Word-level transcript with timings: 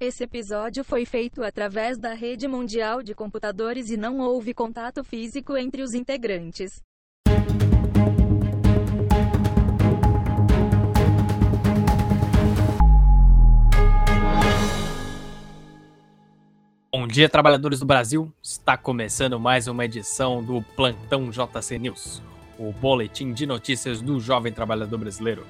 Esse 0.00 0.24
episódio 0.24 0.82
foi 0.82 1.06
feito 1.06 1.40
através 1.44 1.96
da 1.96 2.14
rede 2.14 2.48
mundial 2.48 3.00
de 3.00 3.14
computadores 3.14 3.90
e 3.90 3.96
não 3.96 4.18
houve 4.18 4.52
contato 4.52 5.04
físico 5.04 5.56
entre 5.56 5.82
os 5.82 5.94
integrantes. 5.94 6.82
Bom 16.92 17.06
dia, 17.06 17.28
trabalhadores 17.28 17.78
do 17.78 17.86
Brasil. 17.86 18.32
Está 18.42 18.76
começando 18.76 19.38
mais 19.38 19.68
uma 19.68 19.84
edição 19.84 20.42
do 20.42 20.60
Plantão 20.74 21.30
JC 21.30 21.78
News, 21.78 22.20
o 22.58 22.72
boletim 22.72 23.32
de 23.32 23.46
notícias 23.46 24.02
do 24.02 24.18
jovem 24.18 24.52
trabalhador 24.52 24.98
brasileiro. 24.98 25.46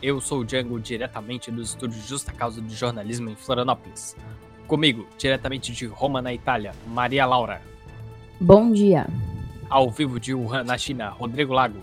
Eu 0.00 0.20
sou 0.20 0.40
o 0.40 0.44
Django, 0.44 0.78
diretamente 0.78 1.50
dos 1.50 1.70
estúdios 1.70 2.06
Justa 2.06 2.32
Causa 2.32 2.60
de 2.60 2.72
Jornalismo 2.72 3.30
em 3.30 3.34
Florianópolis. 3.34 4.16
Comigo, 4.68 5.08
diretamente 5.18 5.72
de 5.72 5.86
Roma, 5.86 6.22
na 6.22 6.32
Itália, 6.32 6.72
Maria 6.86 7.26
Laura. 7.26 7.60
Bom 8.40 8.70
dia. 8.70 9.08
Ao 9.68 9.90
vivo 9.90 10.20
de 10.20 10.32
Wuhan, 10.32 10.62
na 10.62 10.78
China, 10.78 11.08
Rodrigo 11.08 11.52
Lago. 11.52 11.80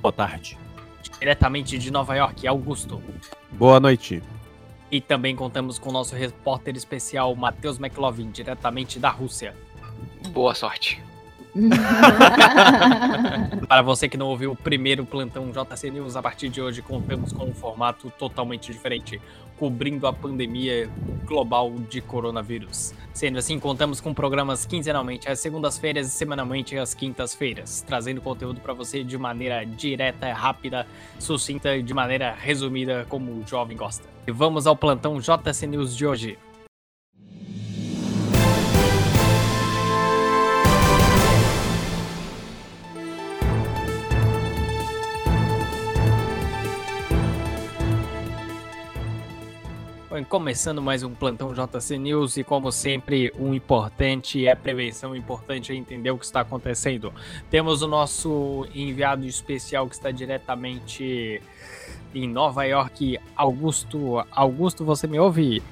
Boa 0.00 0.12
tarde. 0.12 0.56
Diretamente 1.18 1.76
de 1.78 1.90
Nova 1.90 2.14
York, 2.14 2.46
Augusto. 2.46 3.02
Boa 3.50 3.80
noite. 3.80 4.22
E 4.90 5.00
também 5.00 5.34
contamos 5.34 5.78
com 5.78 5.90
o 5.90 5.92
nosso 5.92 6.14
repórter 6.14 6.76
especial, 6.76 7.34
Matheus 7.34 7.78
McLovin, 7.78 8.30
diretamente 8.30 9.00
da 9.00 9.10
Rússia. 9.10 9.54
Boa 10.32 10.54
sorte. 10.54 11.02
Para 13.68 13.82
você 13.82 14.08
que 14.08 14.16
não 14.16 14.28
ouviu 14.28 14.52
o 14.52 14.56
primeiro 14.56 15.04
plantão 15.04 15.50
JC 15.50 15.90
News, 15.90 16.16
a 16.16 16.22
partir 16.22 16.48
de 16.48 16.60
hoje 16.60 16.82
contamos 16.82 17.32
com 17.32 17.46
um 17.46 17.54
formato 17.54 18.12
totalmente 18.18 18.72
diferente, 18.72 19.20
cobrindo 19.58 20.06
a 20.06 20.12
pandemia 20.12 20.88
global 21.24 21.72
de 21.88 22.00
coronavírus. 22.00 22.94
Sendo 23.12 23.38
assim, 23.38 23.58
contamos 23.58 24.00
com 24.00 24.14
programas 24.14 24.64
quinzenalmente 24.64 25.28
às 25.28 25.40
segundas-feiras 25.40 26.06
e 26.06 26.10
semanalmente 26.10 26.78
às 26.78 26.94
quintas-feiras, 26.94 27.84
trazendo 27.86 28.20
conteúdo 28.20 28.60
para 28.60 28.72
você 28.72 29.04
de 29.04 29.18
maneira 29.18 29.64
direta, 29.64 30.32
rápida, 30.32 30.86
sucinta 31.18 31.76
e 31.76 31.82
de 31.82 31.92
maneira 31.92 32.32
resumida, 32.32 33.06
como 33.08 33.32
o 33.32 33.44
jovem 33.46 33.76
gosta. 33.76 34.08
E 34.26 34.32
vamos 34.32 34.66
ao 34.66 34.76
plantão 34.76 35.20
JC 35.20 35.66
News 35.66 35.96
de 35.96 36.06
hoje. 36.06 36.38
Bom, 50.10 50.24
começando 50.24 50.82
mais 50.82 51.04
um 51.04 51.14
plantão 51.14 51.54
JC 51.54 51.96
News 51.96 52.36
e 52.36 52.42
como 52.42 52.72
sempre, 52.72 53.32
um 53.38 53.54
importante 53.54 54.44
é 54.44 54.56
prevenção, 54.56 55.14
importante 55.14 55.70
é 55.70 55.76
entender 55.76 56.10
o 56.10 56.18
que 56.18 56.24
está 56.24 56.40
acontecendo. 56.40 57.14
Temos 57.48 57.80
o 57.80 57.86
nosso 57.86 58.66
enviado 58.74 59.24
especial 59.24 59.86
que 59.86 59.94
está 59.94 60.10
diretamente 60.10 61.40
em 62.12 62.28
Nova 62.28 62.64
York, 62.64 63.20
Augusto. 63.36 64.26
Augusto, 64.32 64.84
você 64.84 65.06
me 65.06 65.20
ouve? 65.20 65.62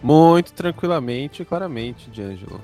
Muito 0.00 0.52
tranquilamente 0.52 1.42
e 1.42 1.44
claramente, 1.44 2.08
D'Angelo. 2.10 2.60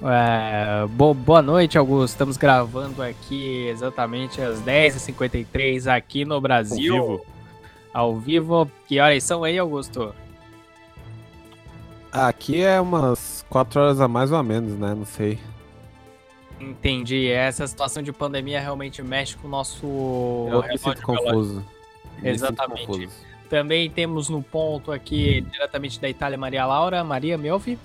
É, 0.00 0.86
bo 0.86 1.12
boa 1.12 1.42
noite, 1.42 1.76
Augusto. 1.76 2.14
Estamos 2.14 2.36
gravando 2.36 3.02
aqui 3.02 3.66
exatamente 3.66 4.40
às 4.40 4.60
10h53 4.60 5.92
aqui 5.92 6.24
no 6.24 6.40
Brasil. 6.40 6.96
Ao 6.96 7.16
vivo. 7.16 7.37
Ao 7.98 8.16
vivo. 8.16 8.70
Que 8.86 9.00
horas 9.00 9.24
são 9.24 9.42
aí, 9.42 9.58
Augusto? 9.58 10.14
Aqui 12.12 12.62
é 12.62 12.80
umas 12.80 13.44
4 13.50 13.80
horas 13.80 14.00
a 14.00 14.06
mais 14.06 14.30
ou 14.30 14.38
a 14.38 14.42
menos, 14.42 14.78
né? 14.78 14.94
Não 14.94 15.04
sei. 15.04 15.36
Entendi. 16.60 17.28
Essa 17.28 17.66
situação 17.66 18.00
de 18.00 18.12
pandemia 18.12 18.60
realmente 18.60 19.02
mexe 19.02 19.36
com 19.36 19.48
o 19.48 19.50
nosso. 19.50 19.84
Eu 19.84 20.62
me 20.62 20.78
sinto 20.78 21.02
confuso. 21.02 21.56
Me 21.56 21.64
sinto 22.14 22.26
Exatamente. 22.26 22.86
confuso. 22.86 23.10
Também 23.50 23.90
temos 23.90 24.28
no 24.28 24.44
ponto 24.44 24.92
aqui, 24.92 25.40
diretamente 25.40 26.00
da 26.00 26.08
Itália, 26.08 26.38
Maria 26.38 26.66
Laura. 26.66 27.02
Maria, 27.02 27.36
me 27.36 27.50
ouve? 27.50 27.76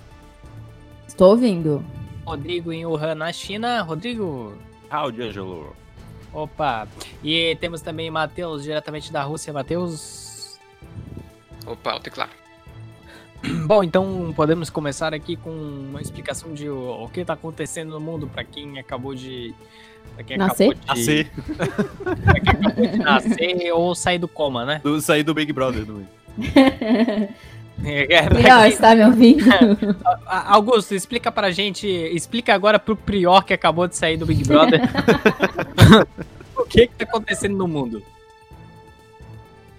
Estou 1.08 1.30
ouvindo. 1.32 1.84
Rodrigo 2.24 2.72
em 2.72 2.86
Wuhan, 2.86 3.16
na 3.16 3.32
China. 3.32 3.82
Rodrigo, 3.82 4.56
Tchau, 4.88 5.10
D'Angelo. 5.10 5.74
Opa. 6.34 6.88
E 7.22 7.56
temos 7.60 7.80
também 7.80 8.10
Matheus, 8.10 8.62
diretamente 8.62 9.12
da 9.12 9.22
Rússia. 9.22 9.52
Matheus. 9.52 10.58
Opa, 11.66 11.94
o 11.94 12.00
teclado. 12.00 12.32
Bom, 13.66 13.82
então 13.82 14.32
podemos 14.34 14.70
começar 14.70 15.14
aqui 15.14 15.36
com 15.36 15.50
uma 15.50 16.00
explicação 16.00 16.52
de 16.52 16.68
o, 16.68 17.04
o 17.04 17.08
que 17.08 17.20
está 17.20 17.34
acontecendo 17.34 17.90
no 17.90 18.00
mundo 18.00 18.26
para 18.26 18.44
quem 18.44 18.78
acabou 18.78 19.14
de. 19.14 19.54
Pra 20.14 20.24
quem 20.24 20.36
Nascer? 20.36 20.70
acabou 20.70 20.94
de, 20.94 21.00
Nascer. 21.00 21.30
pra 22.22 22.40
quem 22.40 22.52
acabou 22.52 22.86
de 22.86 22.98
nascer 22.98 23.72
ou 23.72 23.94
sair 23.94 24.18
do 24.18 24.28
coma, 24.28 24.64
né? 24.64 24.80
Do, 24.82 25.00
sair 25.00 25.22
do 25.22 25.34
Big 25.34 25.52
Brother. 25.52 25.84
Do... 25.84 26.06
Prior, 27.80 28.66
está 28.66 28.94
me 28.94 29.04
ouvindo? 29.04 29.44
A- 30.26 30.54
Augusto, 30.54 30.94
explica 30.94 31.30
pra 31.30 31.50
gente, 31.50 31.86
explica 31.86 32.54
agora 32.54 32.78
pro 32.78 32.96
Prior 32.96 33.44
que 33.44 33.52
acabou 33.52 33.86
de 33.88 33.96
sair 33.96 34.16
do 34.16 34.26
Big 34.26 34.44
Brother. 34.46 34.80
o 36.56 36.64
que 36.64 36.86
que 36.86 36.94
tá 36.94 37.04
acontecendo 37.04 37.56
no 37.56 37.68
mundo? 37.68 38.02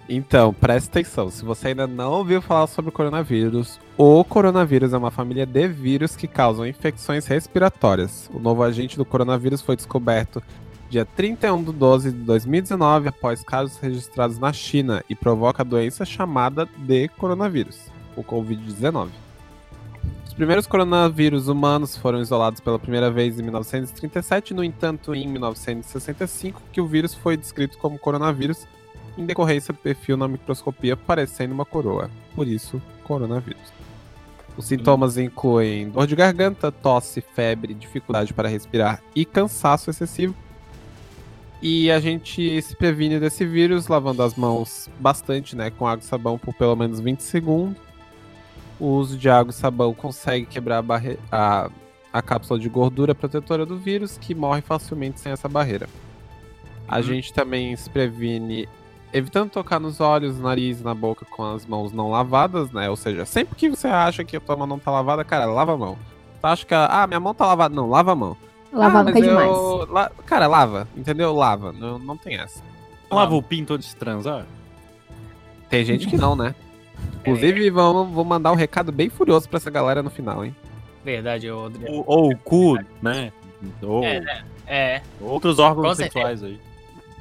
Então, 0.07 0.53
presta 0.53 1.00
atenção. 1.00 1.31
Se 1.31 1.44
você 1.44 1.69
ainda 1.69 1.88
não 1.88 2.11
ouviu 2.11 2.41
falar 2.41 2.67
sobre 2.67 2.89
o 2.89 2.91
coronavírus, 2.91 3.79
o 3.97 4.23
coronavírus 4.23 4.94
é 4.94 4.97
uma 4.97 5.09
família 5.09 5.45
de 5.47 5.67
vírus 5.67 6.16
que 6.16 6.28
causam 6.28 6.67
infecções 6.67 7.25
respiratórias. 7.25 8.29
O 8.31 8.39
novo 8.39 8.61
agente 8.61 8.97
do 8.97 9.05
coronavírus 9.05 9.61
foi 9.61 9.75
descoberto 9.75 10.44
dia 10.95 11.03
31 11.03 11.61
de 11.61 11.73
12 11.73 12.11
de 12.13 12.19
2019 12.19 13.09
após 13.09 13.44
casos 13.44 13.78
registrados 13.79 14.39
na 14.39 14.53
China 14.53 15.03
e 15.09 15.13
provoca 15.13 15.61
a 15.61 15.66
doença 15.66 16.06
chamada 16.06 16.66
de 16.78 17.09
coronavírus, 17.09 17.91
o 18.16 18.23
Covid-19. 18.23 19.09
Os 20.25 20.34
primeiros 20.34 20.66
coronavírus 20.66 21.50
humanos 21.50 21.97
foram 21.97 22.22
isolados 22.22 22.61
pela 22.61 22.79
primeira 22.79 23.11
vez 23.11 23.38
em 23.38 23.44
1937, 23.44 24.53
no 24.53 24.63
entanto, 24.63 25.13
em 25.13 25.28
1965, 25.28 26.61
que 26.72 26.79
o 26.79 26.88
vírus 26.88 27.13
foi 27.13 27.35
descrito 27.35 27.78
como 27.78 28.00
coronavírus 28.00 28.66
em 29.17 29.25
decorrência 29.25 29.73
do 29.73 29.79
perfil 29.79 30.16
na 30.16 30.29
microscopia 30.29 30.95
parecendo 30.95 31.53
uma 31.53 31.66
coroa, 31.66 32.09
por 32.34 32.47
isso, 32.47 32.81
coronavírus. 33.03 33.73
Os 34.55 34.66
sintomas 34.66 35.17
incluem 35.17 35.89
dor 35.89 36.07
de 36.07 36.16
garganta, 36.16 36.72
tosse, 36.72 37.19
febre, 37.19 37.73
dificuldade 37.73 38.34
para 38.34 38.47
respirar 38.47 39.01
e 39.13 39.25
cansaço 39.25 39.89
excessivo. 39.89 40.34
E 41.61 41.89
a 41.89 41.99
gente 41.99 42.61
se 42.61 42.75
previne 42.75 43.19
desse 43.19 43.45
vírus 43.45 43.88
lavando 43.88 44.21
as 44.21 44.35
mãos 44.35 44.89
bastante, 44.99 45.55
né, 45.55 45.69
com 45.71 45.88
água 45.88 46.03
e 46.03 46.05
sabão 46.05 46.38
por 46.38 46.53
pelo 46.53 46.75
menos 46.75 46.99
20 46.99 47.21
segundos. 47.21 47.77
O 48.79 48.88
uso 48.88 49.17
de 49.17 49.29
água 49.29 49.51
e 49.51 49.53
sabão 49.53 49.93
consegue 49.93 50.45
quebrar 50.45 50.79
a, 50.79 50.81
barre- 50.81 51.17
a, 51.31 51.69
a 52.11 52.21
cápsula 52.21 52.59
de 52.59 52.67
gordura 52.69 53.16
protetora 53.16 53.66
do 53.66 53.77
vírus, 53.77 54.17
que 54.17 54.35
morre 54.35 54.61
facilmente 54.61 55.19
sem 55.19 55.31
essa 55.31 55.47
barreira. 55.47 55.88
A 56.88 57.01
gente 57.01 57.33
também 57.33 57.75
se 57.75 57.89
previne 57.89 58.67
evitando 59.13 59.49
tocar 59.49 59.79
nos 59.79 60.01
olhos, 60.01 60.37
nariz, 60.37 60.81
na 60.81 60.93
boca 60.93 61.25
com 61.25 61.43
as 61.55 61.66
mãos 61.66 61.93
não 61.93 62.11
lavadas, 62.11 62.69
né? 62.72 62.89
Ou 62.89 62.97
seja, 62.97 63.25
sempre 63.25 63.55
que 63.55 63.69
você 63.69 63.87
acha 63.87 64.23
que 64.25 64.35
a 64.35 64.41
tua 64.41 64.57
mão 64.57 64.67
não 64.67 64.77
tá 64.77 64.91
lavada, 64.91 65.23
cara, 65.23 65.45
lava 65.45 65.73
a 65.73 65.77
mão. 65.77 65.97
Tu 66.41 66.45
acha 66.45 66.66
que, 66.66 66.73
ah, 66.75 67.07
minha 67.07 67.19
mão 67.19 67.33
tá 67.33 67.45
lavada. 67.45 67.73
Não, 67.73 67.89
lava 67.89 68.11
a 68.11 68.16
mão. 68.16 68.37
Lavar 68.75 69.01
ah, 69.01 69.03
nunca 69.05 69.19
é 69.19 69.21
demais. 69.21 69.49
eu- 69.49 69.87
la- 69.91 70.11
Cara, 70.25 70.47
lava, 70.47 70.87
entendeu? 70.95 71.33
Lava, 71.33 71.71
não, 71.71 71.97
não 71.97 72.17
tem 72.17 72.35
essa. 72.37 72.61
Não 73.09 73.17
lava 73.17 73.33
o 73.35 73.41
pinto 73.41 73.73
antes 73.73 73.89
de 73.89 73.95
transar? 73.95 74.45
Tem 75.69 75.83
gente 75.85 76.07
que 76.07 76.17
não, 76.17 76.35
né? 76.35 76.53
Inclusive, 77.21 77.69
vamos, 77.69 78.13
vou 78.13 78.23
mandar 78.25 78.51
um 78.51 78.55
recado 78.55 78.91
bem 78.91 79.09
furioso 79.09 79.47
pra 79.49 79.57
essa 79.57 79.72
galera 79.72 80.03
no 80.03 80.09
final, 80.09 80.43
hein? 80.45 80.55
Verdade, 81.03 81.49
Rodrigo. 81.49 81.91
Ou, 81.91 82.03
ou 82.05 82.31
o 82.31 82.37
cu, 82.37 82.77
né? 83.01 83.31
Ou 83.81 84.03
É, 84.03 84.43
É, 84.67 85.01
outros 85.21 85.59
órgãos 85.59 85.87
Com 85.89 85.95
certeza. 85.95 86.13
sexuais 86.28 86.43
aí. 86.43 86.59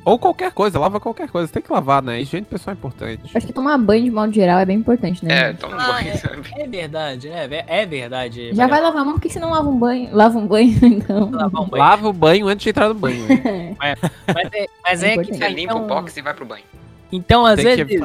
Ou 0.04 0.18
qualquer 0.18 0.52
coisa, 0.52 0.78
lava 0.78 1.00
qualquer 1.00 1.28
coisa. 1.30 1.50
Tem 1.50 1.62
que 1.62 1.72
lavar, 1.72 2.02
né? 2.02 2.20
Higiene 2.20 2.44
pessoal 2.44 2.74
é 2.74 2.76
importante. 2.76 3.20
Acho 3.34 3.46
que 3.46 3.52
tomar 3.52 3.78
banho 3.78 4.04
de 4.04 4.10
modo 4.10 4.32
geral 4.32 4.58
é 4.58 4.64
bem 4.66 4.76
importante, 4.76 5.24
né? 5.24 5.32
É, 5.34 5.46
gente? 5.48 5.58
toma 5.60 5.76
um 5.76 5.80
Ah, 5.80 5.92
banho, 5.94 6.18
sabe? 6.18 6.42
é 6.56 6.66
verdade, 6.68 7.28
é, 7.28 7.48
ve- 7.48 7.64
é 7.66 7.86
verdade. 7.86 8.54
Já 8.54 8.66
vai 8.66 8.80
lavar 8.82 9.00
a 9.02 9.04
mão, 9.04 9.14
por 9.14 9.22
que 9.22 9.30
você 9.30 9.40
não 9.40 9.50
lava 9.50 9.68
um 9.68 9.78
banho? 9.78 10.08
Lava 10.14 10.38
um 10.38 10.46
banho, 10.46 10.78
então. 10.84 11.30
lavar 11.30 11.62
um 11.62 11.66
banho. 11.68 11.82
Lava 11.82 12.08
o 12.08 12.12
banho 12.12 12.48
antes 12.48 12.64
de 12.64 12.70
entrar 12.70 12.88
no 12.88 12.94
banho. 12.94 13.26
hein? 13.32 13.76
Mas 13.80 14.52
é, 14.52 14.66
mas 14.82 15.02
É 15.02 15.14
é 15.14 15.18
que 15.18 15.32
tá, 15.32 15.46
Você 15.46 15.48
limpa 15.48 15.72
então, 15.72 15.84
o 15.84 15.86
box 15.86 16.16
e 16.16 16.22
vai 16.22 16.34
pro 16.34 16.44
banho. 16.44 16.64
então 17.10 17.46
às 17.46 17.56
Tem 17.56 17.64
que 17.86 17.98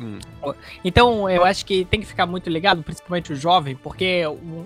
evitar. 0.00 0.54
Então, 0.84 1.28
eu 1.30 1.44
acho 1.44 1.64
que 1.64 1.84
tem 1.84 2.00
que 2.00 2.06
ficar 2.06 2.26
muito 2.26 2.48
ligado, 2.50 2.82
principalmente 2.82 3.32
o 3.32 3.36
jovem, 3.36 3.74
porque 3.76 4.26
um- 4.26 4.64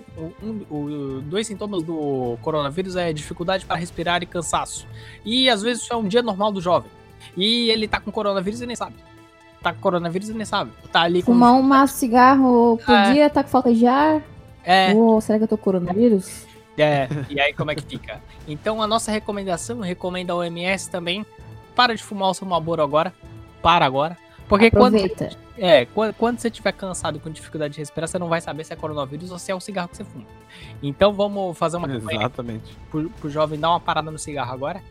o- 0.69 1.21
dois 1.23 1.47
sintomas 1.47 1.83
do 1.83 2.37
coronavírus 2.41 2.95
é 2.95 3.11
dificuldade 3.13 3.65
para 3.65 3.75
respirar 3.77 4.21
e 4.23 4.25
cansaço. 4.25 4.87
E 5.25 5.49
às 5.49 5.61
vezes 5.61 5.83
isso 5.83 5.93
é 5.93 5.95
um 5.95 6.07
dia 6.07 6.21
normal 6.21 6.51
do 6.51 6.61
jovem. 6.61 6.89
E 7.37 7.69
ele 7.69 7.87
tá 7.87 7.99
com 7.99 8.11
coronavírus 8.11 8.61
e 8.61 8.65
nem 8.65 8.75
sabe. 8.75 8.95
tá 9.63 9.71
com 9.71 9.79
coronavírus 9.79 10.27
e 10.29 10.33
nem 10.33 10.43
sabe. 10.43 10.71
Tá 10.91 11.01
ali 11.01 11.21
com. 11.21 11.33
Fumar 11.33 11.53
um 11.53 11.61
maço 11.61 11.93
de 11.93 11.99
cigarro 11.99 12.79
por 12.83 12.95
É. 12.95 13.13
dia, 13.13 13.29
tá 13.29 13.43
com 13.43 13.49
falta 13.49 13.71
de 13.71 13.85
ar. 13.85 14.19
É, 14.65 14.91
Ô, 14.95 15.21
será 15.21 15.37
que 15.37 15.43
eu 15.43 15.47
tô 15.47 15.55
com 15.55 15.63
coronavírus? 15.65 16.47
é. 16.75 17.07
E 17.29 17.39
aí 17.39 17.53
como 17.53 17.69
é 17.69 17.75
que 17.75 17.83
fica? 17.83 18.19
Então 18.47 18.81
a 18.81 18.87
nossa 18.87 19.11
recomendação, 19.11 19.79
recomenda 19.81 20.33
a 20.33 20.35
OMS 20.37 20.89
também. 20.89 21.23
Para 21.75 21.95
de 21.95 22.01
fumar 22.01 22.29
o 22.29 22.33
seu 22.33 22.47
Marlboro 22.47 22.81
agora. 22.81 23.13
Para 23.61 23.85
agora. 23.85 24.17
Porque 24.51 24.69
quando, 24.69 24.97
Aproveita. 24.97 25.29
é, 25.57 25.85
quando, 25.85 26.13
quando 26.15 26.37
você 26.37 26.49
estiver 26.49 26.73
cansado 26.73 27.15
e 27.15 27.19
com 27.21 27.29
dificuldade 27.29 27.75
de 27.75 27.79
respirar, 27.79 28.05
você 28.05 28.19
não 28.19 28.27
vai 28.27 28.41
saber 28.41 28.65
se 28.65 28.73
é 28.73 28.75
coronavírus 28.75 29.31
ou 29.31 29.39
se 29.39 29.49
é 29.49 29.55
o 29.55 29.61
cigarro 29.61 29.87
que 29.87 29.95
você 29.95 30.03
fuma. 30.03 30.25
Então 30.83 31.13
vamos 31.13 31.57
fazer 31.57 31.77
uma 31.77 31.87
campanha 31.87 32.19
Exatamente. 32.19 32.77
pro, 32.89 33.09
pro 33.11 33.29
jovem 33.29 33.57
dar 33.57 33.69
uma 33.69 33.79
parada 33.79 34.11
no 34.11 34.19
cigarro 34.19 34.51
agora. 34.51 34.83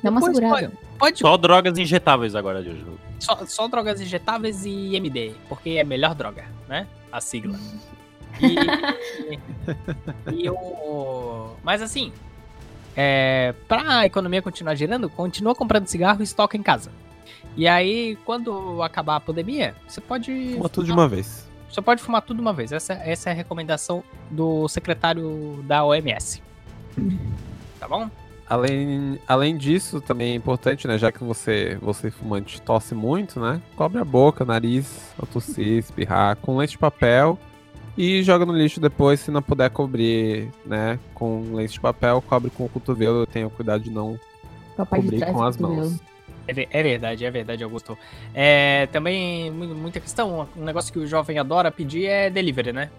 Dá 0.00 0.10
uma 0.10 0.22
segurada. 0.22 0.70
Pode 0.96 1.18
Só 1.18 1.36
drogas 1.36 1.76
injetáveis 1.76 2.36
agora, 2.36 2.62
Jojo. 2.62 2.96
Só, 3.18 3.44
só 3.44 3.66
drogas 3.66 4.00
injetáveis 4.00 4.64
e 4.64 4.94
MD, 4.94 5.32
porque 5.48 5.70
é 5.70 5.82
melhor 5.82 6.14
droga, 6.14 6.44
né? 6.68 6.86
A 7.10 7.20
sigla. 7.20 7.58
E, 8.40 10.44
e 10.44 10.48
o. 10.48 11.56
Mas 11.64 11.82
assim, 11.82 12.12
é, 12.96 13.52
pra 13.66 14.06
economia 14.06 14.40
continuar 14.40 14.76
girando, 14.76 15.10
continua 15.10 15.56
comprando 15.56 15.88
cigarro 15.88 16.20
e 16.20 16.22
estoca 16.22 16.56
em 16.56 16.62
casa. 16.62 16.88
E 17.56 17.66
aí, 17.66 18.16
quando 18.24 18.82
acabar 18.82 19.16
a 19.16 19.20
pandemia, 19.20 19.74
você 19.86 20.00
pode. 20.00 20.54
Fuma 20.54 20.68
tudo 20.68 20.86
de 20.86 20.92
uma 20.92 21.08
vez. 21.08 21.48
Você 21.70 21.82
pode 21.82 22.02
fumar 22.02 22.22
tudo 22.22 22.36
de 22.36 22.42
uma 22.42 22.52
vez. 22.52 22.72
Essa, 22.72 22.94
essa 22.94 23.30
é 23.30 23.32
a 23.32 23.34
recomendação 23.34 24.02
do 24.30 24.66
secretário 24.68 25.62
da 25.64 25.84
OMS. 25.84 26.42
Tá 27.78 27.86
bom? 27.86 28.10
Além, 28.48 29.20
além 29.28 29.56
disso, 29.56 30.00
também 30.00 30.32
é 30.32 30.34
importante, 30.34 30.88
né? 30.88 30.96
Já 30.96 31.12
que 31.12 31.22
você, 31.22 31.76
você 31.82 32.10
fumante 32.10 32.62
tosse 32.62 32.94
muito, 32.94 33.38
né? 33.38 33.60
Cobre 33.76 34.00
a 34.00 34.04
boca, 34.04 34.44
nariz, 34.44 35.12
ao 35.18 35.26
tossir, 35.26 35.78
espirrar 35.78 36.36
com 36.36 36.56
lenço 36.56 36.72
de 36.72 36.78
papel 36.78 37.38
e 37.96 38.22
joga 38.22 38.46
no 38.46 38.52
lixo 38.52 38.80
depois, 38.80 39.20
se 39.20 39.30
não 39.30 39.42
puder 39.42 39.68
cobrir, 39.68 40.50
né? 40.64 40.98
Com 41.12 41.52
lenço 41.52 41.74
de 41.74 41.80
papel, 41.80 42.22
cobre 42.22 42.50
com 42.50 42.64
o 42.64 42.68
cotovelo. 42.68 43.26
Tenha 43.26 43.50
cuidado 43.50 43.82
de 43.82 43.90
não 43.90 44.18
de 44.78 44.86
cobrir 44.86 45.18
trás 45.18 45.34
com 45.34 45.42
as 45.42 45.56
mãos. 45.58 46.00
É, 46.48 46.66
é 46.70 46.82
verdade, 46.82 47.24
é 47.24 47.30
verdade, 47.30 47.62
Augusto. 47.62 47.96
É, 48.34 48.86
também, 48.90 49.50
mu- 49.50 49.74
muita 49.74 50.00
questão, 50.00 50.48
um 50.56 50.64
negócio 50.64 50.92
que 50.92 50.98
o 50.98 51.06
jovem 51.06 51.38
adora 51.38 51.70
pedir 51.70 52.06
é 52.06 52.30
delivery, 52.30 52.72
né? 52.72 52.90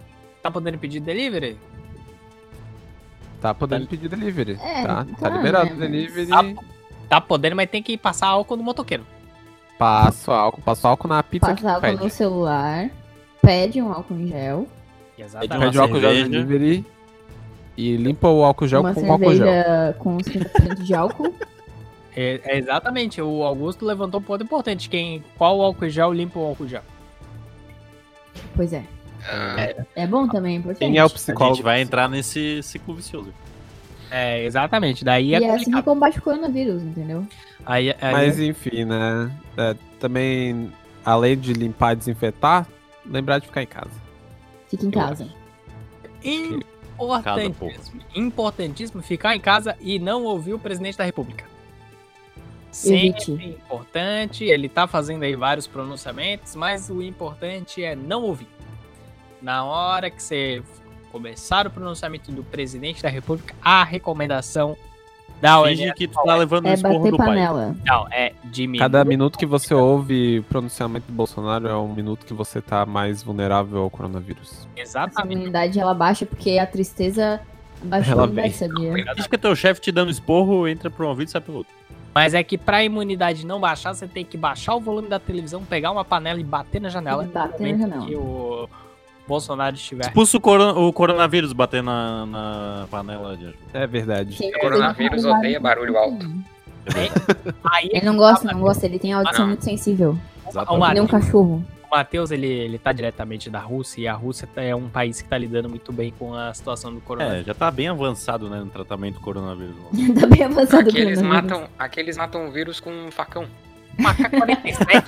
Tá 0.41 0.49
podendo 0.51 0.77
pedir 0.77 0.99
delivery? 0.99 1.57
Tá 3.41 3.53
podendo 3.53 3.87
pedir 3.87 4.07
delivery. 4.09 4.57
É, 4.61 4.83
tá, 4.85 5.05
tá, 5.05 5.05
tá 5.19 5.29
liberado 5.29 5.73
né, 5.75 5.87
delivery. 5.87 6.29
Ah, 6.31 6.53
Tá 7.07 7.19
podendo, 7.19 7.55
mas 7.55 7.67
tem 7.69 7.81
que 7.81 7.97
passar 7.97 8.27
álcool 8.27 8.55
no 8.55 8.61
motoqueiro. 8.63 9.03
Passa 9.79 10.31
álcool, 10.31 10.61
passa 10.61 10.87
álcool 10.89 11.07
na 11.07 11.23
pizza 11.23 11.47
que 11.55 11.63
Passa 11.63 11.69
álcool 11.75 11.81
pede. 11.81 12.03
no 12.03 12.09
celular. 12.09 12.89
Pede 13.41 13.81
um 13.81 13.91
álcool 13.91 14.13
em 14.13 14.27
gel. 14.27 14.67
Exatamente. 15.17 15.59
Pede 15.59 15.77
o 15.77 15.81
álcool 15.81 15.99
gel 15.99 16.09
cerveja. 16.11 16.29
delivery 16.29 16.85
e 17.75 17.95
limpa 17.97 18.27
o 18.27 18.43
álcool 18.43 18.67
gel 18.67 18.81
uma 18.81 18.93
com 18.93 19.01
o 19.07 19.11
álcool 19.11 19.33
gel. 19.33 19.93
com 19.97 20.17
50% 20.17 20.83
de 20.83 20.93
álcool. 20.93 21.33
É, 22.21 22.41
é 22.43 22.57
exatamente, 22.57 23.21
o 23.21 23.43
Augusto 23.43 23.85
levantou 23.85 24.19
um 24.19 24.23
ponto 24.23 24.43
importante. 24.43 24.89
Quem, 24.89 25.23
qual 25.37 25.57
o 25.57 25.61
álcool 25.61 25.87
gel 25.87 26.11
limpa 26.11 26.37
o 26.37 26.43
álcool 26.47 26.67
gel? 26.67 26.81
Pois 28.55 28.73
é. 28.73 28.83
Ah, 29.23 29.85
É 29.95 30.05
bom 30.05 30.27
também, 30.27 30.55
é 30.55 30.59
importante. 30.59 30.79
Quem 30.79 30.97
é 30.97 31.03
o 31.03 31.07
A 31.07 31.09
psicólogo? 31.09 31.55
gente 31.55 31.63
vai 31.63 31.79
entrar 31.81 32.09
nesse 32.09 32.61
ciclo 32.61 32.95
vicioso. 32.95 33.33
É, 34.11 34.43
exatamente. 34.43 35.05
Daí 35.05 35.29
E 35.29 35.35
é 35.35 35.43
é 35.43 35.55
assim 35.55 35.71
que 35.71 35.81
combate 35.81 36.19
o 36.19 36.21
coronavírus, 36.21 36.83
entendeu? 36.83 37.25
Aí, 37.65 37.91
aí- 37.91 38.11
Mas 38.11 38.37
enfim, 38.39 38.83
né? 38.83 39.31
É, 39.55 39.75
também, 39.97 40.71
além 41.05 41.37
de 41.37 41.53
limpar 41.53 41.93
e 41.93 41.95
desinfetar, 41.97 42.67
lembrar 43.05 43.39
de 43.39 43.47
ficar 43.47 43.63
em 43.63 43.67
casa. 43.67 43.91
Fica 44.67 44.85
em 44.85 44.91
casa. 44.91 45.27
importantíssimo, 47.45 48.01
importantíssimo 48.13 49.01
ficar 49.01 49.35
em 49.35 49.39
casa 49.39 49.77
e 49.79 49.97
não 49.99 50.25
ouvir 50.25 50.53
o 50.53 50.59
presidente 50.59 50.97
da 50.97 51.05
república. 51.05 51.45
Sempre 52.71 53.07
Evite. 53.07 53.31
importante, 53.31 54.43
ele 54.43 54.69
tá 54.69 54.85
fazendo 54.87 55.23
aí 55.23 55.35
vários 55.35 55.65
pronunciamentos, 55.67 56.55
mas 56.55 56.89
o 56.89 57.01
importante 57.01 57.83
é 57.83 57.95
não 57.95 58.23
ouvir. 58.23 58.47
Na 59.41 59.63
hora 59.63 60.09
que 60.09 60.21
você 60.21 60.61
começar 61.11 61.65
o 61.65 61.71
pronunciamento 61.71 62.31
do 62.31 62.43
presidente 62.43 63.01
da 63.01 63.09
república, 63.09 63.55
a 63.61 63.83
recomendação 63.83 64.77
da 65.41 65.55
Finge 65.63 65.83
OMS 65.83 65.93
que 65.95 66.07
tu 66.07 66.21
tá 66.21 66.35
levando 66.35 66.67
É 66.67 66.73
esporro 66.73 66.97
bater 66.99 67.11
do 67.11 67.17
pai. 67.17 67.27
panela. 67.27 67.75
não, 67.85 68.07
é 68.11 68.33
diminuir. 68.43 68.79
Cada 68.79 69.03
minuto 69.05 69.39
que 69.39 69.45
você 69.45 69.73
ouve 69.73 70.41
pronunciamento 70.49 71.07
do 71.07 71.13
Bolsonaro 71.13 71.67
é 71.67 71.75
um 71.75 71.91
minuto 71.93 72.25
que 72.25 72.33
você 72.33 72.61
tá 72.61 72.85
mais 72.85 73.23
vulnerável 73.23 73.81
ao 73.83 73.89
coronavírus. 73.89 74.67
A 74.77 74.81
Exatamente. 74.81 75.33
imunidade 75.33 75.79
ela 75.79 75.93
baixa 75.93 76.25
porque 76.25 76.59
a 76.59 76.67
tristeza 76.67 77.39
baixa 77.81 78.09
a 78.09 78.11
Ela 78.11 78.27
vem. 78.27 78.51
sabia? 78.51 78.93
Diz 79.15 79.27
que 79.27 79.37
teu 79.37 79.55
chefe 79.55 79.79
te 79.79 79.91
dando 79.93 80.11
esporro, 80.11 80.67
entra 80.67 80.89
por 80.91 81.05
um 81.05 81.09
ouvido 81.09 81.29
e 81.29 81.31
sai 81.31 81.39
pelo 81.41 81.59
outro. 81.59 81.73
Mas 82.19 82.33
é 82.33 82.43
que 82.43 82.57
pra 82.57 82.83
imunidade 82.83 83.45
não 83.45 83.61
baixar, 83.61 83.93
você 83.93 84.05
tem 84.05 84.25
que 84.25 84.35
baixar 84.35 84.75
o 84.75 84.79
volume 84.81 85.07
da 85.07 85.17
televisão, 85.19 85.63
pegar 85.63 85.89
uma 85.89 86.03
panela 86.03 86.37
e 86.37 86.43
bater 86.43 86.81
na 86.81 86.89
janela. 86.89 87.23
E 87.23 87.27
bater 87.27 87.71
na 87.77 87.85
janela. 87.87 88.05
Que 88.05 88.13
o 88.13 88.67
Bolsonaro 89.25 89.73
estiver. 89.73 90.01
Expulsa 90.07 90.35
o, 90.35 90.41
coron- 90.41 90.85
o 90.85 90.91
coronavírus 90.91 91.53
bater 91.53 91.81
na, 91.81 92.25
na 92.25 92.87
panela 92.91 93.37
de 93.37 93.55
É 93.73 93.87
verdade. 93.87 94.35
Sim, 94.35 94.49
O 94.53 94.59
coronavírus 94.59 95.23
odeia 95.23 95.61
barulho 95.61 95.97
alto. 95.97 96.29
Aí 97.71 97.89
Ele 97.93 98.05
não 98.05 98.17
gosta, 98.17 98.51
não 98.51 98.59
gosta, 98.59 98.85
ele 98.85 98.99
tem 98.99 99.13
audição 99.13 99.39
não. 99.41 99.47
muito 99.47 99.63
sensível. 99.63 100.17
o 100.53 100.85
Ele 100.87 100.99
é 100.99 101.01
um 101.01 101.07
cachorro. 101.07 101.63
O 101.91 101.95
Matheus, 101.95 102.31
ele, 102.31 102.47
ele 102.47 102.77
tá 102.77 102.91
diretamente 102.91 103.49
da 103.49 103.59
Rússia 103.59 104.01
e 104.01 104.07
a 104.07 104.13
Rússia 104.13 104.47
tá- 104.53 104.61
é 104.61 104.75
um 104.75 104.87
país 104.89 105.21
que 105.21 105.27
tá 105.27 105.37
lidando 105.37 105.67
muito 105.69 105.91
bem 105.91 106.13
com 106.17 106.33
a 106.35 106.53
situação 106.53 106.91
do 106.91 106.97
É, 106.97 107.01
coronavírus. 107.01 107.45
já 107.45 107.53
tá 107.53 107.71
bem 107.71 107.87
avançado, 107.87 108.49
né, 108.49 108.59
no 108.59 108.67
tratamento 108.69 109.15
do 109.15 109.21
coronavírus. 109.21 109.75
tá 110.19 110.27
bem 110.27 110.43
avançado 110.43 110.89
Aqueles 110.89 111.19
coronavírus. 111.19 111.51
matam, 111.51 111.69
aqueles 111.77 112.17
matam 112.17 112.47
o 112.47 112.51
vírus 112.51 112.79
com 112.79 112.91
um 112.91 113.11
facão. 113.11 113.45
Macaco 113.97 114.37
47, 114.37 115.05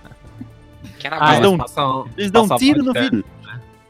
Que 0.98 1.06
é 1.06 1.10
na 1.10 1.18
Ah. 1.20 1.28
Eles 1.32 1.40
dão, 1.42 1.58
passam, 1.58 2.08
eles 2.16 2.30
dão 2.30 2.48
tiro 2.56 2.82
no 2.82 2.92
vidro. 2.92 3.24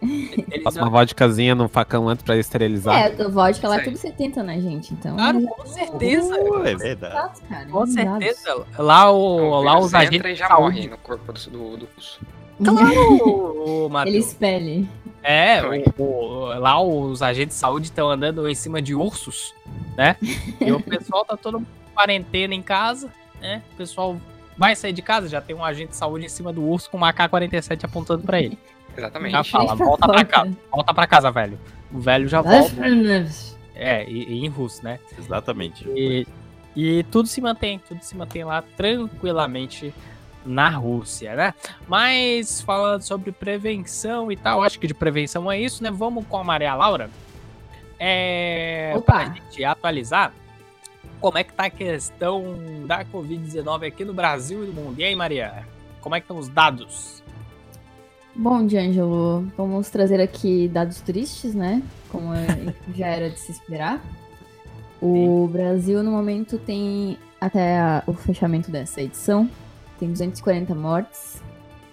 Eles 0.03 0.63
Passa 0.63 0.81
uma 0.81 0.91
vodkazinha 0.91 1.55
no 1.55 1.69
facão 1.69 2.09
antes 2.09 2.25
pra 2.25 2.37
esterilizar. 2.37 2.95
É, 2.95 3.27
o 3.27 3.31
vodka 3.31 3.69
lá 3.69 3.77
é 3.77 3.85
tudo 3.85 3.97
70, 3.97 4.43
né, 4.43 4.61
gente? 4.61 4.93
Então. 4.93 5.15
Claro, 5.17 5.43
com 5.43 5.67
certeza. 5.67 6.35
Uh, 6.35 6.67
é 6.67 6.75
verdade. 6.75 7.41
Cara. 7.49 7.67
Com 7.67 7.87
certeza. 7.87 8.67
Lá, 8.79 9.11
o, 9.11 9.17
O 9.17 9.63
lá 9.63 9.79
os 9.79 9.95
agentes 9.95 10.39
já 10.39 10.49
saúde. 10.49 10.77
morre 10.77 10.89
no 10.89 10.99
corpo 10.99 11.33
do, 11.33 11.77
do, 11.77 11.89
russo. 11.97 12.21
Claro, 12.63 13.91
Ele 14.07 14.19
espelhe. 14.19 14.89
É, 15.23 15.63
o- 15.99 16.03
o- 16.03 16.45
lá 16.59 16.81
os 16.83 17.23
agentes 17.23 17.55
de 17.57 17.61
saúde 17.61 17.87
estão 17.87 18.11
andando 18.11 18.49
em 18.49 18.55
cima 18.55 18.83
de 18.83 18.95
ursos, 18.95 19.55
né? 19.97 20.17
E 20.61 20.73
o 20.73 20.81
pessoal 20.81 21.25
tá 21.25 21.37
todo 21.37 21.65
quarentena 21.95 22.55
em 22.55 22.63
casa, 22.63 23.09
né? 23.41 23.63
O 23.75 23.77
pessoal 23.77 24.17
vai 24.59 24.75
sair 24.75 24.93
de 24.93 25.01
casa, 25.01 25.29
já 25.29 25.41
tem 25.41 25.55
um 25.55 25.65
agente 25.65 25.91
de 25.91 25.97
saúde 25.97 26.27
em 26.27 26.29
cima 26.29 26.53
do 26.53 26.63
urso 26.63 26.91
com 26.91 26.97
uma 26.97 27.09
AK-47 27.13 27.85
apontando 27.85 28.23
pra 28.25 28.41
ele. 28.41 28.59
Exatamente. 28.97 29.33
Já 29.33 29.45
fala, 29.45 29.77
pra 29.77 29.87
volta 29.87 30.09
pra 30.09 30.25
casa, 30.25 30.57
volta 30.71 30.95
pra 30.95 31.07
casa, 31.07 31.31
velho. 31.31 31.59
O 31.93 32.01
velho 32.01 32.29
já 32.29 32.41
volta. 32.41 32.75
É, 33.75 34.09
e, 34.09 34.25
e 34.25 34.45
em 34.45 34.49
russo, 34.49 34.85
né? 34.85 34.99
Exatamente. 35.19 35.89
E, 35.89 36.27
e 36.77 37.03
tudo 37.05 37.29
se 37.29 37.41
mantém, 37.41 37.79
tudo 37.79 38.03
se 38.03 38.17
mantém 38.17 38.45
lá 38.45 38.63
tranquilamente 38.77 39.95
na 40.45 40.69
Rússia, 40.69 41.35
né? 41.35 41.55
Mas 41.87 42.61
falando 42.61 43.03
sobre 43.03 43.33
prevenção 43.33 44.31
e 44.31 44.37
tal, 44.37 44.63
acho 44.63 44.79
que 44.79 44.87
de 44.87 44.95
prevenção 44.95 45.51
é 45.51 45.61
isso, 45.61 45.83
né? 45.83 45.91
Vamos 45.91 46.27
com 46.27 46.37
a 46.37 46.45
Maria 46.45 46.75
Laura. 46.75 47.11
É, 47.99 48.93
Opa. 48.97 49.13
pra 49.13 49.25
gente 49.27 49.65
atualizar 49.65 50.33
como 51.21 51.39
é 51.39 51.45
que 51.45 51.53
tá 51.53 51.67
a 51.67 51.71
questão 51.71 52.57
da 52.85 53.05
Covid-19 53.05 53.87
aqui 53.87 54.05
no 54.05 54.13
Brasil 54.13 54.65
e 54.65 54.67
no 54.67 54.73
mundo. 54.73 54.99
E 54.99 55.05
aí, 55.05 55.15
Maria? 55.15 55.65
Como 56.01 56.17
é 56.17 56.21
que 56.21 56.25
estão 56.25 56.37
os 56.37 56.49
dados? 56.49 57.22
Bom, 58.35 58.67
D'Angelo, 58.67 59.47
vamos 59.57 59.89
trazer 59.91 60.19
aqui 60.21 60.67
dados 60.69 61.01
tristes, 61.03 61.55
né? 61.55 61.83
Como 62.11 62.33
é- 62.35 62.75
já 62.97 63.07
era 63.09 63.29
de 63.31 63.39
se 63.39 63.53
esperar. 63.53 64.03
O 65.01 65.49
Brasil, 65.53 66.03
no 66.03 66.11
momento, 66.13 66.59
tem, 66.59 67.19
até 67.41 67.79
a- 67.79 68.03
o 68.07 68.13
fechamento 68.15 68.71
dessa 68.71 69.01
edição, 69.03 69.49
tem 69.99 70.09
240 70.11 70.75
mortes 70.75 71.43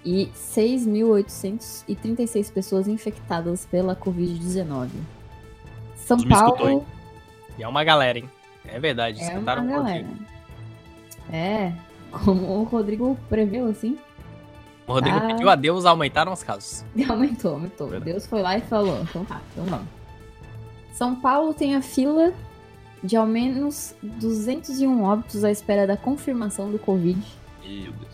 e 0.05 0.29
6.836 0.34 2.50
pessoas 2.51 2.88
infectadas 2.88 3.65
pela 3.65 3.93
Covid-19. 3.96 4.89
São 5.96 6.17
escutou, 6.17 6.55
Paulo? 6.55 6.86
E 7.58 7.63
é 7.63 7.67
uma 7.67 7.84
galera, 7.84 8.19
hein? 8.19 8.29
É 8.65 8.79
verdade, 8.79 9.19
é 9.19 9.24
uma 9.24 9.31
escutaram 9.34 9.63
um 9.63 9.67
galera. 9.67 10.03
pouquinho. 10.05 10.27
É, 11.31 11.72
como 12.12 12.41
o 12.60 12.63
Rodrigo 12.63 13.17
preveu, 13.27 13.65
assim, 13.67 13.98
O 14.89 14.93
Rodrigo 14.93 15.17
Ah. 15.17 15.27
pediu 15.27 15.50
a 15.50 15.55
Deus, 15.55 15.86
aumentaram 15.86 16.34
os 16.34 16.41
casos. 16.43 16.84
Aumentou, 17.08 17.53
aumentou. 17.53 17.88
Verdade. 17.88 18.12
Deus 18.12 18.25
foi 18.25 18.41
lá 18.41 18.58
e 18.58 18.62
falou. 18.62 19.00
Então 19.03 19.24
tá, 19.24 19.39
então 19.51 19.65
vamos. 19.65 19.88
São 20.93 21.15
Paulo 21.15 21.53
tem 21.53 21.75
a 21.75 21.81
fila 21.81 22.34
de 23.03 23.15
ao 23.15 23.25
menos 23.27 23.96
201 24.03 25.03
óbitos 25.03 25.43
à 25.46 25.51
espera 25.51 25.86
da 25.88 25.96
confirmação 25.96 26.72
do 26.72 26.79
Covid. 26.79 27.22
Meu 27.63 27.91
Deus. 27.93 28.10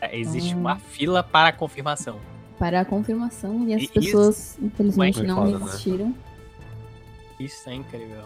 É, 0.00 0.18
Existe 0.18 0.54
Hum. 0.54 0.60
uma 0.60 0.76
fila 0.78 1.22
para 1.22 1.48
a 1.48 1.52
confirmação. 1.52 2.16
Para 2.58 2.80
a 2.80 2.84
confirmação 2.84 3.66
e 3.68 3.74
as 3.74 3.80
E 3.82 3.84
isso- 3.84 3.92
pessoas, 3.92 4.58
infelizmente, 4.62 5.18
Foi 5.18 5.26
não 5.26 5.36
foda, 5.36 5.50
né? 5.58 5.64
resistiram. 5.64 6.14
Isso 7.38 7.68
é 7.68 7.74
incrível. 7.74 8.22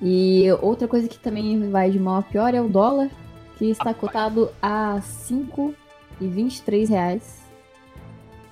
E 0.00 0.46
outra 0.62 0.88
coisa 0.88 1.06
que 1.08 1.18
também 1.18 1.70
vai 1.70 1.90
de 1.90 1.98
mal 1.98 2.16
a 2.20 2.22
pior 2.22 2.54
é 2.54 2.60
o 2.62 2.68
dólar, 2.68 3.10
que 3.58 3.66
está 3.66 3.90
Rapaz. 3.90 3.98
cotado 3.98 4.50
a 4.62 5.00
5,23 5.02 5.74
reais. 5.74 5.87
R$ 6.20 6.26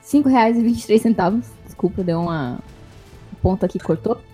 5,23 0.07 0.99
centavos. 0.99 1.47
Desculpa, 1.65 2.03
deu 2.03 2.21
uma 2.21 2.59
ponta 3.43 3.67
aqui 3.67 3.79
cortou. 3.79 4.21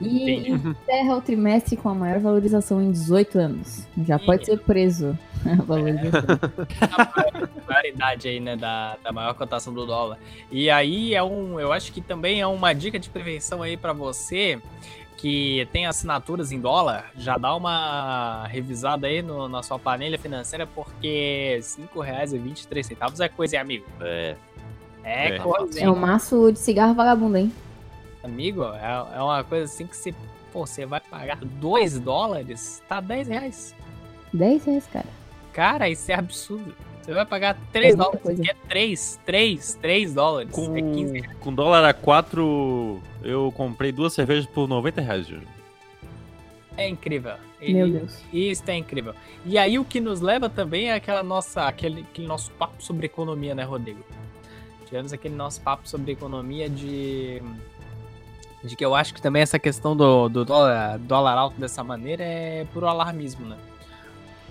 E 0.00 0.38
Entendi. 0.38 0.52
encerra 0.70 1.16
o 1.16 1.20
trimestre 1.20 1.76
com 1.76 1.90
a 1.90 1.94
maior 1.94 2.18
valorização 2.18 2.80
em 2.80 2.90
18 2.90 3.38
anos. 3.38 3.86
Já 4.06 4.18
pode 4.18 4.46
ser 4.46 4.58
preso 4.60 5.18
a 5.44 5.62
valorização. 5.62 6.22
a 6.80 7.60
paridade 7.66 8.26
aí, 8.26 8.40
né, 8.40 8.56
da, 8.56 8.96
da 9.04 9.12
maior 9.12 9.34
cotação 9.34 9.74
do 9.74 9.84
dólar. 9.84 10.18
E 10.50 10.70
aí 10.70 11.14
é 11.14 11.22
um, 11.22 11.60
eu 11.60 11.74
acho 11.74 11.92
que 11.92 12.00
também 12.00 12.40
é 12.40 12.46
uma 12.46 12.72
dica 12.72 12.98
de 12.98 13.10
prevenção 13.10 13.62
aí 13.62 13.76
para 13.76 13.92
você 13.92 14.58
que 15.16 15.66
tem 15.72 15.86
assinaturas 15.86 16.52
em 16.52 16.60
dólar, 16.60 17.10
já 17.16 17.38
dá 17.38 17.54
uma 17.54 18.46
revisada 18.48 19.06
aí 19.06 19.22
no- 19.22 19.48
na 19.48 19.62
sua 19.62 19.78
planilha 19.78 20.18
financeira, 20.18 20.66
porque 20.66 21.54
R$ 21.56 21.62
5,23 21.62 23.20
é 23.20 23.28
coisa, 23.28 23.56
hein, 23.56 23.62
amigo? 23.62 23.86
É. 24.00 24.36
É, 25.02 25.28
É. 25.36 25.38
coisa, 25.38 25.78
É 25.80 25.82
hein? 25.84 25.88
um 25.88 25.96
maço 25.96 26.50
de 26.52 26.58
cigarro 26.58 26.94
vagabundo, 26.94 27.36
hein? 27.38 27.52
Amigo, 28.22 28.64
é, 28.64 29.16
é 29.16 29.22
uma 29.22 29.42
coisa 29.44 29.64
assim 29.64 29.86
que 29.86 29.96
você, 29.96 30.12
pô, 30.52 30.66
você 30.66 30.84
vai 30.84 31.00
pagar 31.00 31.38
2 31.44 31.98
dólares, 31.98 32.82
tá 32.88 33.00
10 33.00 33.28
reais. 33.28 33.74
10 34.32 34.64
reais, 34.64 34.86
cara. 34.92 35.06
Cara, 35.52 35.88
isso 35.88 36.10
é 36.10 36.14
absurdo. 36.14 36.74
Você 37.06 37.14
vai 37.14 37.24
pagar 37.24 37.56
3 37.72 37.94
muita 37.94 38.02
dólares, 38.04 38.22
coisa. 38.22 38.42
que 38.42 38.50
é 38.50 38.54
3, 38.68 39.20
3, 39.24 39.74
3 39.80 40.12
dólares. 40.14 40.50
Com, 40.52 40.76
É 40.76 40.82
15 40.82 41.22
com 41.40 41.54
dólar 41.54 41.84
a 41.84 41.94
4, 41.94 43.00
eu 43.22 43.52
comprei 43.56 43.92
duas 43.92 44.12
cervejas 44.12 44.44
por 44.44 44.68
90 44.68 45.00
reais, 45.00 45.26
Júlio. 45.28 45.46
É 46.76 46.88
incrível. 46.88 47.34
Meu 47.60 47.86
E- 47.86 47.92
Deus. 47.92 48.22
Isso 48.32 48.62
é 48.66 48.74
incrível. 48.74 49.14
E 49.44 49.56
aí 49.56 49.78
o 49.78 49.84
que 49.84 50.00
nos 50.00 50.20
leva 50.20 50.50
também 50.50 50.90
é 50.90 50.94
aquela 50.94 51.22
nossa, 51.22 51.62
aquele, 51.66 52.00
aquele 52.10 52.26
nosso 52.26 52.50
papo 52.52 52.82
sobre 52.82 53.06
economia, 53.06 53.54
né, 53.54 53.62
Rodrigo? 53.62 54.00
Tivemos 54.84 55.12
aquele 55.12 55.34
nosso 55.34 55.60
papo 55.60 55.88
sobre 55.88 56.12
economia 56.12 56.68
de. 56.68 57.40
De 58.64 58.74
que 58.74 58.84
eu 58.84 58.94
acho 58.96 59.14
que 59.14 59.22
também 59.22 59.42
essa 59.42 59.58
questão 59.60 59.96
do, 59.96 60.28
do 60.28 60.44
dólar, 60.44 60.98
dólar 60.98 61.38
alto 61.38 61.58
dessa 61.60 61.84
maneira 61.84 62.24
é 62.24 62.66
por 62.74 62.84
alarmismo, 62.84 63.46
né? 63.46 63.56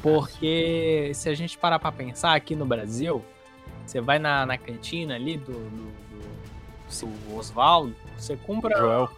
Porque 0.01 1.11
se 1.15 1.29
a 1.29 1.33
gente 1.33 1.57
parar 1.57 1.79
pra 1.79 1.91
pensar 1.91 2.35
aqui 2.35 2.55
no 2.55 2.65
Brasil, 2.65 3.23
você 3.85 3.99
vai 4.01 4.19
na, 4.19 4.45
na 4.45 4.57
cantina 4.57 5.15
ali 5.15 5.37
do, 5.37 5.51
do, 5.53 5.85
do 5.91 6.21
seu 6.87 7.09
Oswaldo, 7.35 7.95
você 8.17 8.35
compra. 8.37 8.77
Joel. 8.77 9.09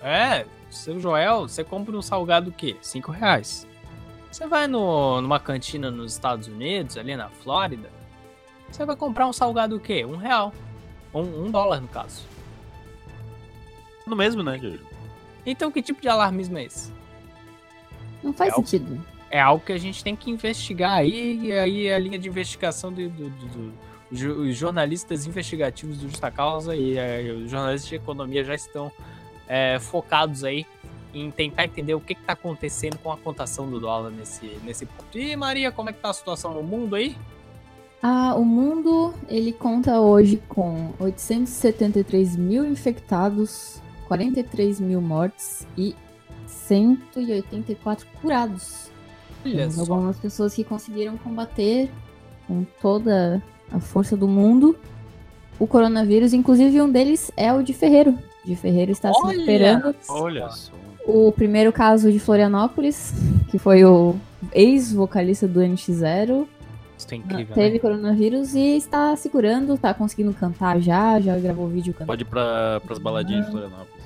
É, 0.00 0.46
seu 0.70 0.98
Joel, 1.00 1.42
você 1.48 1.64
compra 1.64 1.96
um 1.96 2.02
salgado 2.02 2.50
o 2.50 2.52
quê? 2.52 2.76
5 2.80 3.10
reais. 3.10 3.66
Você 4.30 4.46
vai 4.46 4.66
no, 4.68 5.20
numa 5.20 5.40
cantina 5.40 5.90
nos 5.90 6.12
Estados 6.12 6.46
Unidos, 6.46 6.96
ali 6.96 7.16
na 7.16 7.28
Flórida, 7.28 7.90
você 8.70 8.84
vai 8.84 8.94
comprar 8.94 9.26
um 9.26 9.32
salgado 9.32 9.74
o 9.76 9.80
quê? 9.80 10.04
Um 10.04 10.16
real. 10.16 10.54
Um, 11.12 11.46
um 11.46 11.50
dólar, 11.50 11.80
no 11.80 11.88
caso. 11.88 12.22
No 14.06 14.14
mesmo, 14.14 14.44
né, 14.44 14.56
Júlio? 14.58 14.80
Então, 15.44 15.72
que 15.72 15.82
tipo 15.82 16.00
de 16.00 16.08
alarmismo 16.08 16.56
é 16.58 16.64
esse? 16.64 16.92
Não 18.22 18.32
faz 18.32 18.50
É 18.52 18.52
o- 18.54 18.56
sentido. 18.58 19.04
É 19.30 19.40
algo 19.40 19.64
que 19.64 19.72
a 19.72 19.78
gente 19.78 20.02
tem 20.02 20.16
que 20.16 20.30
investigar 20.30 20.92
aí, 20.92 21.38
e 21.46 21.52
aí 21.52 21.92
a 21.92 21.98
linha 21.98 22.18
de 22.18 22.28
investigação 22.28 22.92
do, 22.92 23.08
do- 23.08 23.30
do- 23.30 23.72
do- 24.10 24.52
jornalistas 24.52 25.24
investigativos 25.26 25.98
do 25.98 26.08
Justa 26.08 26.30
Causa 26.32 26.74
e 26.74 26.98
eh, 26.98 27.32
os 27.44 27.48
jornalistas 27.50 27.88
de 27.88 27.94
economia 27.94 28.42
já 28.42 28.56
estão 28.56 28.90
eh, 29.48 29.78
focados 29.78 30.42
aí 30.42 30.66
em 31.14 31.30
tentar 31.30 31.64
entender 31.64 31.94
o 31.94 32.00
que 32.00 32.12
está 32.14 32.32
acontecendo 32.32 32.98
com 32.98 33.12
a 33.12 33.16
cotação 33.16 33.70
do 33.70 33.78
dólar 33.78 34.10
nesse, 34.10 34.46
nesse 34.64 34.84
ponto. 34.86 35.16
E 35.16 35.34
Maria, 35.36 35.70
como 35.70 35.90
é 35.90 35.92
que 35.92 36.00
tá 36.00 36.10
a 36.10 36.12
situação 36.12 36.52
no 36.54 36.62
mundo 36.62 36.96
aí? 36.96 37.16
Ah, 38.02 38.34
o 38.34 38.44
mundo, 38.44 39.12
ele 39.28 39.52
conta 39.52 40.00
hoje 40.00 40.42
com 40.48 40.92
873 40.98 42.34
mil 42.36 42.64
infectados, 42.64 43.80
43 44.08 44.80
mil 44.80 45.00
mortes 45.00 45.66
e 45.76 45.94
184 46.46 48.06
curados. 48.20 48.90
Olha 49.44 49.70
só. 49.70 49.80
algumas 49.80 50.18
pessoas 50.18 50.54
que 50.54 50.64
conseguiram 50.64 51.16
combater 51.18 51.90
com 52.46 52.64
toda 52.80 53.42
a 53.72 53.78
força 53.80 54.16
do 54.16 54.26
mundo 54.28 54.76
o 55.58 55.66
coronavírus. 55.66 56.32
Inclusive, 56.32 56.80
um 56.80 56.90
deles 56.90 57.30
é 57.36 57.52
o 57.52 57.62
de 57.62 57.72
Ferreiro. 57.72 58.18
De 58.44 58.56
Ferreiro 58.56 58.90
está 58.90 59.12
se 59.12 59.20
Olha 59.22 59.32
recuperando. 59.32 59.94
só. 60.00 60.22
Olha 60.22 60.48
só. 60.48 60.72
O 61.06 61.30
primeiro 61.32 61.72
caso 61.72 62.10
de 62.10 62.18
Florianópolis, 62.18 63.12
que 63.50 63.58
foi 63.58 63.84
o 63.84 64.16
ex-vocalista 64.52 65.46
do 65.46 65.60
NX0, 65.60 66.46
Isso 66.96 67.06
é 67.10 67.16
incrível, 67.16 67.54
teve 67.54 67.74
né? 67.74 67.78
coronavírus 67.78 68.54
e 68.54 68.76
está 68.76 69.14
se 69.16 69.28
curando, 69.28 69.76
tá 69.76 69.92
conseguindo 69.92 70.32
cantar 70.32 70.80
já, 70.80 71.20
já 71.20 71.36
gravou 71.38 71.68
vídeo 71.68 71.92
cantando. 71.92 72.06
Pode 72.06 72.22
ir 72.22 72.26
pra, 72.26 72.80
pras 72.84 72.98
baladinhas 72.98 73.46
de 73.46 73.50
Florianópolis. 73.50 74.04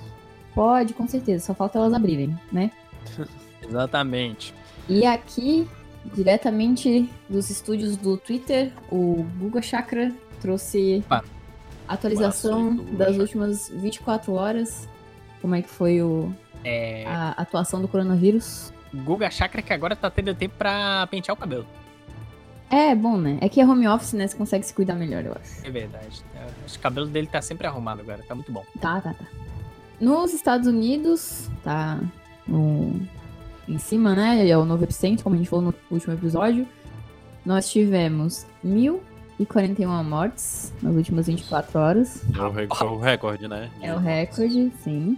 Pode, 0.55 0.95
com 0.95 1.07
certeza, 1.07 1.45
só 1.45 1.55
falta 1.55 1.79
elas 1.79 1.93
abrirem, 1.93 2.37
né? 2.50 2.71
Exatamente. 3.62 4.55
E 4.88 5.05
aqui, 5.07 5.69
diretamente 6.14 7.09
dos 7.29 7.50
estúdios 7.50 7.97
do 7.97 8.17
Twitter, 8.17 8.73
o 8.91 9.25
Guga 9.38 9.62
Chakra 9.62 10.12
trouxe 10.41 11.03
Opa. 11.07 11.25
atualização 11.88 12.76
das 12.76 13.09
Chakra. 13.09 13.23
últimas 13.23 13.69
24 13.75 14.33
horas. 14.35 14.88
Como 15.41 15.55
é 15.55 15.62
que 15.62 15.69
foi 15.69 16.03
o, 16.03 16.33
É, 16.62 17.05
a 17.07 17.31
atuação 17.33 17.81
do 17.81 17.88
coronavírus? 17.88 18.73
Guga 18.95 19.31
Chakra 19.31 19.61
que 19.62 19.73
agora 19.73 19.97
tá 19.97 20.11
tendo 20.11 20.35
tempo 20.35 20.55
pra 20.57 21.07
pentear 21.11 21.35
o 21.37 21.41
cabelo. 21.41 21.67
É, 22.71 22.95
bom, 22.95 23.17
né? 23.17 23.38
É 23.41 23.49
que 23.49 23.61
é 23.61 23.67
home 23.67 23.87
office, 23.87 24.14
né? 24.14 24.26
Você 24.26 24.37
consegue 24.37 24.64
se 24.67 24.73
cuidar 24.75 24.95
melhor, 24.95 25.25
eu 25.25 25.33
acho. 25.33 25.67
É 25.67 25.71
verdade. 25.71 26.23
É, 26.35 26.45
Acho 26.64 26.75
que 26.75 26.79
o 26.79 26.83
cabelo 26.83 27.07
dele 27.07 27.26
tá 27.26 27.41
sempre 27.43 27.67
arrumado 27.67 28.00
agora, 28.00 28.23
tá 28.26 28.35
muito 28.35 28.50
bom. 28.50 28.64
Tá, 28.81 29.00
tá, 29.00 29.12
tá. 29.14 29.25
Nos 30.00 30.33
Estados 30.33 30.67
Unidos, 30.67 31.49
tá 31.62 32.00
no- 32.49 33.00
em 33.68 33.78
cima, 33.78 34.14
né? 34.14 34.49
É 34.49 34.56
o 34.56 34.64
novo 34.64 34.85
epicentro, 34.85 35.23
como 35.25 35.35
a 35.35 35.38
gente 35.38 35.49
falou 35.49 35.66
no 35.66 35.75
último 35.90 36.12
episódio. 36.14 36.66
Nós 37.44 37.68
tivemos 37.71 38.47
1.041 38.64 40.04
mortes 40.04 40.73
nas 40.83 40.94
últimas 40.94 41.26
24 41.26 41.78
horas. 41.78 42.23
É 42.35 42.40
o, 42.42 42.50
re- 42.50 42.68
é 42.80 42.85
o 42.85 42.99
recorde, 42.99 43.49
né? 43.49 43.71
É 43.83 43.92
o 43.94 43.99
recorde, 43.99 44.73
sim. 44.83 45.16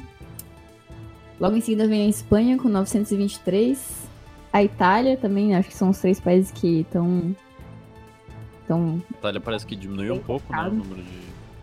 Logo 1.39 1.55
em 1.57 1.61
seguida 1.61 1.87
vem 1.87 2.07
a 2.07 2.09
Espanha 2.09 2.57
com 2.59 2.69
923. 2.69 4.07
A 4.53 4.63
Itália 4.65 5.17
também, 5.17 5.55
acho 5.55 5.69
que 5.69 5.77
são 5.77 5.91
os 5.91 5.99
três 5.99 6.19
países 6.19 6.51
que 6.51 6.81
estão. 6.81 7.35
Estão. 8.63 9.03
A 9.13 9.19
Itália 9.19 9.41
parece 9.41 9.67
que 9.67 9.77
diminuiu 9.77 10.15
um 10.15 10.19
pouco 10.19 10.51
né, 10.53 10.63
o 10.63 10.71
número 10.73 11.03
de, 11.03 11.11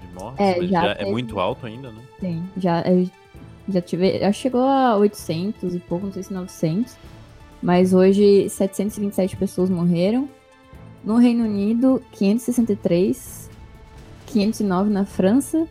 de 0.08 0.14
mortes, 0.14 0.40
É, 0.40 0.58
mas 0.60 0.70
já 0.70 0.82
já 0.82 0.92
é 0.94 1.06
muito 1.10 1.40
alto 1.40 1.66
ainda, 1.66 1.92
né? 1.92 2.02
Sim, 2.20 2.44
já, 2.56 2.80
é, 2.82 3.06
já 3.68 3.82
tive. 3.82 4.20
Que 4.20 4.34
chegou 4.34 4.62
a 4.62 4.96
800 4.98 5.76
e 5.76 5.80
pouco, 5.80 6.06
não 6.06 6.14
sei 6.14 6.24
se 6.24 6.34
900. 6.34 6.96
Mas 7.62 7.94
hoje 7.94 8.50
727 8.50 9.38
pessoas 9.38 9.70
morreram. 9.70 10.28
No 11.04 11.18
Reino 11.18 11.44
Unido, 11.44 12.02
563. 12.12 13.50
509 14.28 14.90
na 14.90 15.06
França. 15.06 15.68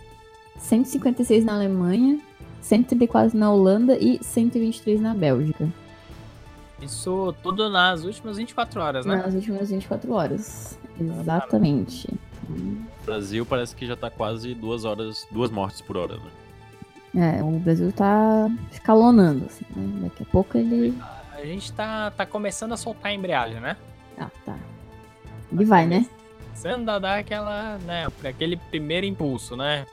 156 0.59 1.45
na 1.45 1.55
Alemanha. 1.55 2.21
134 2.61 3.37
na 3.39 3.53
Holanda 3.53 3.99
e 3.99 4.23
123 4.23 5.01
na 5.01 5.15
Bélgica. 5.15 5.69
Isso 6.81 7.35
tudo 7.43 7.69
nas 7.69 8.05
últimas 8.05 8.37
24 8.37 8.81
horas, 8.81 9.07
né? 9.07 9.17
Nas 9.17 9.35
últimas 9.35 9.71
24 9.71 10.13
horas. 10.13 10.79
Exatamente. 11.01 12.09
O 12.49 13.05
Brasil 13.05 13.47
parece 13.47 13.75
que 13.75 13.87
já 13.87 13.97
tá 13.97 14.11
quase 14.11 14.55
duas 14.55 14.85
horas, 14.85 15.27
duas 15.31 15.51
mortes 15.51 15.81
por 15.81 15.97
hora, 15.97 16.17
né? 16.17 16.31
É, 17.15 17.43
o 17.43 17.51
Brasil 17.59 17.93
tá 17.93 18.49
escalonando, 18.71 19.45
assim, 19.47 19.65
né? 19.77 20.09
Daqui 20.09 20.23
a 20.23 20.27
pouco 20.27 20.57
ele. 20.57 20.97
A 21.35 21.45
gente 21.45 21.73
tá, 21.73 22.11
tá 22.11 22.25
começando 22.25 22.73
a 22.73 22.77
soltar 22.77 23.11
a 23.11 23.15
embreagem, 23.15 23.61
né? 23.61 23.77
Ah, 24.19 24.31
tá. 24.47 24.57
Ele 25.53 25.65
vai, 25.65 25.87
né? 25.87 26.07
Começando 26.47 26.89
a 26.89 26.99
dar 26.99 27.19
aquela, 27.19 27.77
né, 27.79 28.07
aquele 28.25 28.57
primeiro 28.57 29.05
impulso, 29.05 29.57
né? 29.57 29.87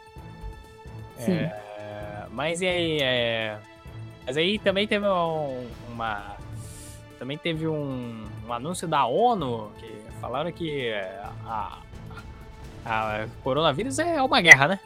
Sim. 1.17 1.33
É, 1.33 2.25
mas 2.31 2.61
e 2.61 2.67
aí, 2.67 2.99
é, 3.01 3.57
mas 4.25 4.38
aí 4.38 4.59
também 4.59 4.88
teve 4.88 5.05
um- 5.07 5.67
uma, 5.91 6.35
também 7.17 7.38
teve 7.38 7.67
um, 7.67 8.25
um 8.47 8.53
anúncio 8.53 8.88
da 8.88 9.05
ONU 9.05 9.71
que 9.79 9.91
falaram 10.21 10.51
que 10.51 10.88
é, 10.88 11.19
a, 11.45 11.79
a, 12.85 13.23
a 13.23 13.27
coronavírus 13.43 13.99
é 13.99 14.21
uma 14.21 14.39
guerra, 14.39 14.67
né? 14.69 14.79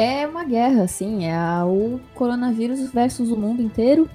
É 0.00 0.26
uma 0.26 0.44
guerra, 0.44 0.84
assim, 0.84 1.26
é 1.26 1.34
a- 1.34 1.64
o 1.66 2.00
coronavírus 2.14 2.90
versus 2.90 3.30
o 3.30 3.36
mundo 3.36 3.60
inteiro. 3.62 4.08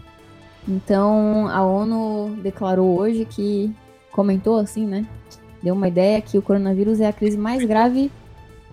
Então 0.68 1.48
a 1.48 1.62
ONU 1.64 2.36
declarou 2.42 2.98
hoje 3.00 3.26
que 3.26 3.72
comentou 4.12 4.58
assim, 4.58 4.86
né? 4.86 5.06
deu 5.62 5.74
uma 5.74 5.88
ideia 5.88 6.22
que 6.22 6.38
o 6.38 6.44
coronavírus 6.44 7.02
é 7.02 7.08
a 7.08 7.14
crise 7.14 7.36
mais 7.36 7.66
grave 7.66 8.12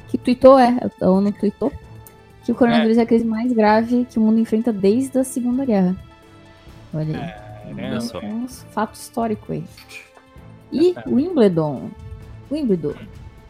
que 0.08 0.18
tweetou, 0.18 0.58
é, 0.58 0.78
a 1.00 1.10
ONU 1.10 1.32
tweetou, 1.32 1.72
que 2.44 2.52
o 2.52 2.54
coronavírus 2.54 2.98
é. 2.98 3.02
a 3.02 3.06
crise 3.06 3.24
mais 3.24 3.50
grave 3.50 4.04
que 4.04 4.18
o 4.18 4.22
mundo 4.22 4.38
enfrenta 4.38 4.70
desde 4.70 5.18
a 5.18 5.24
Segunda 5.24 5.64
Guerra. 5.64 5.96
Olha 6.92 7.18
aí. 7.64 8.00
Só. 8.02 8.20
É 8.20 8.26
um 8.26 8.46
fato 8.46 8.94
histórico 8.94 9.52
aí. 9.52 9.64
E 10.70 10.94
o 11.06 11.14
Wimbledon. 11.14 11.88
Wimbledon. 12.50 12.94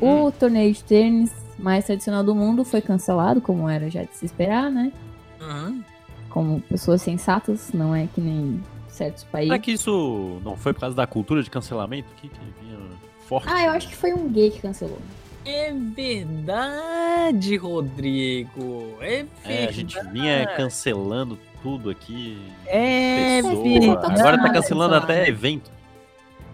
O 0.00 0.31
torneio 0.31 0.73
de 0.73 0.85
tênis 0.85 1.33
mais 1.62 1.85
tradicional 1.85 2.25
do 2.25 2.35
mundo 2.35 2.64
foi 2.64 2.83
cancelado, 2.83 3.40
como 3.40 3.69
era 3.69 3.88
já 3.88 4.02
de 4.02 4.14
se 4.16 4.26
esperar, 4.26 4.71
né? 4.71 4.92
Uhum. 5.40 5.83
Como 6.28 6.61
pessoas 6.62 7.00
sensatas, 7.00 7.73
não 7.73 7.95
é 7.95 8.09
que 8.12 8.21
nem 8.21 8.62
certos 8.88 9.25
países. 9.25 9.49
Será 9.49 9.59
que 9.59 9.73
isso 9.73 10.40
não 10.45 10.57
foi 10.57 10.73
por 10.73 10.81
causa 10.81 10.97
da 10.97 11.07
cultura 11.07 11.42
de 11.42 11.50
cancelamento 11.50 12.09
aqui 12.16 12.28
que 12.28 12.40
vinha 12.61 12.78
forte? 13.26 13.49
Ah, 13.49 13.64
eu 13.64 13.71
acho 13.71 13.88
que 13.88 13.97
foi 13.97 14.12
um 14.12 14.28
gay 14.28 14.50
que 14.50 14.61
cancelou. 14.61 14.99
É 15.45 15.73
verdade, 15.73 17.57
Rodrigo. 17.57 18.97
É 19.00 19.25
verdade. 19.25 19.28
É, 19.45 19.66
a 19.66 19.73
gente 19.73 20.00
vinha 20.11 20.47
cancelando 20.57 21.38
tudo 21.62 21.90
aqui. 21.90 22.38
É 22.66 23.40
pessoa. 23.42 24.07
Agora 24.07 24.38
tá 24.38 24.50
cancelando 24.52 24.95
até 24.95 25.28
evento. 25.28 25.71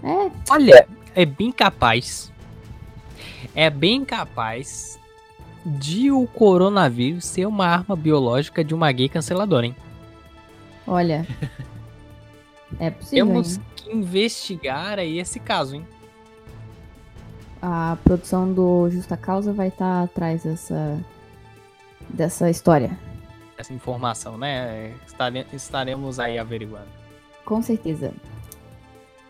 É, 0.03 0.31
Olha, 0.51 0.87
é 1.15 1.27
bem 1.27 1.53
capaz. 1.53 2.33
É 3.55 3.69
bem 3.69 4.05
capaz 4.05 4.98
de 5.69 6.11
o 6.11 6.27
coronavírus 6.27 7.25
ser 7.27 7.47
uma 7.47 7.67
arma 7.67 7.95
biológica 7.95 8.65
de 8.65 8.75
uma 8.75 8.91
gay 8.93 9.09
canceladora, 9.09 9.67
hein? 9.67 9.77
olha. 10.87 11.27
É 12.79 12.91
possível. 12.91 13.27
Temos 13.27 13.57
hein? 13.57 13.63
que 13.77 13.91
investigar 13.93 14.99
aí 14.99 15.19
esse 15.19 15.41
caso, 15.41 15.77
hein? 15.77 15.87
A 17.63 17.97
produção 18.05 18.53
do 18.53 18.91
Justa 18.91 19.17
Causa 19.17 19.55
vai 19.55 19.69
estar 19.69 20.03
atrás 20.03 20.43
dessa, 20.43 21.01
dessa 22.11 22.51
história. 22.51 22.97
Essa 23.57 23.73
informação, 23.73 24.37
né? 24.37 24.93
Estare- 25.07 25.47
Estaremos 25.51 26.21
aí 26.21 26.39
averiguando. 26.39 26.87
Com 27.45 27.63
certeza. 27.63 28.13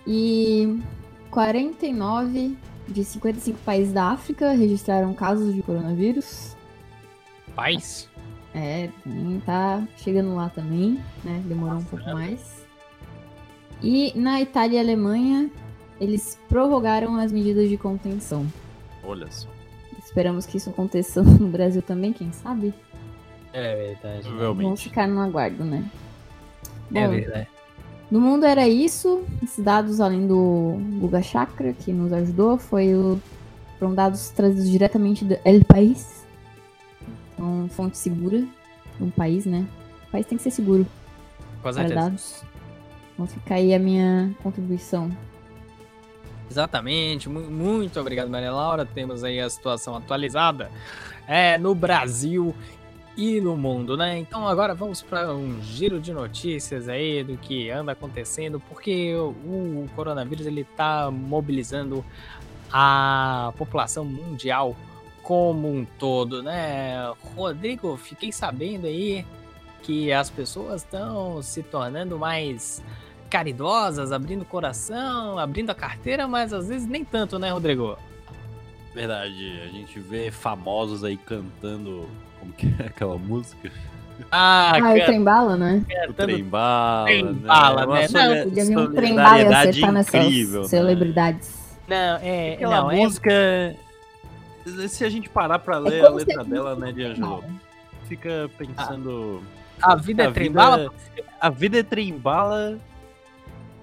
E 0.05 0.83
49 1.31 2.57
de 2.89 3.05
55 3.05 3.59
países 3.65 3.93
da 3.93 4.11
África 4.11 4.53
registraram 4.53 5.13
casos 5.15 5.55
de 5.55 5.63
coronavírus. 5.63 6.57
Paz? 7.55 8.09
É, 8.55 8.89
tá 9.45 9.87
chegando 9.97 10.35
lá 10.35 10.49
também, 10.49 10.99
né? 11.23 11.43
Demorou 11.45 11.79
um 11.79 11.85
pouco 11.85 12.05
mais. 12.11 12.67
E 13.83 14.13
na 14.19 14.41
Itália 14.41 14.79
e 14.79 14.81
Alemanha, 14.81 15.51
eles 16.01 16.39
prorrogaram 16.49 17.17
as 17.17 17.31
medidas 17.31 17.69
de 17.69 17.77
contenção. 17.77 18.47
Olha 19.05 19.31
só. 19.31 19.49
Esperamos 19.99 20.47
que 20.47 20.57
isso 20.57 20.71
aconteça 20.71 21.23
no 21.23 21.49
Brasil 21.49 21.83
também, 21.83 22.13
quem 22.13 22.33
sabe? 22.33 22.73
É 23.53 23.75
verdade. 23.77 24.23
Vamos 24.23 24.39
Provavelmente. 24.39 24.89
ficar 24.89 25.07
no 25.07 25.21
aguardo, 25.21 25.65
né? 25.65 25.85
É 26.95 27.07
Bom, 27.07 27.11
verdade. 27.15 27.49
No 28.11 28.21
mundo 28.21 28.45
era 28.47 28.67
isso. 28.67 29.23
Esses 29.43 29.63
dados, 29.63 30.01
além 30.01 30.27
do 30.27 30.79
Guga 30.99 31.21
Chakra, 31.23 31.73
que 31.73 31.93
nos 31.93 32.13
ajudou, 32.13 32.57
foi 32.59 32.95
o... 32.95 33.21
foram 33.79 33.95
dados 33.95 34.31
trazidos 34.31 34.69
diretamente 34.71 35.25
do 35.25 35.37
El 35.45 35.65
País. 35.65 36.25
Então, 37.35 37.69
fonte 37.71 37.99
segura 37.99 38.45
um 39.01 39.11
país, 39.11 39.45
né? 39.47 39.67
O 40.09 40.11
país 40.11 40.27
tem 40.27 40.37
que 40.39 40.43
ser 40.43 40.51
seguro 40.51 40.87
Com 41.57 41.63
para 41.63 41.73
certeza. 41.75 41.95
dados. 41.95 42.43
Então 43.15 43.27
fica 43.27 43.55
aí 43.55 43.75
a 43.75 43.79
minha 43.79 44.31
contribuição. 44.43 45.11
Exatamente, 46.51 47.29
mu- 47.29 47.51
muito 47.51 48.01
obrigado, 48.01 48.31
Maria 48.31 48.51
Laura. 48.51 48.87
Temos 48.87 49.23
aí 49.23 49.39
a 49.39 49.51
situação 49.51 49.95
atualizada 49.95 50.71
é, 51.27 51.59
no 51.59 51.75
Brasil 51.75 52.55
e 53.19 53.41
no 53.41 53.57
mundo, 53.57 53.97
né? 53.97 54.17
Então 54.17 54.47
agora 54.47 54.73
vamos 54.77 55.03
para 55.03 55.35
um 55.35 55.61
giro 55.61 55.99
de 55.99 56.13
notícias 56.13 56.89
aí 56.89 57.25
do 57.25 57.37
que 57.37 57.69
anda 57.69 57.91
acontecendo, 57.91 58.61
porque 58.61 59.13
o, 59.17 59.89
coronavírus 59.97 60.47
ele 60.47 60.63
tá 60.63 61.11
mobilizando 61.11 62.05
a 62.73 63.53
população 63.59 64.05
mundial 64.05 64.77
como 65.21 65.69
um 65.69 65.85
todo, 65.85 66.45
né? 66.45 67.13
Rodrigo, 67.35 67.97
fiquei 67.97 68.31
sabendo 68.31 68.87
aí 68.87 69.27
que 69.83 70.13
as 70.13 70.31
pessoas 70.31 70.85
estão 70.85 71.43
se 71.43 71.65
tornando 71.65 72.17
mais 72.21 72.81
caridosas, 73.29 74.13
abrindo 74.13 74.43
o 74.43 74.47
coração, 74.47 75.41
abrindo 75.41 75.71
a 75.71 75.75
carteira, 75.75 76.29
mas 76.29 76.53
às 76.53 76.69
vezes 76.69 76.87
nem 76.87 77.05
tanto, 77.05 77.37
né, 77.37 77.51
Rodrigo? 77.51 77.99
Verdade, 78.95 79.61
a 79.65 79.67
gente 79.67 79.99
vê 79.99 80.31
famosos 80.31 81.03
aí 81.03 81.17
cantando. 81.17 82.09
Como 82.41 82.53
que 82.53 82.75
é 82.79 82.87
aquela 82.87 83.17
música? 83.19 83.71
Ah, 84.31 84.73
Ah, 84.75 84.79
o 84.79 84.83
cara, 84.83 85.05
trem 85.07 85.23
bala, 85.23 85.57
né? 85.57 85.83
O 85.87 86.07
cantando- 86.09 86.33
trem 86.33 86.45
bala. 86.45 87.05
Trem 87.07 87.25
né? 87.25 87.33
bala, 87.47 87.87
né? 87.87 88.09
Não, 88.11 88.45
Podia 88.45 88.65
vir 88.65 88.79
um 88.79 88.93
trem 88.93 89.15
bala 89.15 89.39
e 89.39 89.47
acertar 89.47 89.93
nessas 89.93 90.25
incrível, 90.27 90.63
né? 90.63 90.69
celebridades. 90.69 91.59
Não, 91.87 91.97
é, 92.23 92.55
Aquela 92.55 92.81
não, 92.83 92.91
é 92.91 92.97
música. 92.97 93.77
Se 94.89 95.05
a 95.05 95.09
gente 95.09 95.29
parar 95.31 95.59
pra 95.61 95.79
ler 95.79 96.05
a 96.05 96.09
É 96.09 96.11
se 96.11 96.15
letra 96.17 96.45
dela, 96.45 96.77
né, 96.77 96.93
D'Angelo? 96.93 97.45
Fica 98.09 98.51
pensando. 98.59 99.43
a 99.81 99.95
vida 99.95 100.25
é 100.25 100.27
a 100.27 100.33
trem 100.33 100.49
vida- 100.49 100.61
bala. 100.61 100.91
A 101.41 101.49
vida 101.51 101.79
é 101.79 101.83
trem 101.83 102.13
bala. 102.19 102.79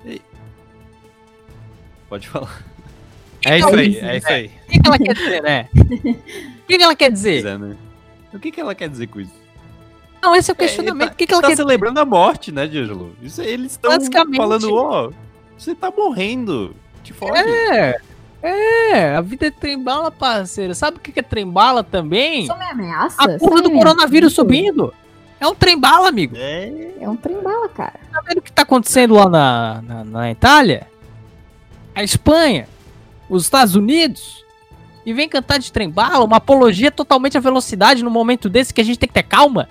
E- 0.06 0.22
Pode 2.10 2.28
falar. 2.28 2.64
É 3.46 3.58
isso 3.60 3.68
aí, 3.70 3.90
isso, 3.90 4.06
é 4.06 4.18
isso 4.18 4.28
aí. 4.28 4.52
O 4.68 4.72
que, 4.72 4.82
ela 4.86 4.98
quer 5.00 5.14
dizer, 5.14 5.42
né? 5.44 5.70
O 5.74 6.68
que, 6.68 6.78
que 6.78 6.84
ela 6.84 6.96
quer 6.96 7.12
dizer? 7.12 7.44
O 8.36 8.40
que, 8.40 8.52
que 8.52 8.60
ela 8.60 8.76
quer 8.76 8.90
dizer 8.90 9.08
com 9.08 9.20
isso? 9.20 9.46
Não, 10.22 10.36
esse 10.36 10.50
é 10.50 10.54
o 10.54 10.58
questionamento. 10.58 11.14
o 11.14 11.16
que, 11.16 11.28
que 11.28 11.34
ela 11.34 11.42
tá 11.42 11.48
quer 11.50 11.54
dizer? 11.54 11.64
celebrando 11.64 12.00
a 12.00 12.06
morte, 12.06 12.52
né, 12.52 12.68
D'Angelo? 12.68 13.16
Isso 13.22 13.42
aí, 13.42 13.50
eles 13.50 13.74
estão 13.74 13.92
falando, 14.36 14.74
ó, 14.74 15.12
você 15.58 15.76
tá 15.76 15.92
morrendo. 15.96 16.76
Te 17.04 17.14
fode. 17.14 17.38
É, 17.38 17.96
é, 18.42 19.16
a 19.16 19.22
vida 19.22 19.48
é 19.48 19.52
trem 19.52 19.82
bala, 19.82 20.12
parceiro. 20.12 20.74
Sabe 20.74 20.98
o 20.98 21.00
que, 21.00 21.12
que 21.12 21.20
é 21.20 21.24
trem 21.24 21.48
bala 21.48 21.84
também? 21.84 22.44
Isso 22.44 22.58
me 22.58 22.66
ameaça? 22.66 23.22
A 23.22 23.38
porra 23.38 23.62
do 23.62 23.72
coronavírus 23.72 24.34
ameaça? 24.34 24.36
subindo. 24.36 24.94
É 25.40 25.48
um 25.48 25.56
trem 25.56 25.80
bala, 25.80 26.10
amigo. 26.10 26.36
É. 26.38 26.94
É 27.00 27.10
um 27.10 27.16
trem 27.16 27.42
bala, 27.42 27.70
cara. 27.70 28.00
Tá 28.12 28.22
vendo 28.22 28.40
o 28.40 28.42
que 28.42 28.52
tá 28.52 28.64
acontecendo 28.64 29.14
lá 29.14 29.30
na, 29.30 29.82
na, 29.82 30.04
na 30.04 30.32
Itália? 30.32 30.88
A 31.94 32.04
Espanha, 32.04 32.68
os 33.30 33.44
Estados 33.44 33.76
Unidos, 33.76 34.45
e 35.06 35.14
vem 35.14 35.30
cantar 35.30 35.60
de 35.60 35.72
trem 35.72 35.90
bala, 35.90 36.24
uma 36.26 36.38
apologia 36.38 36.90
totalmente 36.92 37.38
à 37.38 37.40
velocidade 37.42 38.04
no 38.04 38.10
momento 38.10 38.50
desse 38.50 38.74
que 38.74 38.82
a 38.82 38.84
gente 38.84 38.98
tem 39.00 39.08
que 39.08 39.14
ter 39.14 39.24
calma. 39.24 39.70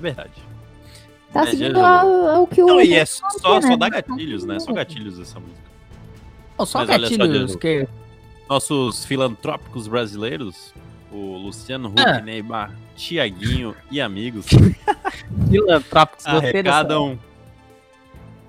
Verdade. 0.00 0.30
Tá 1.32 1.42
É, 1.42 1.50
seguindo 1.50 1.74
já- 1.78 1.86
a- 1.86 2.00
a- 2.36 2.40
o 2.40 2.46
que 2.46 2.62
o. 2.62 2.66
Não, 2.66 2.80
e 2.80 2.94
é 2.94 3.04
só, 3.04 3.28
só, 3.30 3.60
né? 3.60 3.68
só 3.68 3.76
dá 3.76 3.88
gatilhos, 3.90 4.44
né? 4.44 4.58
Só 4.58 4.72
gatilhos 4.72 5.18
essa 5.20 5.38
música. 5.38 5.68
Não, 6.58 6.64
só 6.64 6.78
Mas 6.78 6.88
olha 6.88 6.98
só, 7.08 7.16
gatilhos 7.16 7.46
Diego. 7.56 7.58
que... 7.60 7.88
Nossos 8.48 9.04
filantrópicos 9.04 9.86
brasileiros, 9.86 10.72
o 11.12 11.36
Luciano 11.36 11.88
Huck, 11.90 12.00
Ah. 12.00 12.20
Neymar, 12.20 12.72
Tiaguinho 12.96 13.76
e 13.90 14.00
amigos, 14.00 14.46
filantrópicos 15.50 16.24
arrecadam 16.26 17.18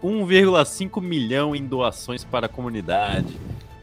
1,5 0.01 1.01
milhão 1.01 1.53
em 1.55 1.65
doações 1.65 2.23
para 2.23 2.45
a 2.45 2.49
comunidade. 2.49 3.35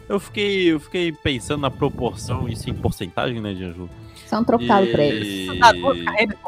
Eu 0.08 0.20
fiquei, 0.20 0.72
eu 0.72 0.78
fiquei 0.80 1.10
pensando 1.12 1.60
na 1.62 1.70
proporção, 1.70 2.48
isso 2.48 2.70
em 2.70 2.74
porcentagem, 2.74 3.40
né, 3.40 3.52
Dianju? 3.54 3.88
São 4.26 4.42
trocado 4.44 4.86
pra 4.88 5.04
eles. 5.04 5.48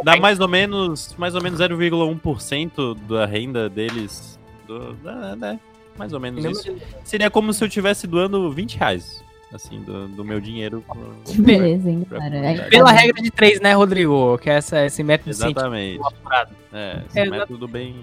Dá 0.05 0.17
mais 0.17 0.41
ou 0.41 0.49
menos, 0.49 1.15
mais 1.19 1.35
ou 1.35 1.43
menos 1.43 1.61
0,1% 1.61 2.97
da 3.09 3.27
renda 3.27 3.69
deles. 3.69 4.39
Do, 4.67 4.95
da, 4.95 5.35
né? 5.37 5.61
Mais 5.97 6.13
ou 6.13 6.21
menos 6.21 6.45
isso. 6.45 6.77
Seria 7.05 7.31
como 7.31 7.53
se 7.53 7.63
eu 7.63 7.69
estivesse 7.69 8.07
doando 8.07 8.51
20 8.53 8.77
reais, 8.79 9.25
assim, 9.53 9.81
do, 9.81 10.07
do 10.09 10.25
meu 10.25 10.41
dinheiro. 10.41 10.85
Que 11.25 11.39
beleza, 11.43 11.91
hein, 11.91 12.07
cara. 12.09 12.69
Pela 12.71 12.93
regra 12.93 13.21
de 13.23 13.31
três, 13.31 13.61
né, 13.61 13.73
Rodrigo? 13.75 14.39
Que 14.39 14.51
é 14.51 14.55
essa, 14.55 14.85
esse 14.87 15.03
método 15.03 15.31
Exatamente. 15.31 15.99
científico. 16.01 16.25
É, 16.73 17.03
esse 17.09 17.19
É, 17.19 17.31
método 17.31 17.67
bem. 17.67 17.97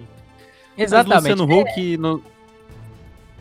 Exatamente. 0.77 1.13
Mas 1.29 1.39
Luciano 1.39 1.61
Huck. 1.61 1.97
não- 1.97 2.21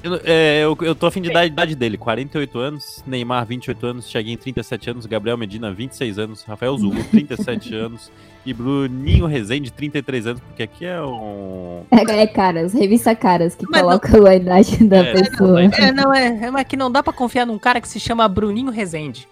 Eu, 0.04 0.10
não- 0.10 0.20
é, 0.22 0.62
eu, 0.62 0.76
eu 0.82 0.94
tô 0.94 1.06
a 1.06 1.10
fim 1.10 1.22
de 1.22 1.32
dar 1.32 1.40
a 1.40 1.46
idade 1.46 1.74
dele: 1.74 1.96
48 1.96 2.58
anos, 2.58 3.02
Neymar, 3.06 3.46
28 3.46 3.86
anos, 3.86 4.06
Thiaguinho, 4.06 4.36
37 4.36 4.90
anos, 4.90 5.06
Gabriel 5.06 5.38
Medina, 5.38 5.72
26 5.72 6.18
anos, 6.18 6.42
Rafael 6.42 6.76
Zulu, 6.76 7.02
37 7.10 7.74
anos 7.74 8.12
e 8.44 8.52
Bruninho 8.52 9.24
Rezende, 9.24 9.72
33 9.72 10.26
anos, 10.26 10.42
porque 10.42 10.62
aqui 10.62 10.84
é 10.84 11.00
um. 11.00 11.84
É, 11.90 12.20
é 12.20 12.26
caras, 12.26 12.74
revista 12.74 13.16
caras, 13.16 13.54
que 13.54 13.64
Mas 13.66 13.80
não- 13.80 13.88
colocam 13.98 14.26
a 14.26 14.34
idade 14.36 14.84
da 14.86 14.98
É, 14.98 15.12
pessoa. 15.14 15.62
É, 15.64 15.90
não, 15.90 16.12
é, 16.12 16.26
é, 16.26 16.50
mas 16.50 16.66
que 16.66 16.76
não 16.76 16.90
dá 16.92 17.02
pra 17.02 17.12
confiar 17.12 17.46
num 17.46 17.58
cara 17.58 17.80
que 17.80 17.88
se 17.88 17.98
chama 17.98 18.28
Bruninho 18.28 18.70
Rezende. 18.70 19.26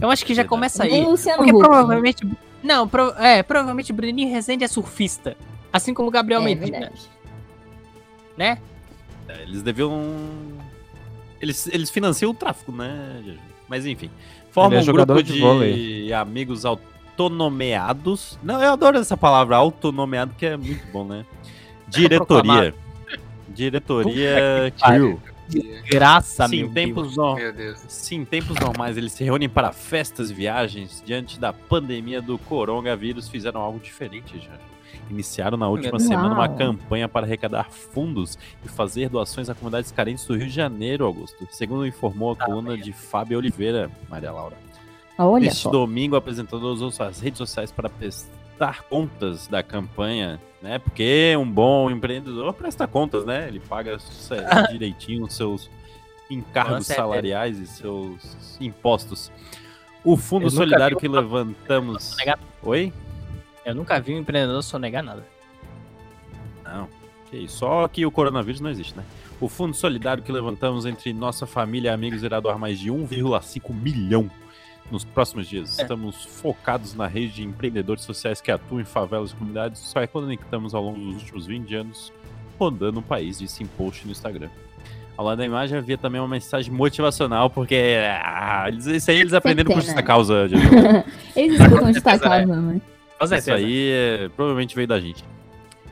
Eu 0.00 0.10
acho 0.10 0.26
que 0.26 0.34
já 0.34 0.44
começa 0.44 0.82
aí. 0.82 1.04
Porque 1.36 1.52
Huck. 1.52 1.58
provavelmente. 1.60 2.26
Não, 2.64 2.88
pro- 2.88 3.14
é, 3.16 3.44
provavelmente 3.44 3.92
Bruninho 3.92 4.28
Rezende 4.32 4.64
é 4.64 4.68
surfista. 4.68 5.36
Assim 5.72 5.94
como 5.94 6.08
o 6.08 6.10
Gabriel 6.10 6.40
É 6.40 6.44
Medina, 6.44 6.78
verdade. 6.80 7.02
né? 8.36 8.58
É, 9.38 9.42
Eles 9.42 9.62
deviam. 9.62 10.02
Eles, 11.40 11.66
eles 11.68 11.90
financiam 11.90 12.30
o 12.30 12.34
tráfico, 12.34 12.70
né? 12.72 13.36
Mas 13.68 13.84
enfim. 13.86 14.10
Forma 14.50 14.76
é 14.76 14.80
um 14.80 14.84
grupo 14.84 15.22
de 15.22 16.04
de, 16.04 16.12
amigos 16.12 16.64
autonomeados. 16.64 18.38
Não, 18.42 18.62
eu 18.62 18.72
adoro 18.72 18.98
essa 18.98 19.16
palavra, 19.16 19.56
autonomeado, 19.56 20.34
que 20.36 20.46
é 20.46 20.56
muito 20.56 20.84
bom, 20.92 21.04
né? 21.04 21.24
Diretoria. 21.88 22.74
Diretoria. 23.48 24.72
Kill. 24.76 25.20
Graça, 25.84 26.48
Sim, 26.48 26.64
meu 26.64 26.72
tempos 26.72 27.02
Deus. 27.02 27.16
no- 27.16 27.34
Meu 27.34 27.52
Deus. 27.52 27.78
Sim, 27.88 28.20
em 28.20 28.24
tempos 28.24 28.56
normais 28.58 28.96
eles 28.96 29.12
se 29.12 29.22
reúnem 29.24 29.48
para 29.48 29.72
festas 29.72 30.30
e 30.30 30.34
viagens. 30.34 31.02
Diante 31.04 31.38
da 31.38 31.52
pandemia 31.52 32.22
do 32.22 32.38
coronavírus, 32.38 33.28
fizeram 33.28 33.60
algo 33.60 33.78
diferente 33.78 34.38
já. 34.38 34.52
Iniciaram 35.10 35.56
na 35.56 35.68
última 35.68 35.98
Uau. 35.98 36.00
semana 36.00 36.34
uma 36.34 36.48
campanha 36.48 37.08
para 37.08 37.26
arrecadar 37.26 37.70
fundos 37.70 38.38
e 38.64 38.68
fazer 38.68 39.08
doações 39.08 39.50
a 39.50 39.54
comunidades 39.54 39.90
carentes 39.90 40.24
do 40.24 40.36
Rio 40.36 40.46
de 40.46 40.54
Janeiro, 40.54 41.04
Augusto. 41.04 41.46
Segundo 41.50 41.86
informou 41.86 42.32
a 42.32 42.36
coluna 42.36 42.76
de 42.78 42.92
Fábio 42.92 43.38
Oliveira, 43.38 43.90
Maria 44.08 44.32
Laura. 44.32 44.56
Olha 45.18 45.44
Neste 45.44 45.62
só. 45.62 45.70
domingo, 45.70 46.14
o 46.14 46.18
apresentador 46.18 46.72
usou 46.72 46.90
suas 46.90 47.20
redes 47.20 47.38
sociais 47.38 47.70
para 47.70 47.88
prestar 47.88 48.82
contas 48.84 49.46
da 49.46 49.62
campanha, 49.62 50.40
né? 50.60 50.78
Porque 50.78 51.36
um 51.36 51.48
bom 51.48 51.90
empreendedor 51.90 52.52
presta 52.54 52.86
contas, 52.86 53.24
né? 53.24 53.48
Ele 53.48 53.60
paga 53.60 53.98
direitinho 54.72 55.24
os 55.24 55.34
seus 55.34 55.70
encargos 56.30 56.86
salariais 56.86 57.58
e 57.58 57.66
seus 57.66 58.58
impostos. 58.60 59.30
O 60.04 60.16
fundo 60.16 60.50
solidário 60.50 60.96
que 60.96 61.06
levantamos. 61.06 62.16
Oi? 62.62 62.92
Eu 63.64 63.74
nunca 63.74 64.00
vi 64.00 64.14
um 64.14 64.18
empreendedor 64.18 64.62
sonegar 64.62 65.02
nada. 65.02 65.24
Não. 66.64 66.88
Só 67.48 67.88
que 67.88 68.04
o 68.04 68.10
coronavírus 68.10 68.60
não 68.60 68.68
existe, 68.68 68.94
né? 68.96 69.02
O 69.40 69.48
fundo 69.48 69.74
solidário 69.74 70.22
que 70.22 70.30
levantamos 70.30 70.84
entre 70.84 71.12
nossa 71.14 71.46
família 71.46 71.88
e 71.88 71.92
amigos 71.94 72.22
irá 72.22 72.38
doar 72.40 72.58
mais 72.58 72.78
de 72.78 72.90
1,5 72.90 73.72
milhão 73.72 74.30
nos 74.90 75.02
próximos 75.02 75.48
dias. 75.48 75.78
É. 75.78 75.82
Estamos 75.82 76.24
focados 76.24 76.94
na 76.94 77.06
rede 77.06 77.32
de 77.36 77.42
empreendedores 77.42 78.04
sociais 78.04 78.40
que 78.42 78.50
atuam 78.50 78.80
em 78.82 78.84
favelas 78.84 79.30
e 79.30 79.34
comunidades, 79.34 79.80
só 79.80 80.00
é 80.02 80.06
conectamos 80.06 80.74
ao 80.74 80.82
longo 80.84 80.98
dos 80.98 81.16
últimos 81.22 81.46
20 81.46 81.74
anos, 81.74 82.12
rodando 82.58 83.00
o 83.00 83.02
país, 83.02 83.38
disse 83.38 83.62
em 83.62 83.66
post 83.66 84.04
no 84.04 84.12
Instagram. 84.12 84.50
Ao 85.16 85.24
lado 85.24 85.38
da 85.38 85.46
imagem 85.46 85.78
havia 85.78 85.96
também 85.96 86.20
uma 86.20 86.28
mensagem 86.28 86.72
motivacional, 86.72 87.48
porque 87.48 87.96
ah, 88.22 88.64
eles- 88.68 88.84
isso 88.86 89.10
aí 89.10 89.20
eles 89.20 89.32
aprenderam 89.32 89.70
com 89.70 89.76
né? 89.78 89.82
justa 89.82 90.02
causa. 90.02 90.46
de- 90.48 90.54
Eles 91.34 91.58
escutam 91.58 91.90
de 91.90 92.00
certeza, 92.00 92.18
casa, 92.18 92.80
né? 93.30 93.36
Com 93.36 93.40
Isso 93.42 93.52
aí 93.52 93.90
é, 93.90 94.28
provavelmente 94.34 94.74
veio 94.74 94.86
da 94.88 95.00
gente. 95.00 95.24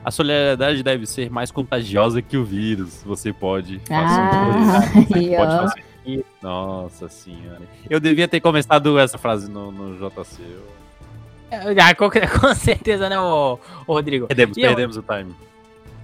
A 0.04 0.10
solidariedade 0.10 0.82
deve 0.82 1.06
ser 1.06 1.30
mais 1.30 1.50
contagiosa 1.50 2.22
que 2.22 2.36
o 2.36 2.44
vírus. 2.44 3.02
Você 3.04 3.32
pode. 3.32 3.80
Ah, 3.90 4.80
pode 5.08 5.36
fazer. 5.36 6.24
Nossa 6.42 7.08
senhora. 7.08 7.60
Eu 7.88 8.00
devia 8.00 8.26
ter 8.26 8.40
começado 8.40 8.98
essa 8.98 9.18
frase 9.18 9.50
no, 9.50 9.70
no 9.70 9.96
JC. 9.96 10.40
Eu- 10.42 11.74
Ah, 11.82 11.94
com, 11.94 12.08
com 12.08 12.54
certeza, 12.54 13.08
né, 13.08 13.20
ô, 13.20 13.58
ô 13.86 13.92
Rodrigo? 13.92 14.26
Perdemos, 14.26 14.56
E 14.56 14.62
eu- 14.62 14.68
perdemos 14.68 14.96
o 14.96 15.02
time. 15.02 15.34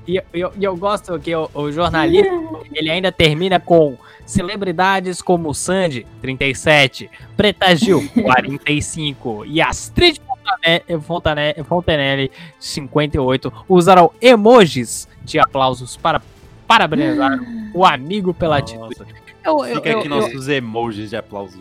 E 0.06 0.22
eu, 0.32 0.52
e 0.56 0.62
eu 0.62 0.76
gosto 0.76 1.18
que 1.18 1.34
o, 1.34 1.50
o 1.54 1.72
jornalismo, 1.72 2.62
ele 2.72 2.88
ainda 2.90 3.10
termina 3.10 3.58
com 3.58 3.96
celebridades 4.24 5.20
como 5.22 5.52
Sandy, 5.54 6.06
37, 6.20 7.10
Preta 7.36 7.74
Gil, 7.74 8.08
45 8.14 9.44
e 9.46 9.60
Astrid 9.60 10.20
Fontane- 10.46 11.00
Fontane- 11.02 11.54
Fontenelle, 11.64 12.30
58, 12.60 13.52
usaram 13.68 14.10
emojis 14.20 15.08
de 15.24 15.38
aplausos 15.38 15.96
para 15.96 16.20
parabenizar 16.66 17.38
o 17.74 17.84
amigo 17.84 18.32
pela 18.34 18.58
atitude. 18.58 18.96
Eu- 19.44 19.64
eu- 19.64 19.74
fica 19.76 19.88
eu- 19.90 19.98
aqui 19.98 20.08
eu- 20.08 20.10
nossos 20.10 20.48
emojis 20.48 21.10
de 21.10 21.16
aplauso. 21.16 21.60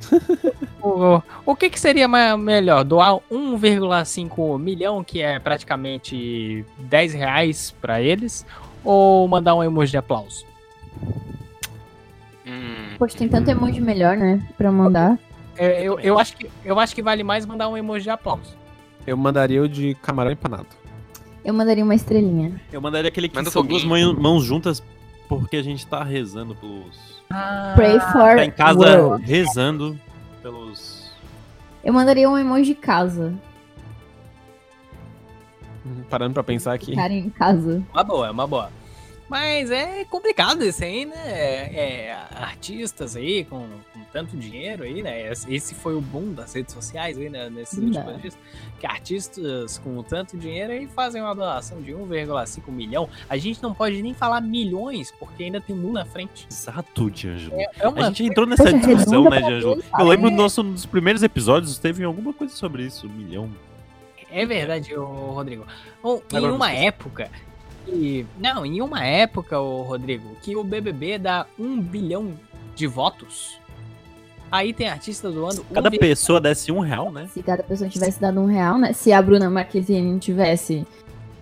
O, 0.86 1.22
o 1.46 1.56
que, 1.56 1.70
que 1.70 1.80
seria 1.80 2.06
ma- 2.06 2.36
melhor? 2.36 2.84
Doar 2.84 3.18
1,5 3.30 4.58
milhão, 4.58 5.02
que 5.02 5.22
é 5.22 5.38
praticamente 5.38 6.62
10 6.78 7.14
reais 7.14 7.74
pra 7.80 8.02
eles, 8.02 8.44
ou 8.84 9.26
mandar 9.26 9.54
um 9.54 9.64
emoji 9.64 9.92
de 9.92 9.96
aplauso? 9.96 10.44
Poxa, 12.98 13.16
tem 13.16 13.28
tanto 13.28 13.50
emoji 13.50 13.80
melhor, 13.80 14.14
né? 14.16 14.46
Pra 14.58 14.70
mandar. 14.70 15.18
Eu, 15.56 15.68
eu, 15.68 16.00
eu 16.00 16.18
acho 16.18 16.36
que, 16.36 16.50
eu 16.64 16.78
acho 16.80 16.94
que 16.94 17.02
vale 17.02 17.22
mais 17.22 17.46
mandar 17.46 17.68
um 17.68 17.76
emoji 17.76 18.04
de 18.04 18.10
aplauso. 18.10 18.56
Eu 19.06 19.16
mandaria 19.16 19.62
o 19.62 19.68
de 19.68 19.94
camarão 19.96 20.30
empanado. 20.30 20.66
Eu 21.44 21.52
mandaria 21.52 21.84
uma 21.84 21.94
estrelinha. 21.94 22.60
Eu 22.72 22.80
mandaria 22.80 23.08
aquele 23.08 23.28
que 23.28 23.36
Manda 23.36 23.50
são 23.50 23.64
duas 23.64 23.84
mãos, 23.84 24.16
mãos 24.18 24.44
juntas, 24.44 24.82
porque 25.28 25.56
a 25.56 25.62
gente 25.62 25.86
tá 25.86 26.02
rezando 26.02 26.54
pelos. 26.54 27.22
Pray 27.74 28.00
for 28.00 28.36
Tá 28.36 28.44
em 28.44 28.50
casa 28.50 28.78
world. 28.78 29.24
rezando 29.26 29.98
pelos. 30.42 31.12
Eu 31.84 31.92
mandaria 31.92 32.28
um 32.30 32.38
emoji 32.38 32.74
de 32.74 32.74
casa. 32.74 33.34
Hum, 35.84 36.02
Parando 36.08 36.34
pra 36.34 36.42
pensar 36.42 36.72
aqui. 36.72 36.92
Ficarem 36.92 37.18
em 37.18 37.30
casa. 37.30 37.82
Uma 37.92 38.04
boa, 38.04 38.26
é 38.26 38.30
uma 38.30 38.46
boa. 38.46 38.70
Mas 39.28 39.70
é 39.70 40.04
complicado 40.04 40.62
isso 40.64 40.82
aí, 40.84 41.04
né? 41.04 41.14
É, 41.26 42.16
artistas 42.36 43.16
aí 43.16 43.44
com 43.44 43.66
tanto 44.14 44.36
dinheiro 44.36 44.84
aí, 44.84 45.02
né? 45.02 45.32
Esse 45.48 45.74
foi 45.74 45.96
o 45.96 46.00
boom 46.00 46.32
das 46.32 46.54
redes 46.54 46.72
sociais 46.72 47.18
aí, 47.18 47.28
né? 47.28 47.50
Nesses 47.50 47.76
últimos 47.76 48.22
dias. 48.22 48.38
Que 48.78 48.86
artistas 48.86 49.76
com 49.78 50.00
tanto 50.04 50.38
dinheiro 50.38 50.72
aí 50.72 50.86
fazem 50.86 51.20
uma 51.20 51.34
doação 51.34 51.82
de 51.82 51.90
1,5 51.90 52.70
milhão. 52.70 53.08
A 53.28 53.36
gente 53.36 53.60
não 53.60 53.74
pode 53.74 54.00
nem 54.00 54.14
falar 54.14 54.40
milhões, 54.40 55.10
porque 55.10 55.42
ainda 55.42 55.60
tem 55.60 55.74
um 55.74 55.90
na 55.90 56.04
frente. 56.04 56.46
Exato, 56.48 57.10
D'Angelo. 57.10 57.54
É 57.54 57.84
A 57.84 57.88
uma 57.88 58.04
gente 58.04 58.22
entrou 58.24 58.46
nessa 58.46 58.62
Poxa, 58.62 58.78
discussão, 58.78 59.24
né, 59.28 59.42
quem 59.42 59.60
Eu 59.60 60.06
lembro 60.06 60.30
né? 60.30 60.36
do 60.36 60.42
nosso, 60.42 60.62
um 60.62 60.72
dos 60.72 60.86
primeiros 60.86 61.24
episódios, 61.24 61.76
teve 61.76 62.04
alguma 62.04 62.32
coisa 62.32 62.54
sobre 62.54 62.84
isso, 62.84 63.08
um 63.08 63.10
milhão. 63.10 63.50
É 64.30 64.46
verdade, 64.46 64.94
ô, 64.96 65.32
Rodrigo. 65.32 65.66
Bom, 66.00 66.22
em 66.32 66.38
uma 66.38 66.68
você. 66.70 66.76
época. 66.76 67.30
Que, 67.84 68.24
não, 68.38 68.64
em 68.64 68.80
uma 68.80 69.04
época, 69.04 69.58
ô, 69.60 69.82
Rodrigo, 69.82 70.36
que 70.40 70.54
o 70.54 70.62
BBB 70.62 71.18
dá 71.18 71.46
um 71.58 71.80
bilhão 71.80 72.32
de 72.76 72.86
votos. 72.86 73.58
Aí 74.54 74.72
tem 74.72 74.88
artista 74.88 75.30
doando. 75.30 75.62
um 75.68 75.74
Cada 75.74 75.90
bi- 75.90 75.98
pessoa 75.98 76.40
desse 76.40 76.70
um 76.70 76.78
real, 76.80 77.10
né? 77.10 77.28
Se 77.32 77.42
cada 77.42 77.62
pessoa 77.62 77.88
tivesse 77.90 78.20
dado 78.20 78.40
um 78.40 78.46
real, 78.46 78.78
né? 78.78 78.92
Se 78.92 79.12
a 79.12 79.20
Bruna 79.20 79.50
Marquezine 79.50 80.12
não 80.12 80.18
tivesse 80.18 80.86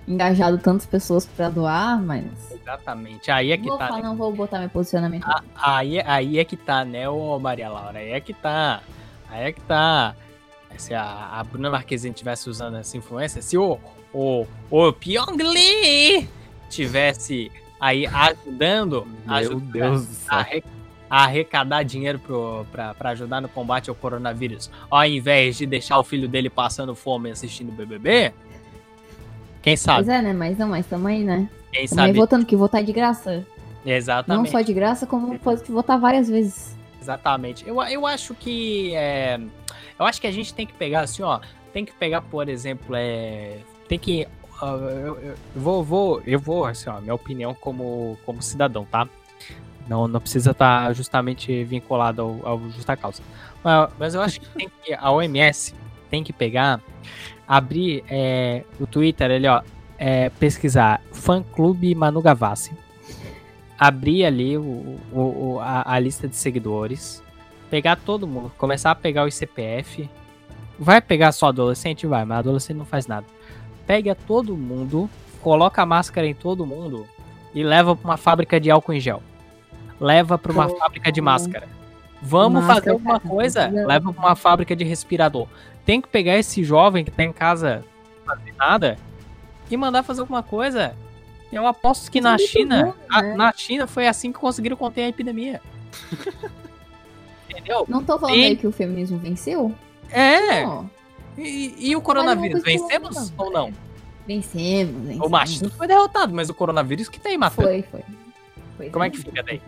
engajado 0.09 0.57
tantas 0.59 0.87
pessoas 0.87 1.27
pra 1.27 1.49
doar, 1.51 2.01
mas. 2.03 2.25
Exatamente. 2.51 3.31
Aí 3.31 3.53
é 3.53 3.57
que 3.59 3.69
vou 3.69 3.77
tá. 3.77 3.89
falar, 3.89 4.01
né? 4.03 4.09
não 4.09 4.17
vou 4.17 4.33
botar 4.33 4.59
meu 4.61 4.69
posicionamento. 4.71 5.25
A- 5.29 5.43
Aí, 5.55 6.01
aí 6.01 6.39
é 6.39 6.45
que 6.45 6.57
tá, 6.57 6.85
né, 6.85 7.09
ô 7.09 7.39
Maria 7.39 7.69
Laura? 7.69 7.99
Aí 7.99 8.11
é 8.13 8.21
que 8.21 8.33
tá. 8.33 8.81
Aí 9.31 9.45
é 9.49 9.53
que 9.53 9.61
tá. 9.61 10.15
Se 10.79 10.95
a, 10.95 11.05
a 11.35 11.45
Bruna 11.45 11.69
Marquezine 11.71 12.15
tivesse 12.15 12.49
usando 12.49 12.77
essa 12.79 12.97
influência, 12.97 13.43
se 13.43 13.59
o, 13.59 13.79
o, 14.13 14.47
o 14.71 14.93
Pyong 14.93 15.37
Lee 15.37 16.27
tivesse 16.71 17.53
aí 17.79 18.07
ajudando, 18.07 19.07
Meu 19.27 19.35
ajudando 19.37 19.71
Deus 19.71 20.07
do 20.07 20.15
céu. 20.15 20.29
a 20.35 20.37
arre- 20.41 20.65
a 21.13 21.25
arrecadar 21.25 21.83
dinheiro 21.83 22.19
pra 22.73 23.11
ajudar 23.11 23.43
no 23.43 23.49
combate 23.51 23.91
ao 23.91 23.95
coronavírus, 23.95 24.71
ao 24.91 25.05
invés 25.05 25.59
de 25.59 25.67
deixar 25.67 25.99
o 25.99 26.03
filho 26.03 26.27
dele 26.27 26.49
passando 26.49 26.95
fome 26.95 27.31
assistindo 27.31 27.69
o 27.69 27.73
BBB, 27.73 28.33
quem 29.61 29.77
sabe? 29.77 30.07
Pois 30.07 30.09
é, 30.09 30.23
né? 30.23 30.33
Mas 30.33 30.57
não, 30.57 30.69
mas 30.69 30.87
tamo 30.87 31.07
aí, 31.07 31.23
né? 31.23 31.51
Quem 31.71 31.87
Tamo 31.87 32.01
aí 32.01 32.07
sabe? 32.09 32.19
votando 32.19 32.47
que 32.47 32.57
votar 32.57 32.81
é 32.81 32.85
de 32.85 32.95
graça. 32.95 33.47
Não 33.85 33.93
Exatamente. 33.93 34.51
só 34.51 34.63
de 34.63 34.73
graça, 34.73 35.07
como 35.07 35.39
pode 35.39 35.71
votar 35.71 36.01
várias 36.01 36.31
vezes. 36.31 36.75
Exatamente. 36.99 37.69
Eu, 37.69 37.83
eu 37.83 38.07
acho 38.07 38.35
que. 38.35 38.95
é, 38.95 39.39
eu 39.99 40.07
acho 40.07 40.19
que 40.19 40.27
a 40.27 40.33
gente 40.33 40.55
tem 40.55 40.67
que 40.67 40.73
pegar 40.73 41.03
assim, 41.03 41.23
ó. 41.23 41.41
Tem 41.75 41.85
que 41.85 41.93
pegar, 41.93 42.23
por 42.23 42.49
exemplo, 42.49 42.97
é. 42.97 43.59
Tem 43.87 43.99
que. 43.99 44.27
ah, 44.63 44.77
eu, 44.77 45.19
eu 45.21 45.35
vou, 45.55 45.85
vou. 45.85 46.23
Eu 46.27 46.41
vou, 46.41 46.65
assim, 46.65 46.89
ó, 46.89 47.03
minha 47.03 47.15
opinião 47.15 47.53
como, 47.53 48.19
como 48.25 48.41
cidadão, 48.41 48.87
tá? 48.87 49.07
Não, 49.93 50.09
não 50.09 50.21
precisa 50.21 50.53
estar 50.53 50.91
justamente 50.95 51.65
vinculado 51.65 52.23
ao, 52.23 52.41
ao 52.49 52.59
justa 52.71 52.97
causa. 52.97 53.23
Mas, 53.63 53.91
mas 53.99 54.15
eu 54.15 54.23
acho 54.23 54.41
que, 54.41 54.69
que 54.85 54.95
a 54.95 55.11
OMS 55.11 55.75
tem 56.11 56.25
que 56.25 56.33
pegar, 56.33 56.81
abrir 57.47 58.03
é, 58.09 58.65
o 58.81 58.87
Twitter 58.87 59.31
ali, 59.31 59.47
ó. 59.47 59.61
é, 59.99 60.31
pesquisar 60.31 61.01
fã 61.13 61.43
clube 61.43 61.95
Manu 61.95 62.21
Gavassi 62.23 62.73
abrir 63.79 64.25
ali 64.25 64.57
o, 64.57 64.63
o- 65.13 65.55
o- 65.55 65.61
a, 65.61 65.95
a 65.95 65.99
lista 65.99 66.29
de 66.29 66.37
seguidores, 66.37 67.23
pegar 67.69 67.97
todo 67.97 68.27
mundo, 68.29 68.53
começar 68.57 68.93
a 68.93 68.95
pegar 68.95 69.27
os 69.27 69.35
CPF. 69.35 70.09
Vai 70.79 71.01
pegar 71.01 71.33
só 71.33 71.49
adolescente? 71.49 72.07
Vai, 72.07 72.25
mas 72.25 72.39
adolescente 72.39 72.77
não 72.77 72.85
faz 72.85 73.07
nada. 73.07 73.27
Pega 73.87 74.15
todo 74.15 74.57
mundo, 74.57 75.11
coloca 75.43 75.83
a 75.83 75.87
máscara 75.87 76.27
em 76.27 76.35
todo 76.35 76.65
mundo 76.65 77.07
e 77.55 77.63
leva 77.63 77.95
pra 77.97 78.09
uma 78.11 78.17
fábrica 78.17 78.61
de 78.61 78.71
álcool 78.71 78.93
em 78.95 79.01
gel. 79.01 79.23
Leva 80.03 80.37
pra 80.37 80.53
uma 80.53 80.67
Pô. 80.67 80.77
fábrica 80.77 81.13
de 81.13 81.21
máscara. 81.21 81.69
Vamos 82.21 82.61
Máscara, 82.63 82.81
fazer 82.81 82.91
alguma 82.91 83.21
coisa? 83.21 83.63
precisa- 83.69 83.87
Leva 83.87 84.13
pra 84.13 84.23
uma 84.27 84.37
fábrica 84.37 84.75
de 84.77 84.85
respirador. 84.85 85.47
Tem 85.87 86.01
que 86.01 86.09
pegar 86.09 86.37
esse 86.37 86.63
jovem 86.65 87.05
que 87.05 87.11
tá 87.11 87.23
em 87.23 87.33
casa 87.33 87.85
fazer 88.27 88.55
nada 88.57 88.99
e 89.71 89.77
mandar 89.77 90.03
fazer 90.03 90.21
alguma 90.21 90.43
coisa. 90.43 90.95
Eu 91.53 91.67
aposto 91.67 92.11
que 92.11 92.19
é 92.19 92.23
na 92.23 92.37
China, 92.39 92.87
bom, 92.87 92.95
a- 93.11 93.23
né? 93.23 93.37
na 93.37 93.53
China 93.53 93.87
foi 93.87 94.07
assim 94.09 94.33
que 94.33 94.39
conseguiram 94.39 94.77
conter 94.77 95.03
a 95.05 95.09
epidemia. 95.09 95.61
Entendeu? 97.51 97.85
Não 97.89 98.03
tô 98.03 98.19
falando 98.19 98.35
Sim. 98.37 98.45
aí 98.45 98.57
que 98.57 98.67
o 98.67 98.73
feminismo 98.73 99.19
venceu? 99.19 99.75
É. 100.11 100.65
E, 101.37 101.75
e 101.91 101.97
o 101.97 102.01
coronavírus, 102.01 102.63
foi 102.63 102.73
vencemos 102.73 103.33
ou 103.37 103.51
não? 103.51 103.73
Vencemos, 104.27 105.03
vencemos. 105.03 105.27
O 105.27 105.31
machismo 105.31 105.71
foi 105.71 105.87
derrotado, 105.87 106.33
mas 106.35 106.49
o 106.49 106.55
coronavírus 106.55 107.09
que 107.09 107.19
tem 107.21 107.37
matando. 107.37 107.69
Foi, 107.69 107.83
foi. 107.83 108.01
Foi, 108.83 108.91
Como 108.91 109.05
é 109.05 109.11
que 109.11 109.19
fica 109.19 109.43
daí? 109.43 109.61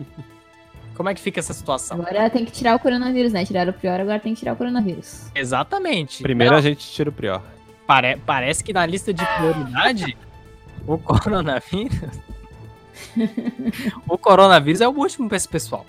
Como 0.95 1.09
é 1.09 1.13
que 1.13 1.21
fica 1.21 1.39
essa 1.39 1.53
situação? 1.53 1.97
Agora 2.01 2.29
tem 2.29 2.43
que 2.45 2.51
tirar 2.51 2.75
o 2.75 2.79
coronavírus, 2.79 3.31
né? 3.33 3.45
Tiraram 3.45 3.71
o 3.71 3.73
pior, 3.73 3.99
agora 3.99 4.19
tem 4.19 4.33
que 4.33 4.39
tirar 4.39 4.53
o 4.53 4.55
coronavírus. 4.55 5.27
Exatamente. 5.33 6.21
Primeiro 6.21 6.51
Não, 6.53 6.59
a 6.59 6.61
gente 6.61 6.85
tira 6.91 7.09
o 7.09 7.13
prior. 7.13 7.41
pare- 7.87 8.17
parece 8.25 8.63
que 8.63 8.73
na 8.73 8.85
lista 8.85 9.13
de 9.13 9.25
prioridade, 9.25 10.17
o 10.87 10.97
coronavírus. 10.97 11.99
o 14.07 14.17
coronavírus 14.17 14.81
é 14.81 14.87
o 14.87 14.91
último 14.91 15.27
pra 15.27 15.37
esse 15.37 15.47
pessoal. 15.47 15.85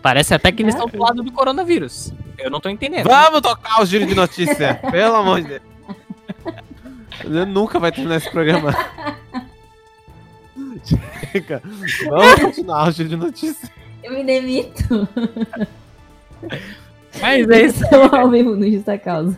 Parece 0.00 0.34
até 0.34 0.52
que 0.52 0.62
eles 0.62 0.74
estão 0.74 0.88
do 0.88 0.98
lado 0.98 1.22
do 1.22 1.32
coronavírus. 1.32 2.12
Eu 2.38 2.50
não 2.50 2.60
tô 2.60 2.68
entendendo. 2.68 3.04
Vamos 3.06 3.40
tocar 3.40 3.80
o 3.82 3.86
giro 3.86 4.06
de 4.06 4.14
notícia, 4.14 4.74
pelo 4.90 5.16
amor 5.16 5.40
de 5.42 5.48
Deus. 5.48 5.62
Eu 7.24 7.46
nunca 7.46 7.78
vai 7.78 7.90
terminar 7.92 8.16
esse 8.16 8.30
programa. 8.30 8.74
Chega. 11.34 11.60
Vamos 12.08 12.34
continuar 12.40 12.88
o 12.88 12.92
giro 12.92 13.08
de 13.08 13.16
notícia. 13.16 13.68
Eu 14.04 14.12
me 14.12 14.22
demito. 14.22 15.08
Mas 17.20 17.48
é 17.48 17.62
isso. 17.62 17.82
Estou 17.82 18.14
ao 18.14 18.30
vivo 18.30 18.54
no 18.54 18.70
Justa 18.70 18.96
Causa. 18.96 19.36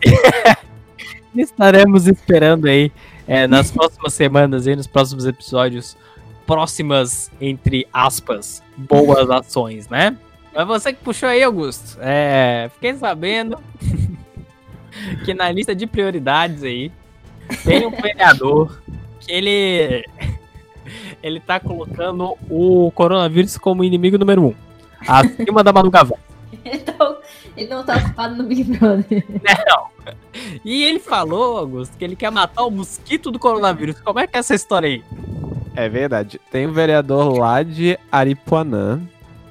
Estaremos 1.35 2.07
esperando 2.07 2.67
aí 2.67 2.91
é, 3.27 3.47
nas 3.47 3.71
próximas 3.71 4.13
semanas, 4.13 4.67
aí, 4.67 4.75
nos 4.75 4.85
próximos 4.85 5.25
episódios, 5.25 5.97
próximas, 6.45 7.31
entre 7.41 7.87
aspas, 7.91 8.61
boas 8.75 9.29
ações, 9.29 9.89
né? 9.89 10.15
Mas 10.53 10.67
você 10.67 10.93
que 10.93 11.03
puxou 11.03 11.29
aí, 11.29 11.41
Augusto. 11.41 11.97
É, 11.99 12.69
fiquei 12.75 12.93
sabendo 12.95 13.57
que 15.25 15.33
na 15.33 15.51
lista 15.51 15.75
de 15.75 15.87
prioridades 15.87 16.63
aí 16.63 16.91
tem 17.63 17.87
um 17.87 17.91
vereador 17.91 18.81
que 19.19 19.31
ele 19.31 20.05
ele 21.21 21.39
tá 21.39 21.59
colocando 21.59 22.37
o 22.49 22.91
coronavírus 22.91 23.57
como 23.57 23.83
inimigo 23.83 24.17
número 24.17 24.43
um, 24.47 24.53
acima 25.07 25.63
da 25.63 25.71
Manu 25.73 25.89
Gavassi. 25.91 26.21
Então, 26.69 27.17
ele 27.55 27.69
não 27.69 27.83
tá 27.83 27.95
ocupado 27.97 28.35
no 28.35 28.43
Big 28.43 28.63
Brother. 28.63 29.23
E 30.63 30.83
ele 30.83 30.99
falou, 30.99 31.57
Augusto, 31.57 31.97
que 31.97 32.03
ele 32.03 32.15
quer 32.15 32.31
matar 32.31 32.63
o 32.63 32.71
mosquito 32.71 33.31
do 33.31 33.39
coronavírus. 33.39 33.99
Como 34.01 34.19
é 34.19 34.27
que 34.27 34.35
é 34.37 34.39
essa 34.39 34.55
história 34.55 34.87
aí? 34.87 35.03
É 35.75 35.87
verdade. 35.89 36.39
Tem 36.51 36.65
um 36.67 36.71
vereador 36.71 37.37
lá 37.37 37.63
de 37.63 37.97
Aripuanã 38.11 39.01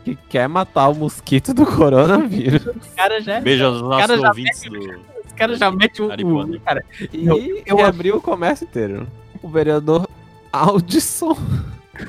que 0.04 0.16
quer 0.28 0.48
matar 0.48 0.88
o 0.88 0.94
mosquito 0.94 1.52
do 1.52 1.66
coronavírus. 1.66 2.66
Os 2.66 2.94
caras 2.94 3.24
já, 3.24 3.40
Beijo 3.40 3.64
aos 3.66 3.82
nossos 3.82 4.06
cara 4.06 4.20
já 4.20 4.28
ouvintes 4.28 4.62
do. 4.62 4.78
os 5.26 5.32
cara 5.34 5.56
já 5.56 5.70
metem 5.70 6.06
o, 6.06 6.60
cara. 6.60 6.84
E 7.12 7.26
Eu- 7.26 7.62
eu, 7.66 7.84
abriu 7.84 8.16
o 8.16 8.22
comércio 8.22 8.64
inteiro. 8.64 9.06
O 9.42 9.48
vereador 9.48 10.08
Aldisson 10.52 11.36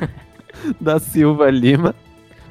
da 0.80 1.00
Silva 1.00 1.50
Lima, 1.50 1.94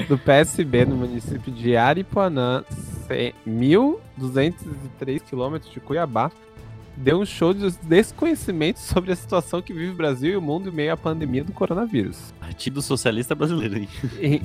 do 0.08 0.18
PSB, 0.18 0.84
no 0.84 0.96
município 0.96 1.52
de 1.52 1.76
Aripuanã, 1.76 2.64
ce- 3.08 3.34
1.203 3.46 5.20
quilômetros 5.22 5.72
de 5.72 5.80
Cuiabá, 5.80 6.30
deu 6.96 7.20
um 7.20 7.26
show 7.26 7.52
de 7.52 7.70
desconhecimento 7.82 8.78
sobre 8.80 9.12
a 9.12 9.16
situação 9.16 9.60
que 9.60 9.72
vive 9.72 9.92
o 9.92 9.94
Brasil 9.96 10.32
e 10.32 10.36
o 10.36 10.40
mundo 10.42 10.68
em 10.68 10.72
meio 10.72 10.92
à 10.92 10.96
pandemia 10.96 11.44
do 11.44 11.52
coronavírus. 11.52 12.32
Partido 12.40 12.80
Socialista 12.80 13.34
Brasileiro, 13.34 13.78
hein? 13.78 13.88
Em, 14.20 14.36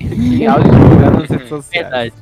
em 0.42 0.48
áudio 0.48 0.72
divulgado 0.72 1.20
nas 1.20 1.30
redes 1.30 1.50
sociais. 1.50 1.88
Verdade. 1.90 2.14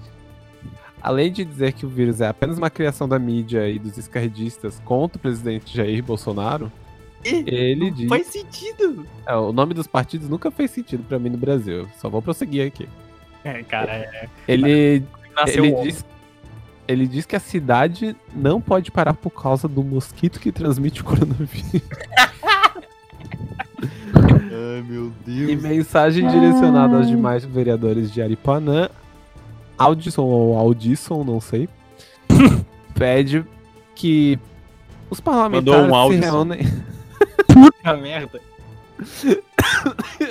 Além 1.01 1.31
de 1.31 1.45
dizer 1.45 1.71
que 1.73 1.85
o 1.85 1.89
vírus 1.89 2.19
é 2.19 2.27
apenas 2.27 2.57
uma 2.57 2.69
criação 2.69 3.07
da 3.07 3.17
mídia 3.17 3.67
e 3.69 3.79
dos 3.79 3.97
esquerdistas 3.97 4.81
contra 4.83 5.17
o 5.17 5.21
presidente 5.21 5.75
Jair 5.75 6.03
Bolsonaro, 6.03 6.69
ele 7.23 7.91
diz. 7.91 8.07
Faz 8.07 8.27
sentido! 8.27 9.05
É, 9.25 9.35
o 9.35 9.51
nome 9.51 9.73
dos 9.73 9.87
partidos 9.87 10.29
nunca 10.29 10.49
fez 10.51 10.71
sentido 10.71 11.03
pra 11.07 11.19
mim 11.19 11.29
no 11.29 11.37
Brasil. 11.37 11.87
Só 11.99 12.09
vou 12.09 12.21
prosseguir 12.21 12.67
aqui. 12.67 12.87
É, 13.43 13.63
cara, 13.63 13.91
é, 13.91 14.27
Ele, 14.47 15.03
nasceu 15.35 15.63
ele, 15.65 15.75
diz, 15.83 16.05
ele 16.87 17.07
diz 17.07 17.25
que 17.25 17.35
a 17.35 17.39
cidade 17.39 18.15
não 18.35 18.59
pode 18.59 18.91
parar 18.91 19.13
por 19.13 19.29
causa 19.31 19.67
do 19.67 19.83
mosquito 19.83 20.39
que 20.39 20.51
transmite 20.51 21.01
o 21.01 21.05
coronavírus. 21.05 21.81
Ai, 23.81 24.81
meu 24.87 25.11
E 25.27 25.45
Deus. 25.45 25.61
mensagem 25.61 26.27
direcionada 26.27 26.97
aos 26.97 27.07
demais 27.07 27.45
vereadores 27.45 28.11
de 28.11 28.21
Aripuanã, 28.21 28.89
Audisson 29.77 30.23
ou 30.23 30.57
Audisson, 30.57 31.23
não 31.23 31.39
sei, 31.39 31.69
pede 32.93 33.45
que 33.95 34.37
os 35.09 35.19
parlamentares 35.19 35.89
Mandou 35.89 36.09
um 36.09 36.13
se 36.13 36.19
reúnem. 36.19 36.59
Puta 37.61 37.93
merda. 37.97 38.41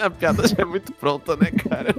A 0.03 0.11
piada 0.11 0.47
já 0.47 0.57
é 0.59 0.65
muito 0.65 0.93
pronta, 0.93 1.37
né, 1.37 1.51
cara? 1.51 1.95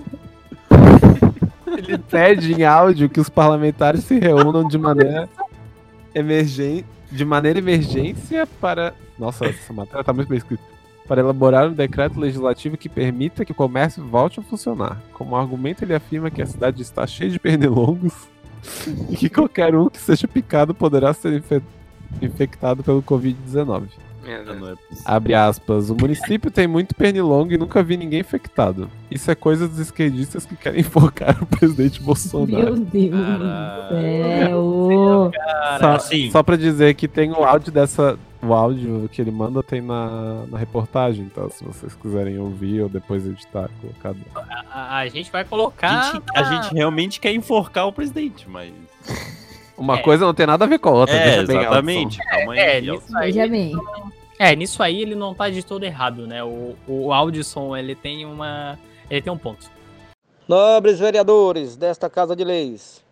Ele 1.78 1.98
pede 1.98 2.54
em 2.54 2.64
áudio 2.64 3.10
que 3.10 3.20
os 3.20 3.30
parlamentares 3.30 4.04
se 4.04 4.20
reúnam 4.20 4.68
de 4.68 4.78
maneira 4.78 5.30
emergente, 6.14 6.86
de 7.12 7.26
maneira 7.26 7.60
emergência 7.60 8.48
para. 8.60 8.94
Nossa, 9.18 9.46
essa 9.46 9.74
matéria 9.74 10.04
tá 10.04 10.14
muito 10.14 10.28
bem 10.30 10.38
escrita. 10.38 10.64
Para 11.08 11.22
elaborar 11.22 11.68
um 11.68 11.74
decreto 11.74 12.20
legislativo 12.20 12.78
que 12.78 12.88
permita 12.88 13.44
que 13.44 13.52
o 13.52 13.56
comércio 13.56 14.04
volte 14.06 14.40
a 14.40 14.44
funcionar. 14.44 15.02
Como 15.14 15.36
argumento, 15.36 15.84
ele 15.84 15.96
afirma 15.96 16.30
que 16.30 16.42
a 16.42 16.46
cidade 16.46 16.82
está 16.84 17.08
cheia 17.08 17.32
de 17.32 17.40
pernilongos 17.40 18.14
e 19.10 19.16
que 19.16 19.28
qualquer 19.30 19.76
um 19.76 19.90
que 19.90 19.98
seja 19.98 20.28
picado 20.28 20.74
poderá 20.74 21.12
ser 21.14 21.34
infe- 21.34 21.64
infectado 22.22 22.84
pelo 22.84 23.02
Covid-19. 23.02 23.86
Não 24.24 24.70
é 24.70 24.76
possível. 24.76 25.04
Abre 25.06 25.34
aspas. 25.34 25.90
O 25.90 25.96
município 25.96 26.52
tem 26.52 26.68
muito 26.68 26.94
pernilongo 26.96 27.54
e 27.54 27.58
nunca 27.58 27.82
vi 27.82 27.98
ninguém 27.98 28.20
infectado. 28.20 28.90
Isso 29.10 29.30
é 29.32 29.36
coisa 29.36 29.68
dos 29.68 29.80
esquerdistas 29.80 30.46
que 30.46 30.56
querem 30.56 30.82
enfocar 30.82 31.42
o 31.42 31.46
presidente 31.46 32.02
Bolsonaro. 32.02 32.76
Meu 32.76 32.86
Deus 32.86 33.12
do 33.12 33.90
céu. 33.90 35.32
Só, 35.80 35.92
assim. 35.96 36.32
só 36.32 36.44
pra 36.44 36.56
dizer 36.56 36.94
que 36.96 37.08
tem 37.08 37.32
o 37.32 37.44
áudio 37.44 37.72
dessa. 37.72 38.18
O 38.42 38.54
áudio 38.54 39.10
que 39.12 39.22
ele 39.22 39.32
manda 39.32 39.62
tem 39.62 39.82
na, 39.82 40.46
na 40.50 40.58
reportagem, 40.58 41.26
então 41.26 41.50
se 41.50 41.62
vocês 41.62 41.94
quiserem 41.94 42.40
ouvir 42.40 42.82
ou 42.82 42.88
depois 42.88 43.26
editar, 43.26 43.70
colocar. 43.82 44.16
A, 44.72 45.00
a 45.00 45.08
gente 45.10 45.30
vai 45.30 45.42
A 45.42 45.46
colocar. 45.46 46.14
gente, 46.14 46.24
a 46.34 46.44
gente 46.44 46.74
realmente 46.74 47.20
quer 47.20 47.34
enforcar 47.34 47.88
o 47.88 47.92
presidente, 47.92 48.48
mas. 48.50 48.72
Uma 49.80 49.98
É. 50.00 50.02
coisa 50.02 50.26
não 50.26 50.34
tem 50.34 50.46
nada 50.46 50.66
a 50.66 50.68
ver 50.68 50.78
com 50.80 50.90
a 50.90 50.94
outra. 50.94 51.16
É, 51.16 51.38
exatamente. 51.40 52.20
É, 52.56 52.78
Elton. 52.80 52.92
nisso 53.02 53.18
aí, 53.18 53.74
é, 54.38 54.56
nisso 54.56 54.84
aí 54.84 55.02
ele 55.02 55.16
não 55.16 55.34
tá 55.34 55.50
de 55.50 55.64
todo 55.64 55.84
errado, 55.84 56.28
né? 56.28 56.44
O, 56.44 56.76
o 56.88 57.14
Audison, 57.14 57.76
ele 57.76 57.96
tem 57.96 58.26
uma. 58.26 58.78
Ele 59.10 59.22
tem 59.22 59.32
um 59.32 59.38
ponto. 59.38 59.70
Nobres 60.48 61.00
vereadores 61.00 61.76
desta 61.76 62.10
Casa 62.10 62.36
de 62.36 62.44
Leis, 62.44 63.04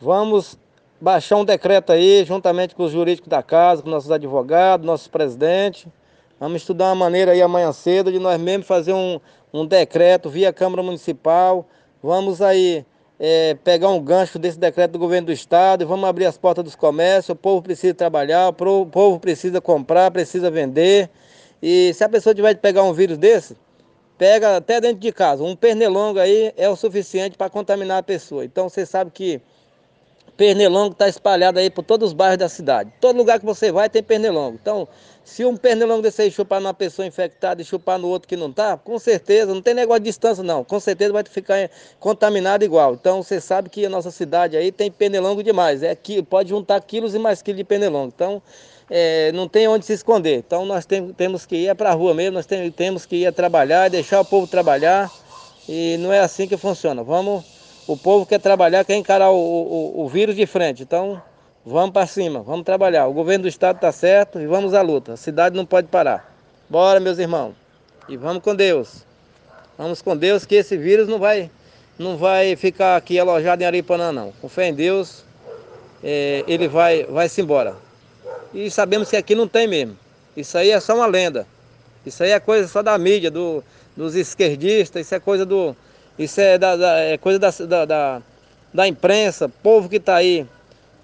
vamos 0.00 0.58
baixar 1.00 1.36
um 1.36 1.44
decreto 1.44 1.90
aí, 1.90 2.22
juntamente 2.24 2.74
com 2.74 2.84
os 2.84 2.92
jurídicos 2.92 3.28
da 3.28 3.42
casa, 3.42 3.82
com 3.82 3.88
nossos 3.88 4.10
advogados, 4.10 4.86
nossos 4.86 5.08
presidentes. 5.08 5.86
Vamos 6.38 6.62
estudar 6.62 6.86
uma 6.86 6.94
maneira 6.96 7.32
aí 7.32 7.40
amanhã 7.42 7.72
cedo 7.72 8.12
de 8.12 8.18
nós 8.18 8.38
mesmos 8.40 8.66
fazer 8.66 8.92
um, 8.92 9.18
um 9.52 9.64
decreto 9.66 10.28
via 10.28 10.52
Câmara 10.52 10.82
Municipal. 10.82 11.66
Vamos 12.02 12.42
aí 12.42 12.84
eh, 13.20 13.54
pegar 13.62 13.90
um 13.90 14.02
gancho 14.02 14.38
desse 14.38 14.58
decreto 14.58 14.92
do 14.92 14.98
governo 14.98 15.26
do 15.26 15.32
estado 15.32 15.82
e 15.82 15.84
vamos 15.84 16.08
abrir 16.08 16.24
as 16.24 16.38
portas 16.38 16.64
dos 16.64 16.74
comércios. 16.74 17.28
O 17.28 17.36
povo 17.36 17.60
precisa 17.60 17.92
trabalhar, 17.92 18.48
o 18.48 18.52
povo 18.86 19.20
precisa 19.20 19.60
comprar, 19.60 20.10
precisa 20.10 20.50
vender. 20.50 21.10
E 21.62 21.92
se 21.92 22.02
a 22.02 22.08
pessoa 22.08 22.34
tiver 22.34 22.54
de 22.54 22.60
pegar 22.60 22.82
um 22.82 22.94
vírus 22.94 23.18
desse, 23.18 23.54
pega 24.16 24.56
até 24.56 24.80
dentro 24.80 25.00
de 25.00 25.12
casa. 25.12 25.44
Um 25.44 25.54
pernilongo 25.54 26.18
aí 26.18 26.54
é 26.56 26.68
o 26.70 26.76
suficiente 26.76 27.36
para 27.36 27.50
contaminar 27.50 27.98
a 27.98 28.02
pessoa. 28.02 28.42
Então 28.42 28.70
você 28.70 28.86
sabe 28.86 29.10
que 29.10 29.42
pernilongo 30.38 30.92
está 30.92 31.06
espalhado 31.06 31.58
aí 31.58 31.68
por 31.68 31.82
todos 31.84 32.08
os 32.08 32.14
bairros 32.14 32.38
da 32.38 32.48
cidade. 32.48 32.90
Todo 32.98 33.18
lugar 33.18 33.38
que 33.38 33.44
você 33.44 33.70
vai 33.70 33.90
tem 33.90 34.02
pernilongo. 34.02 34.58
Então, 34.58 34.88
se 35.30 35.44
um 35.44 35.56
pernilongo 35.56 36.02
desse 36.02 36.22
aí 36.22 36.30
chupar 36.30 36.60
numa 36.60 36.74
pessoa 36.74 37.06
infectada 37.06 37.62
e 37.62 37.64
chupar 37.64 37.96
no 38.00 38.08
outro 38.08 38.26
que 38.26 38.36
não 38.36 38.52
tá, 38.52 38.76
com 38.76 38.98
certeza, 38.98 39.54
não 39.54 39.62
tem 39.62 39.72
negócio 39.72 40.00
de 40.00 40.06
distância 40.10 40.42
não, 40.42 40.64
com 40.64 40.80
certeza 40.80 41.12
vai 41.12 41.22
ficar 41.22 41.56
eh, 41.56 41.70
contaminado 42.00 42.64
igual. 42.64 42.94
Então 42.94 43.22
você 43.22 43.40
sabe 43.40 43.68
que 43.70 43.86
a 43.86 43.88
nossa 43.88 44.10
cidade 44.10 44.56
aí 44.56 44.72
tem 44.72 44.90
pernilongo 44.90 45.40
demais. 45.40 45.84
É 45.84 45.94
que 45.94 46.20
pode 46.20 46.48
juntar 46.48 46.80
quilos 46.80 47.14
e 47.14 47.18
mais 47.20 47.42
quilos 47.42 47.58
de 47.58 47.64
pernilongo. 47.64 48.12
Então, 48.12 48.42
é, 48.90 49.30
não 49.30 49.46
tem 49.46 49.68
onde 49.68 49.86
se 49.86 49.92
esconder. 49.92 50.38
Então 50.38 50.66
nós 50.66 50.84
tem- 50.84 51.12
temos 51.12 51.46
que 51.46 51.54
ir 51.54 51.74
para 51.76 51.90
a 51.90 51.94
rua 51.94 52.12
mesmo, 52.12 52.32
nós 52.34 52.44
tem- 52.46 52.68
temos 52.72 53.06
que 53.06 53.14
ir 53.18 53.26
a 53.28 53.32
trabalhar, 53.32 53.88
deixar 53.88 54.20
o 54.20 54.24
povo 54.24 54.48
trabalhar. 54.48 55.08
E 55.68 55.96
não 55.98 56.12
é 56.12 56.18
assim 56.18 56.48
que 56.48 56.56
funciona. 56.56 57.04
Vamos, 57.04 57.44
o 57.86 57.96
povo 57.96 58.26
quer 58.26 58.40
trabalhar, 58.40 58.84
quer 58.84 58.96
encarar 58.96 59.30
o, 59.30 59.36
o- 59.38 60.00
o 60.04 60.08
vírus 60.08 60.34
de 60.34 60.44
frente. 60.44 60.82
Então 60.82 61.22
vamos 61.64 61.90
para 61.92 62.06
cima, 62.06 62.40
vamos 62.42 62.64
trabalhar. 62.64 63.06
O 63.06 63.12
governo 63.12 63.42
do 63.42 63.48
estado 63.48 63.76
está 63.76 63.92
certo 63.92 64.40
e 64.40 64.46
vamos 64.46 64.74
à 64.74 64.82
luta. 64.82 65.14
A 65.14 65.16
cidade 65.16 65.56
não 65.56 65.66
pode 65.66 65.88
parar. 65.88 66.32
Bora, 66.68 67.00
meus 67.00 67.18
irmãos. 67.18 67.54
E 68.08 68.16
vamos 68.16 68.42
com 68.42 68.54
Deus. 68.54 69.04
Vamos 69.78 70.02
com 70.02 70.16
Deus 70.16 70.44
que 70.44 70.56
esse 70.56 70.76
vírus 70.76 71.08
não 71.08 71.18
vai, 71.18 71.50
não 71.98 72.16
vai 72.16 72.54
ficar 72.56 72.96
aqui 72.96 73.18
alojado 73.18 73.62
em 73.62 73.66
Aripanã, 73.66 74.12
não. 74.12 74.32
Com 74.40 74.48
fé 74.48 74.68
em 74.68 74.74
Deus, 74.74 75.24
é, 76.02 76.44
ele 76.46 76.68
vai, 76.68 77.04
vai 77.04 77.28
se 77.28 77.40
embora. 77.40 77.74
E 78.52 78.70
sabemos 78.70 79.08
que 79.08 79.16
aqui 79.16 79.34
não 79.34 79.46
tem 79.48 79.66
mesmo. 79.66 79.96
Isso 80.36 80.58
aí 80.58 80.70
é 80.70 80.80
só 80.80 80.94
uma 80.94 81.06
lenda. 81.06 81.46
Isso 82.04 82.22
aí 82.22 82.30
é 82.30 82.40
coisa 82.40 82.66
só 82.68 82.82
da 82.82 82.96
mídia, 82.98 83.30
do, 83.30 83.62
dos 83.96 84.14
esquerdistas, 84.14 85.06
isso 85.06 85.14
é 85.14 85.20
coisa 85.20 85.44
do. 85.46 85.76
Isso 86.18 86.40
é, 86.40 86.58
da, 86.58 86.76
da- 86.76 86.98
é 87.00 87.16
coisa 87.18 87.38
da, 87.38 87.50
da, 87.50 87.84
da, 87.84 88.22
da 88.74 88.88
imprensa, 88.88 89.48
povo 89.48 89.88
que 89.88 89.96
está 89.96 90.16
aí, 90.16 90.46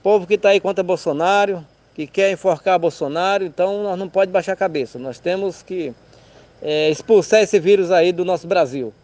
povo 0.06 0.24
que 0.24 0.34
está 0.34 0.50
aí 0.50 0.60
contra 0.60 0.84
Bolsonaro, 0.84 1.66
que 1.92 2.06
quer 2.06 2.30
enforcar 2.30 2.78
Bolsonaro, 2.78 3.42
então 3.44 3.82
nós 3.82 3.98
não 3.98 4.08
pode 4.08 4.30
baixar 4.30 4.52
a 4.52 4.56
cabeça. 4.56 5.00
Nós 5.00 5.18
temos 5.18 5.64
que 5.64 5.92
é, 6.62 6.88
expulsar 6.90 7.42
esse 7.42 7.58
vírus 7.58 7.90
aí 7.90 8.12
do 8.12 8.24
nosso 8.24 8.46
Brasil. 8.46 8.94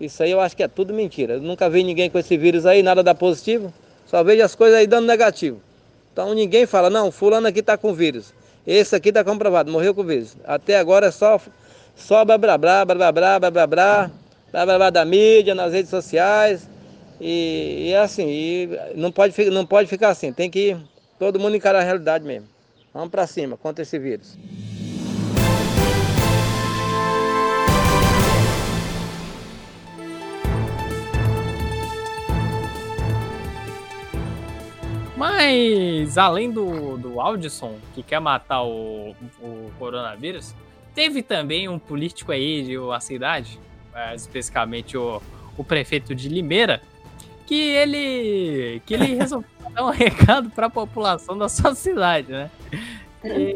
Isso 0.00 0.22
aí 0.22 0.30
eu 0.30 0.40
acho 0.40 0.56
que 0.56 0.62
é 0.62 0.68
tudo 0.68 0.94
mentira. 0.94 1.34
Eu 1.34 1.42
nunca 1.42 1.68
vi 1.68 1.82
ninguém 1.82 2.08
com 2.08 2.20
esse 2.20 2.36
vírus 2.36 2.66
aí, 2.66 2.84
nada 2.84 3.02
dá 3.02 3.16
positivo. 3.16 3.74
Só 4.06 4.22
vejo 4.22 4.44
as 4.44 4.54
coisas 4.54 4.78
aí 4.78 4.86
dando 4.86 5.08
negativo. 5.08 5.60
Então 6.12 6.32
ninguém 6.34 6.66
fala, 6.66 6.88
não, 6.88 7.10
fulano 7.10 7.48
aqui 7.48 7.58
está 7.58 7.76
com 7.76 7.92
vírus. 7.92 8.32
Esse 8.64 8.94
aqui 8.94 9.08
está 9.08 9.24
comprovado, 9.24 9.72
morreu 9.72 9.92
com 9.92 10.04
vírus. 10.04 10.36
Até 10.44 10.78
agora 10.78 11.06
é 11.06 11.10
só, 11.10 11.40
só 11.96 12.24
blá 12.24 12.38
blá 12.38 12.56
blá, 12.56 12.84
blá 12.84 12.94
blá 12.94 13.10
blá, 13.10 13.40
blá 13.40 13.50
blá 13.50 13.66
blá, 13.66 14.10
blá 14.52 14.66
blá 14.66 14.78
blá 14.78 14.90
da 14.90 15.04
mídia, 15.04 15.52
nas 15.52 15.72
redes 15.72 15.90
sociais. 15.90 16.68
E, 17.20 17.88
e 17.88 17.92
é 17.92 17.98
assim, 17.98 18.26
e 18.28 18.68
não, 18.94 19.10
pode, 19.10 19.50
não 19.50 19.66
pode 19.66 19.88
ficar 19.88 20.10
assim, 20.10 20.32
tem 20.32 20.50
que 20.50 20.76
todo 21.18 21.40
mundo 21.40 21.56
encarar 21.56 21.80
a 21.80 21.84
realidade 21.84 22.24
mesmo. 22.24 22.48
Vamos 22.92 23.10
para 23.10 23.26
cima 23.26 23.56
contra 23.56 23.82
esse 23.82 23.98
vírus. 23.98 24.38
Mas, 35.16 36.16
além 36.16 36.48
do, 36.48 36.96
do 36.96 37.20
Aldison, 37.20 37.74
que 37.92 38.04
quer 38.04 38.20
matar 38.20 38.62
o, 38.62 39.16
o 39.40 39.70
coronavírus, 39.76 40.54
teve 40.94 41.24
também 41.24 41.68
um 41.68 41.76
político 41.76 42.30
aí 42.30 42.62
de 42.62 42.78
uma 42.78 43.00
cidade, 43.00 43.58
eh, 43.92 44.14
especificamente 44.14 44.96
o, 44.96 45.20
o 45.56 45.64
prefeito 45.64 46.14
de 46.14 46.28
Limeira, 46.28 46.80
que 47.48 47.58
ele, 47.58 48.82
que 48.84 48.92
ele 48.92 49.14
resolveu 49.14 49.48
dar 49.72 49.86
um 49.86 49.88
recado 49.90 50.50
para 50.50 50.66
a 50.66 50.70
população 50.70 51.36
da 51.38 51.48
sua 51.48 51.74
cidade, 51.74 52.30
né? 52.30 52.50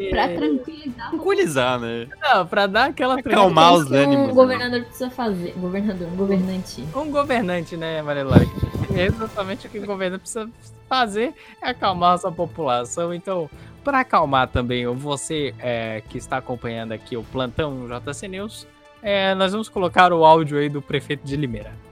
Pra 0.09 0.29
tranquilizar. 0.29 1.09
Tranquilizar, 1.11 1.79
né? 1.79 2.07
Não, 2.19 2.45
para 2.47 2.65
dar 2.65 2.85
aquela 2.89 3.19
Acalmar 3.19 3.71
É 3.71 3.77
os 3.77 3.91
ânimos, 3.91 4.25
Um 4.25 4.27
né? 4.27 4.33
governador 4.33 4.83
precisa 4.83 5.11
fazer. 5.11 5.53
Governador, 5.55 6.07
um 6.07 6.15
governante. 6.15 6.83
Um 6.95 7.11
governante, 7.11 7.77
né, 7.77 8.01
Marilari? 8.01 8.49
É 8.95 9.05
exatamente 9.05 9.67
o 9.67 9.69
que 9.69 9.77
o 9.77 9.85
governo 9.85 10.17
precisa 10.17 10.49
fazer 10.89 11.33
é 11.61 11.69
acalmar 11.69 12.13
a 12.13 12.17
sua 12.17 12.31
população. 12.31 13.13
Então, 13.13 13.47
para 13.83 13.99
acalmar 13.99 14.47
também 14.47 14.87
você 14.87 15.53
é, 15.59 16.01
que 16.09 16.17
está 16.17 16.37
acompanhando 16.37 16.93
aqui 16.93 17.15
o 17.15 17.23
plantão 17.23 17.87
JC 17.87 18.27
News, 18.27 18.67
é, 19.03 19.35
nós 19.35 19.51
vamos 19.51 19.69
colocar 19.69 20.11
o 20.11 20.25
áudio 20.25 20.57
aí 20.57 20.67
do 20.67 20.81
prefeito 20.81 21.23
de 21.23 21.35
Limeira. 21.37 21.82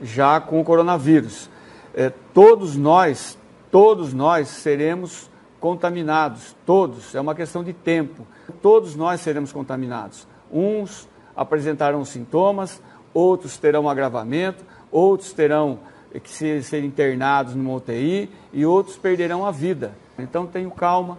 Já 0.00 0.40
com 0.40 0.60
o 0.60 0.64
coronavírus. 0.64 1.50
É, 1.94 2.10
todos 2.32 2.76
nós, 2.76 3.38
todos 3.70 4.12
nós 4.12 4.48
seremos 4.48 5.30
contaminados, 5.60 6.56
todos, 6.66 7.14
é 7.14 7.20
uma 7.20 7.34
questão 7.34 7.62
de 7.62 7.72
tempo. 7.72 8.26
Todos 8.60 8.96
nós 8.96 9.20
seremos 9.20 9.52
contaminados. 9.52 10.26
Uns 10.50 11.08
apresentarão 11.36 12.04
sintomas, 12.04 12.82
outros 13.14 13.56
terão 13.58 13.88
agravamento, 13.88 14.64
outros 14.90 15.32
terão 15.32 15.78
que 16.20 16.30
ser, 16.30 16.62
ser 16.62 16.84
internados 16.84 17.54
numa 17.54 17.74
UTI 17.74 18.28
e 18.52 18.66
outros 18.66 18.96
perderão 18.96 19.46
a 19.46 19.50
vida. 19.50 19.92
Então 20.18 20.46
tenham 20.46 20.70
calma, 20.70 21.18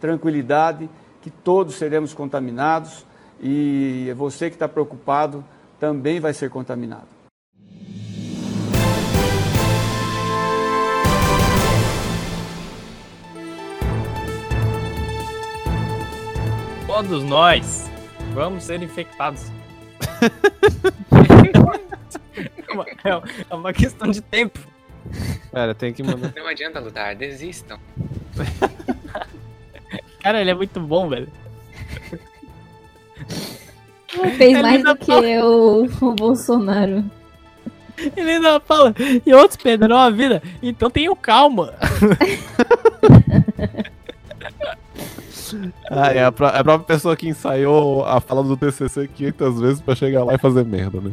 tranquilidade, 0.00 0.90
que 1.22 1.30
todos 1.30 1.76
seremos 1.76 2.12
contaminados 2.12 3.06
e 3.40 4.12
você 4.16 4.50
que 4.50 4.56
está 4.56 4.68
preocupado 4.68 5.44
também 5.80 6.20
vai 6.20 6.34
ser 6.34 6.50
contaminado. 6.50 7.13
Todos 16.94 17.24
nós 17.24 17.90
vamos 18.34 18.62
ser 18.62 18.80
infectados. 18.80 19.50
é, 22.70 22.72
uma, 22.72 22.86
é 23.50 23.54
uma 23.56 23.72
questão 23.72 24.12
de 24.12 24.20
tempo. 24.20 24.60
Pera, 25.50 25.74
tem 25.74 25.92
que 25.92 26.04
mandar. 26.04 26.32
Não 26.36 26.46
adianta 26.46 26.78
lutar, 26.78 27.16
desistam. 27.16 27.80
Cara, 30.22 30.40
ele 30.40 30.52
é 30.52 30.54
muito 30.54 30.78
bom, 30.78 31.08
velho. 31.08 31.26
Fez 34.36 34.52
Ele 34.52 34.62
mais 34.62 34.84
do 34.84 34.94
que 34.94 35.10
o, 35.42 35.88
o 36.00 36.14
Bolsonaro. 36.14 37.04
Ele 38.16 38.30
ainda 38.30 38.60
fala, 38.60 38.94
e 39.26 39.34
outros 39.34 39.56
perderão 39.56 39.98
a 39.98 40.10
vida, 40.10 40.40
então 40.62 40.88
tenham 40.88 41.16
calma. 41.16 41.74
Ah, 45.90 46.12
é 46.12 46.24
a, 46.24 46.32
pró- 46.32 46.48
a 46.48 46.62
própria 46.64 46.86
pessoa 46.96 47.16
que 47.16 47.28
ensaiou 47.28 48.04
a 48.04 48.20
fala 48.20 48.42
do 48.42 48.56
TCC 48.56 49.08
500 49.08 49.60
vezes 49.60 49.80
pra 49.80 49.94
chegar 49.94 50.24
lá 50.24 50.34
e 50.34 50.38
fazer 50.38 50.64
merda, 50.64 51.00
né? 51.00 51.10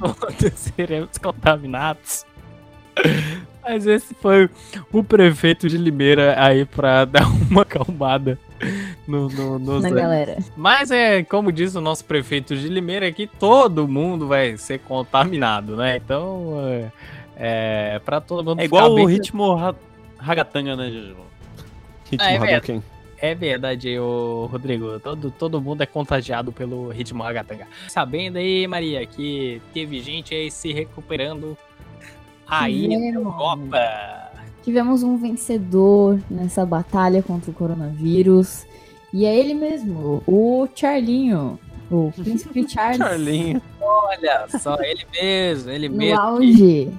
Seremos 0.54 1.16
contaminados. 1.18 2.24
Mas 3.62 3.86
esse 3.86 4.14
foi 4.14 4.48
o 4.92 5.04
prefeito 5.04 5.68
de 5.68 5.76
Limeira 5.78 6.34
aí 6.42 6.64
pra 6.64 7.04
dar 7.06 7.26
uma 7.50 7.62
acalmada 7.62 8.38
no, 9.06 9.28
no, 9.28 9.58
nos 9.58 9.82
Na 9.82 9.90
galera. 9.90 10.38
Mas 10.56 10.90
é, 10.90 11.22
como 11.22 11.52
diz 11.52 11.74
o 11.74 11.80
nosso 11.80 12.04
prefeito 12.04 12.56
de 12.56 12.68
Limeira, 12.68 13.06
é 13.06 13.12
que 13.12 13.26
todo 13.26 13.86
mundo 13.86 14.26
vai 14.26 14.56
ser 14.56 14.80
contaminado, 14.80 15.76
né? 15.76 15.96
Então, 15.96 16.54
é, 17.36 17.94
é 17.94 17.98
pra 18.00 18.20
todo 18.20 18.44
mundo 18.44 18.60
É 18.60 18.64
igual 18.64 18.84
ficar 18.84 18.92
o 18.92 18.96
bem- 18.96 19.06
ritmo 19.14 19.54
ra- 19.54 19.74
ragatanga, 20.18 20.74
né, 20.74 20.90
Jojo? 20.90 21.16
Ritmo 22.10 22.26
Ah, 22.26 22.32
é. 22.32 22.36
É 23.20 23.34
verdade, 23.34 23.98
ô 23.98 24.46
Rodrigo. 24.50 25.00
Todo, 25.00 25.30
todo 25.30 25.60
mundo 25.60 25.82
é 25.82 25.86
contagiado 25.86 26.52
pelo 26.52 26.88
ritmo 26.88 27.22
ragatanga. 27.22 27.66
Sabendo 27.88 28.38
aí, 28.38 28.66
Maria, 28.66 29.04
que 29.06 29.60
teve 29.74 30.00
gente 30.00 30.34
aí 30.34 30.50
se 30.50 30.72
recuperando 30.72 31.56
aí 32.46 32.86
na 32.88 32.94
Tivemos. 32.94 33.14
Europa. 33.24 34.28
Tivemos 34.62 35.02
um 35.02 35.16
vencedor 35.16 36.20
nessa 36.30 36.64
batalha 36.64 37.22
contra 37.22 37.50
o 37.50 37.54
coronavírus. 37.54 38.66
E 39.12 39.24
é 39.24 39.34
ele 39.36 39.54
mesmo, 39.54 40.22
o 40.26 40.68
Charlinho. 40.74 41.58
O 41.90 42.12
Príncipe 42.14 42.68
Charles. 42.68 42.98
Charlinho. 42.98 43.62
Olha 43.80 44.46
só, 44.60 44.76
ele 44.82 45.06
mesmo, 45.10 45.70
ele 45.70 45.88
No 45.88 45.96
mesmo. 45.96 46.14
que- 46.16 46.20
auge 46.22 46.92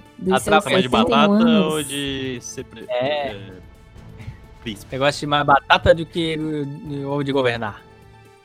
Tamanho 0.43 0.61
61 0.61 0.81
de 0.81 0.87
batata 0.89 1.31
anos. 1.31 1.73
ou 1.73 1.83
de 1.83 2.39
ser 2.41 2.63
pre- 2.65 2.85
É. 2.89 3.37
é, 4.69 4.73
príncipe? 4.73 4.95
Eu 4.95 4.99
gosto 4.99 5.19
de 5.19 5.27
mais 5.27 5.45
batata 5.45 5.93
do 5.93 6.05
que 6.05 6.37
ovo 7.05 7.23
de 7.23 7.31
governar. 7.31 7.81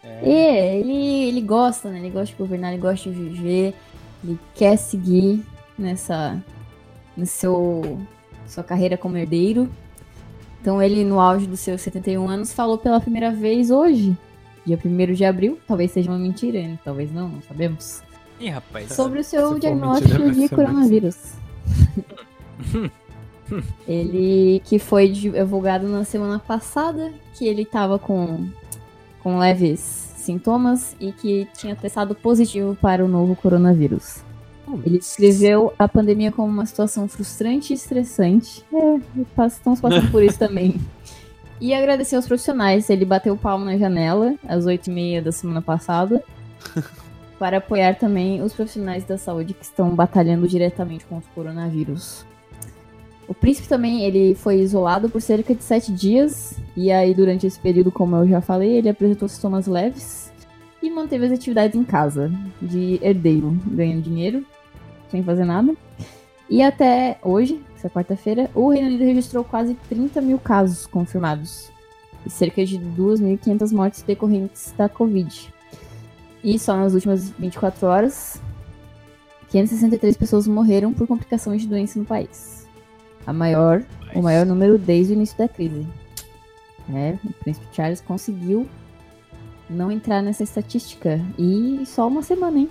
É, 0.03 0.79
ele, 0.79 1.29
ele 1.29 1.41
gosta, 1.41 1.91
né? 1.91 1.99
Ele 1.99 2.11
gosta 2.11 2.27
de 2.27 2.35
governar, 2.35 2.73
ele 2.73 2.83
gosta 2.83 3.11
de 3.11 3.17
viver, 3.17 3.75
ele 4.23 4.39
quer 4.55 4.77
seguir 4.77 5.45
nessa 5.79 6.41
no 7.17 7.27
seu 7.27 7.99
sua 8.47 8.63
carreira 8.63 8.97
como 8.97 9.17
herdeiro. 9.17 9.69
Então 10.61 10.83
ele 10.83 11.05
no 11.05 11.21
auge 11.21 11.47
dos 11.47 11.61
seus 11.61 11.81
71 11.83 12.29
anos 12.29 12.53
falou 12.53 12.79
pela 12.79 13.01
primeira 13.01 13.31
vez 13.31 13.71
hoje, 13.71 14.17
dia 14.65 14.79
1 14.83 15.13
de 15.13 15.25
abril, 15.25 15.59
talvez 15.67 15.91
seja 15.91 16.11
uma 16.11 16.19
mentira, 16.19 16.59
hein? 16.59 16.79
talvez 16.83 17.13
não, 17.13 17.29
não 17.29 17.43
sabemos. 17.43 18.03
Ih, 18.41 18.49
rapaz. 18.49 18.93
Sobre 18.93 19.21
o 19.21 19.25
Se 19.25 19.31
seu 19.31 19.51
for 19.51 19.61
diagnóstico 19.61 20.19
mentira, 20.19 20.33
de 20.33 20.49
ser 20.49 20.57
ele 23.87 24.61
que 24.65 24.79
foi 24.79 25.09
divulgado 25.09 25.89
na 25.89 26.05
semana 26.05 26.39
passada, 26.39 27.13
que 27.35 27.47
ele 27.47 27.65
tava 27.65 27.99
com, 27.99 28.47
com 29.23 29.39
leves 29.39 29.81
sintomas 30.17 30.97
e 30.99 31.13
que 31.13 31.47
tinha 31.55 31.77
testado 31.77 32.15
positivo 32.15 32.77
para 32.81 33.05
o 33.05 33.09
novo 33.09 33.37
coronavírus. 33.37 34.23
Ele 34.85 34.99
descreveu 34.99 35.75
a 35.79 35.87
pandemia 35.87 36.33
como 36.33 36.49
uma 36.49 36.65
situação 36.65 37.07
frustrante 37.07 37.73
e 37.73 37.77
estressante. 37.77 38.65
É, 38.73 39.47
estamos 39.47 39.81
passando 39.81 40.11
por 40.11 40.23
isso 40.23 40.39
também. 40.41 40.81
E 41.61 41.75
agradeceu 41.75 42.19
aos 42.19 42.27
profissionais. 42.27 42.89
Ele 42.89 43.05
bateu 43.05 43.35
o 43.35 43.39
palmo 43.39 43.65
na 43.65 43.77
janela 43.77 44.35
às 44.49 44.65
8h30 44.65 45.23
da 45.23 45.33
semana 45.33 45.61
passada. 45.61 46.25
para 47.39 47.59
apoiar 47.59 47.97
também 47.97 48.41
os 48.43 48.53
profissionais 48.53 49.05
da 49.05 49.19
saúde 49.19 49.55
que 49.55 49.65
estão 49.65 49.95
batalhando 49.95 50.49
diretamente 50.49 51.05
contra 51.05 51.29
o 51.29 51.35
coronavírus. 51.35 52.25
O 53.27 53.35
príncipe 53.35 53.69
também 53.69 54.05
ele 54.05 54.35
foi 54.35 54.61
isolado 54.61 55.09
por 55.09 55.21
cerca 55.21 55.55
de 55.55 55.63
sete 55.63 55.93
dias. 55.93 56.59
E 56.77 56.91
aí, 56.91 57.15
durante 57.15 57.47
esse 57.47 57.59
período, 57.59 57.91
como 57.91 58.17
eu 58.17 58.29
já 58.29 58.41
falei, 58.41 58.73
ele 58.73 58.89
apresentou 58.89 59.29
sintomas 59.29 59.67
leves 59.67 60.33
e 60.83 60.91
manteve 60.91 61.27
as 61.27 61.33
atividades 61.33 61.79
em 61.79 61.85
casa, 61.85 62.31
de 62.61 62.99
herdeiro, 63.03 63.57
ganhando 63.67 64.03
dinheiro. 64.03 64.45
sem 65.11 65.23
fazer 65.23 65.45
nada. 65.45 65.75
E 66.51 66.63
até 66.63 67.19
hoje, 67.23 67.61
essa 67.77 67.89
quarta-feira, 67.89 68.51
o 68.55 68.69
Reino 68.69 68.89
Unido 68.89 69.05
registrou 69.05 69.45
quase 69.45 69.75
30 69.89 70.21
mil 70.21 70.39
casos 70.39 70.87
confirmados 70.87 71.71
e 72.27 72.31
cerca 72.31 72.65
de 72.65 72.79
2.500 72.79 73.73
mortes 73.73 74.03
decorrentes 74.03 74.75
da 74.77 74.89
Covid. 74.89 75.53
E 76.43 76.59
só 76.59 76.77
nas 76.77 76.93
últimas 76.93 77.31
24 77.31 77.87
horas, 77.87 78.43
563 79.49 80.17
pessoas 80.17 80.47
morreram 80.47 80.93
por 80.93 81.07
complicações 81.07 81.63
de 81.63 81.69
doença 81.69 81.99
no 81.99 82.05
país. 82.05 82.64
A 83.27 83.33
maior, 83.33 83.83
o 84.15 84.23
maior 84.23 84.45
número 84.47 84.77
desde 84.79 85.13
o 85.13 85.17
início 85.17 85.37
da 85.39 85.49
crise. 85.49 85.87
É, 86.93 87.17
o 87.25 87.33
príncipe 87.33 87.67
Charles 87.73 88.01
conseguiu 88.01 88.69
não 89.71 89.91
entrar 89.91 90.23
nessa 90.23 90.43
estatística. 90.43 91.21
E 91.39 91.83
só 91.87 92.07
uma 92.07 92.23
semana, 92.23 92.59
hein? 92.59 92.69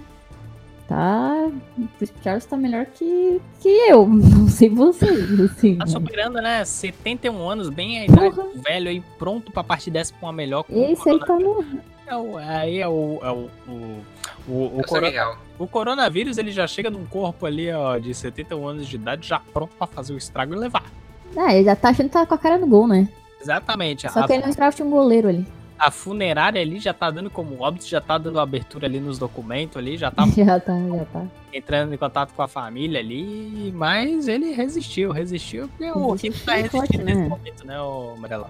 Tá. 0.87 1.49
O 1.77 1.87
príncipe 1.97 2.19
Charles 2.23 2.45
tá 2.45 2.55
melhor 2.57 2.85
que, 2.85 3.41
que 3.61 3.69
eu. 3.69 4.05
Não 4.07 4.47
sei 4.47 4.69
vocês, 4.69 5.39
assim. 5.39 5.77
Tá 5.77 5.87
superando, 5.87 6.35
né? 6.35 6.63
71 6.65 7.49
anos, 7.49 7.69
bem 7.69 7.99
a 7.99 8.05
idade 8.05 8.35
do 8.35 8.61
velho 8.61 8.89
aí, 8.89 9.01
pronto 9.17 9.51
pra 9.51 9.63
partir 9.63 9.89
dessa 9.89 10.13
com 10.19 10.27
a 10.27 10.33
melhor. 10.33 10.65
Esse 10.69 11.09
aí 11.09 11.19
tá 11.19 11.39
no. 11.39 11.65
É 12.05 12.15
o- 12.17 12.37
aí 12.37 12.79
é 12.79 12.87
o. 12.87 13.19
É 13.23 13.31
o, 13.31 13.49
o, 13.67 13.97
o, 14.47 14.79
o, 14.79 14.83
coro- 14.83 15.05
real. 15.09 15.37
o 15.57 15.67
coronavírus 15.67 16.37
ele 16.37 16.51
já 16.51 16.67
chega 16.67 16.89
num 16.89 17.05
corpo 17.05 17.45
ali, 17.45 17.71
ó, 17.71 17.97
de 17.97 18.13
71 18.13 18.67
anos 18.67 18.87
de 18.87 18.95
idade, 18.95 19.27
já 19.27 19.39
pronto 19.39 19.71
pra 19.77 19.87
fazer 19.87 20.13
o 20.13 20.17
estrago 20.17 20.53
e 20.53 20.57
levar. 20.57 20.83
Ah, 21.35 21.53
ele 21.53 21.63
já 21.65 21.75
tá 21.75 21.89
achando 21.89 22.07
que 22.07 22.13
tá 22.13 22.25
com 22.25 22.35
a 22.35 22.37
cara 22.37 22.57
no 22.57 22.67
gol, 22.67 22.87
né? 22.87 23.07
Exatamente. 23.41 24.09
Só 24.11 24.21
a, 24.21 24.27
que 24.27 24.33
ele 24.33 24.43
não 24.45 24.71
tinha 24.71 24.85
um 24.85 24.89
goleiro 24.91 25.27
ali. 25.27 25.45
a 25.79 25.89
funerária 25.91 26.61
ali 26.61 26.79
já 26.79 26.93
tá 26.93 27.09
dando 27.11 27.29
como 27.29 27.61
óbito, 27.61 27.85
já 27.87 27.99
tá 27.99 28.17
dando 28.17 28.39
abertura 28.39 28.85
ali 28.87 28.99
nos 28.99 29.17
documentos 29.17 29.77
ali, 29.77 29.97
já 29.97 30.09
tá 30.11 30.25
Já 30.27 30.59
tá, 30.59 30.73
já 30.77 31.05
tá. 31.05 31.25
entrando 31.51 31.93
em 31.93 31.97
contato 31.97 32.33
com 32.33 32.41
a 32.41 32.47
família 32.47 32.99
ali, 32.99 33.71
mas 33.75 34.27
ele 34.27 34.51
resistiu, 34.53 35.11
resistiu, 35.11 35.67
porque 35.69 35.91
o 35.91 36.11
Rico 36.13 36.39
tá 36.45 36.53
resistindo 36.55 37.03
nesse 37.03 37.19
né? 37.21 37.27
momento, 37.27 37.65
né, 37.67 37.75
Marela? 38.17 38.49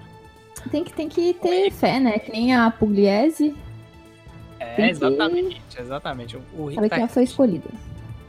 Tem 0.70 0.84
que, 0.84 0.94
tem 0.94 1.10
que 1.10 1.34
ter 1.34 1.72
fé, 1.72 2.00
né? 2.00 2.20
Que 2.20 2.32
nem 2.32 2.56
a 2.56 2.70
Pugliese, 2.72 3.56
É, 4.78 4.90
exatamente, 4.90 5.62
exatamente. 5.78 6.38
O, 6.38 6.42
o 6.58 6.66
Rico 6.68 6.90
tá 6.90 7.08
foi 7.08 7.24
escolhida. 7.24 7.70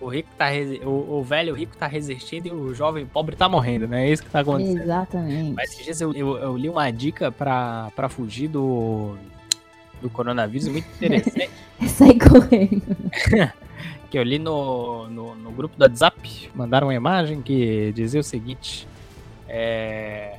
O 0.01 0.09
rico 0.09 0.28
tá 0.36 0.49
resi- 0.49 0.82
o, 0.84 0.88
o 1.18 1.24
velho 1.24 1.55
rico 1.55 1.74
tá 1.78 1.86
resistindo 1.86 2.47
e 2.49 2.51
o 2.51 2.74
jovem 2.74 3.07
pobre 3.07 3.34
tá 3.36 3.49
morrendo, 3.49 3.88
né? 3.88 4.07
É 4.07 4.12
isso 4.12 4.22
que 4.22 4.28
tá 4.28 4.40
acontecendo. 4.40 4.82
Exatamente. 4.82 5.53
Mas 5.55 5.70
esses 5.72 5.84
dias 5.84 6.01
eu, 6.01 6.12
eu, 6.12 6.36
eu 6.36 6.57
li 6.59 6.68
uma 6.68 6.90
dica 6.90 7.32
pra, 7.32 7.90
pra 7.97 8.11
fugir 8.11 8.49
do, 8.49 9.16
do 10.03 10.11
coronavírus 10.11 10.68
muito 10.68 10.86
interessante. 10.95 11.49
Sai 11.88 12.18
correndo. 12.18 12.82
que 14.11 14.18
eu 14.18 14.22
li 14.22 14.38
no, 14.38 15.09
no, 15.09 15.34
no 15.36 15.51
grupo 15.53 15.74
do 15.78 15.82
WhatsApp. 15.82 16.51
Mandaram 16.55 16.88
uma 16.88 16.95
imagem 16.95 17.40
que 17.40 17.90
dizia 17.95 18.20
o 18.20 18.24
seguinte: 18.24 18.86
é, 19.49 20.38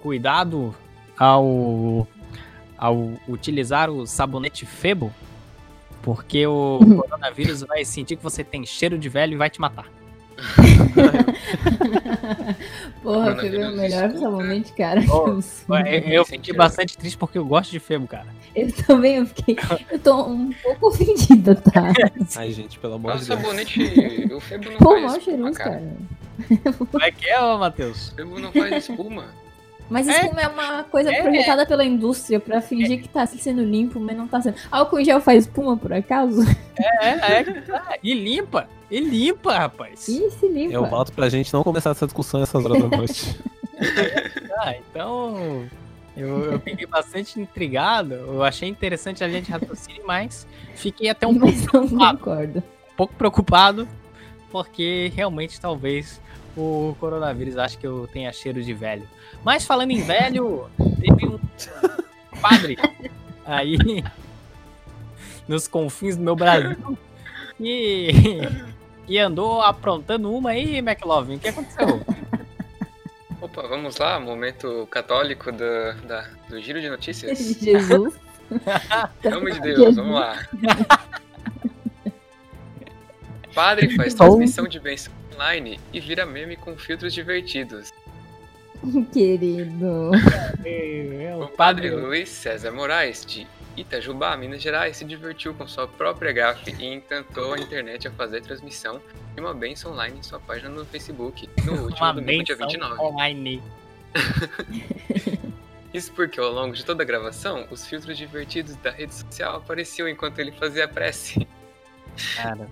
Cuidado 0.00 0.72
ao, 1.18 2.06
ao 2.80 3.12
utilizar 3.28 3.90
o 3.90 4.06
sabonete 4.06 4.64
Febo, 4.64 5.12
porque 6.02 6.46
o 6.46 6.78
coronavírus 7.02 7.62
vai 7.62 7.84
sentir 7.84 8.16
que 8.16 8.22
você 8.22 8.42
tem 8.42 8.64
cheiro 8.64 8.98
de 8.98 9.08
velho 9.08 9.34
e 9.34 9.36
vai 9.36 9.50
te 9.50 9.60
matar. 9.60 9.86
Porra, 13.02 13.34
Coronavírus, 13.34 13.64
foi 13.64 13.72
o 13.72 13.76
melhor 13.76 14.08
desculpa. 14.08 14.18
sabonete, 14.36 14.72
cara. 14.72 15.00
Oh, 15.10 15.28
Eu 15.28 15.86
Eu, 15.86 16.02
eu 16.12 16.24
fiquei 16.24 16.54
bastante 16.54 16.96
triste 16.96 17.16
porque 17.18 17.36
eu 17.38 17.44
gosto 17.44 17.70
de 17.70 17.78
Febo, 17.78 18.06
cara. 18.06 18.26
Eu 18.54 18.72
também, 18.72 19.16
eu 19.16 19.26
fiquei. 19.26 19.56
Eu 19.90 19.98
tô 19.98 20.24
um 20.26 20.50
pouco 20.62 20.88
ofendida, 20.88 21.54
tá? 21.54 21.92
Ai, 22.36 22.50
gente, 22.52 22.78
pelo 22.78 22.94
amor 22.94 23.14
Mas 23.14 23.26
de 23.26 23.32
o 23.32 23.36
Deus. 23.36 23.46
sabonete, 23.46 24.32
o 24.32 24.40
Febo 24.40 24.70
não 24.70 24.78
Pô, 24.78 24.90
faz 24.92 25.02
mal 25.04 25.16
espuma, 25.18 25.24
cheiroso, 25.36 25.58
cara. 25.58 25.70
cara. 25.70 26.72
Como 26.90 27.02
é 27.04 27.10
que 27.12 27.28
é, 27.28 27.40
ô 27.40 27.58
Matheus? 27.58 28.08
O 28.10 28.14
Febo 28.14 28.38
não 28.40 28.52
faz 28.52 28.88
espuma. 28.88 29.26
Mas 29.90 30.06
É. 30.08 30.20
espuma 30.22 30.40
é 30.40 30.48
uma 30.48 30.84
coisa 30.84 31.12
É. 31.12 31.20
projetada 31.20 31.66
pela 31.66 31.84
indústria 31.84 32.38
pra 32.38 32.60
fingir 32.62 33.02
que 33.02 33.08
tá 33.08 33.26
sendo 33.26 33.62
limpo, 33.64 33.98
mas 33.98 34.16
não 34.16 34.28
tá 34.28 34.40
sendo. 34.40 34.54
Álcool 34.70 35.00
em 35.00 35.04
gel 35.04 35.20
faz 35.20 35.44
espuma, 35.44 35.76
por 35.76 35.92
acaso? 35.92 36.40
É, 37.02 37.08
é, 37.08 37.40
é. 37.40 37.98
E 38.02 38.14
limpa. 38.14 38.66
E 38.90 39.00
limpa, 39.00 39.58
rapaz. 39.58 40.08
Ih, 40.08 40.30
se 40.30 40.48
limpa. 40.48 40.72
Eu 40.72 40.86
volto 40.86 41.12
pra 41.12 41.28
gente 41.28 41.52
não 41.52 41.62
começar 41.62 41.90
essa 41.90 42.06
discussão 42.06 42.40
nessas 42.40 42.64
horas 42.64 42.80
da 42.82 42.88
noite. 42.96 43.38
Ah, 44.58 44.74
então. 44.76 45.68
Eu, 46.16 46.52
eu 46.52 46.60
fiquei 46.60 46.86
bastante 46.86 47.38
intrigado. 47.40 48.14
Eu 48.14 48.42
achei 48.42 48.68
interessante 48.68 49.22
a 49.22 49.28
gente 49.28 49.50
raciocínio, 49.50 50.02
mas 50.06 50.46
fiquei 50.74 51.08
até 51.10 51.26
um 51.26 51.34
pouco, 51.38 51.54
Mas 51.54 51.66
preocupado, 51.66 52.18
concordo. 52.18 52.58
um 52.58 52.96
pouco 52.96 53.14
preocupado, 53.14 53.88
porque 54.50 55.12
realmente 55.14 55.60
talvez 55.60 56.20
o 56.56 56.96
coronavírus 56.98 57.56
ache 57.56 57.76
que 57.76 57.86
eu 57.86 58.08
tenha 58.12 58.32
cheiro 58.32 58.62
de 58.62 58.72
velho. 58.74 59.06
Mas 59.44 59.64
falando 59.64 59.90
em 59.90 60.02
velho, 60.02 60.68
teve 61.00 61.26
um 61.26 61.38
padre 62.40 62.76
aí 63.46 63.78
nos 65.46 65.66
confins 65.66 66.16
do 66.16 66.22
meu 66.22 66.36
Brasil 66.36 66.98
e, 67.58 68.10
e 69.08 69.18
andou 69.18 69.60
aprontando 69.62 70.32
uma 70.32 70.50
aí, 70.50 70.78
McLovin. 70.78 71.36
O 71.36 71.38
que 71.38 71.48
aconteceu? 71.48 72.00
Opa, 73.40 73.62
vamos 73.62 73.96
lá, 73.96 74.20
momento 74.20 74.86
católico 74.90 75.50
do, 75.50 75.94
da, 76.06 76.28
do 76.48 76.60
giro 76.60 76.80
de 76.80 76.90
notícias. 76.90 77.38
Jesus. 77.60 78.14
Nome 79.24 79.52
de 79.52 79.60
Deus, 79.60 79.96
vamos 79.96 80.14
lá. 80.14 80.46
Padre 83.54 83.96
faz 83.96 84.14
transmissão 84.14 84.68
de 84.68 84.78
bênção 84.78 85.19
online 85.40 85.80
e 85.92 86.00
vira 86.00 86.26
meme 86.26 86.54
com 86.54 86.76
filtros 86.76 87.14
divertidos. 87.14 87.90
Querido. 89.12 90.10
O 91.42 91.48
padre 91.48 91.90
Luiz 91.90 92.28
César 92.28 92.70
Moraes, 92.70 93.24
de 93.24 93.46
Itajubá, 93.76 94.36
Minas 94.36 94.60
Gerais, 94.60 94.98
se 94.98 95.04
divertiu 95.04 95.54
com 95.54 95.66
sua 95.66 95.88
própria 95.88 96.32
gafe 96.32 96.74
e 96.78 96.86
encantou 96.86 97.54
a 97.54 97.58
internet 97.58 98.06
a 98.06 98.10
fazer 98.10 98.42
transmissão 98.42 99.00
de 99.34 99.40
uma 99.40 99.54
bênção 99.54 99.92
online 99.92 100.18
em 100.18 100.22
sua 100.22 100.38
página 100.38 100.68
no 100.68 100.84
Facebook, 100.84 101.48
no 101.64 101.84
último 101.84 102.04
uma 102.06 102.12
domingo, 102.12 102.44
dia 102.44 102.56
benção 102.56 102.68
29. 102.68 103.00
online. 103.00 103.62
Isso 105.92 106.12
porque 106.12 106.38
ao 106.38 106.52
longo 106.52 106.74
de 106.74 106.84
toda 106.84 107.02
a 107.02 107.06
gravação, 107.06 107.66
os 107.70 107.86
filtros 107.86 108.16
divertidos 108.16 108.76
da 108.76 108.90
rede 108.90 109.14
social 109.14 109.56
apareciam 109.56 110.08
enquanto 110.08 110.38
ele 110.38 110.52
fazia 110.52 110.84
a 110.84 110.88
prece. 110.88 111.46
Cara, 112.36 112.68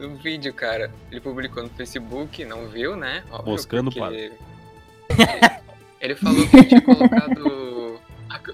No 0.00 0.16
vídeo, 0.16 0.52
cara, 0.54 0.90
ele 1.10 1.20
publicou 1.20 1.62
no 1.62 1.68
Facebook, 1.68 2.42
não 2.44 2.66
viu, 2.68 2.96
né? 2.96 3.22
Óbvio, 3.30 3.52
Moscando, 3.52 3.92
porque... 3.92 4.32
Ele 6.00 6.14
falou 6.14 6.48
que 6.48 6.64
tinha 6.64 6.80
colocado 6.80 8.00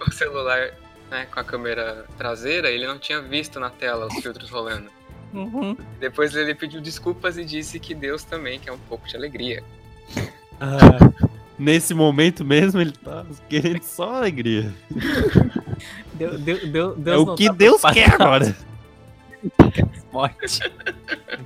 o 0.01 0.13
celular 0.13 0.73
né, 1.09 1.27
com 1.33 1.39
a 1.39 1.45
câmera 1.45 2.05
traseira, 2.19 2.69
ele 2.69 2.87
não 2.87 2.99
tinha 2.99 3.21
visto 3.23 3.61
na 3.61 3.71
tela 3.71 4.07
os 4.07 4.15
filtros 4.15 4.51
rolando. 4.51 4.91
uhum. 5.33 5.77
Depois 6.01 6.35
ele 6.35 6.55
pediu 6.55 6.81
desculpas 6.81 7.39
e 7.39 7.45
disse 7.45 7.79
que 7.79 7.95
Deus 7.95 8.25
também 8.25 8.59
quer 8.59 8.73
um 8.73 8.79
pouco 8.79 9.07
de 9.07 9.17
alegria. 9.17 9.63
Ah, 10.61 11.29
nesse 11.57 11.95
momento 11.95 12.45
mesmo, 12.45 12.81
ele 12.81 12.93
tá 12.93 13.25
querendo 13.49 13.83
só 13.83 14.17
alegria. 14.17 14.75
Deu, 16.15 16.39
deu, 16.39 16.67
deu, 16.67 16.93
é 16.93 16.95
Deus 16.97 17.23
o 17.23 17.27
não 17.27 17.37
que 17.37 17.47
tá 17.47 17.53
Deus 17.53 17.83
quer 17.93 18.15
agora. 18.15 18.57
Morte. 20.17 20.61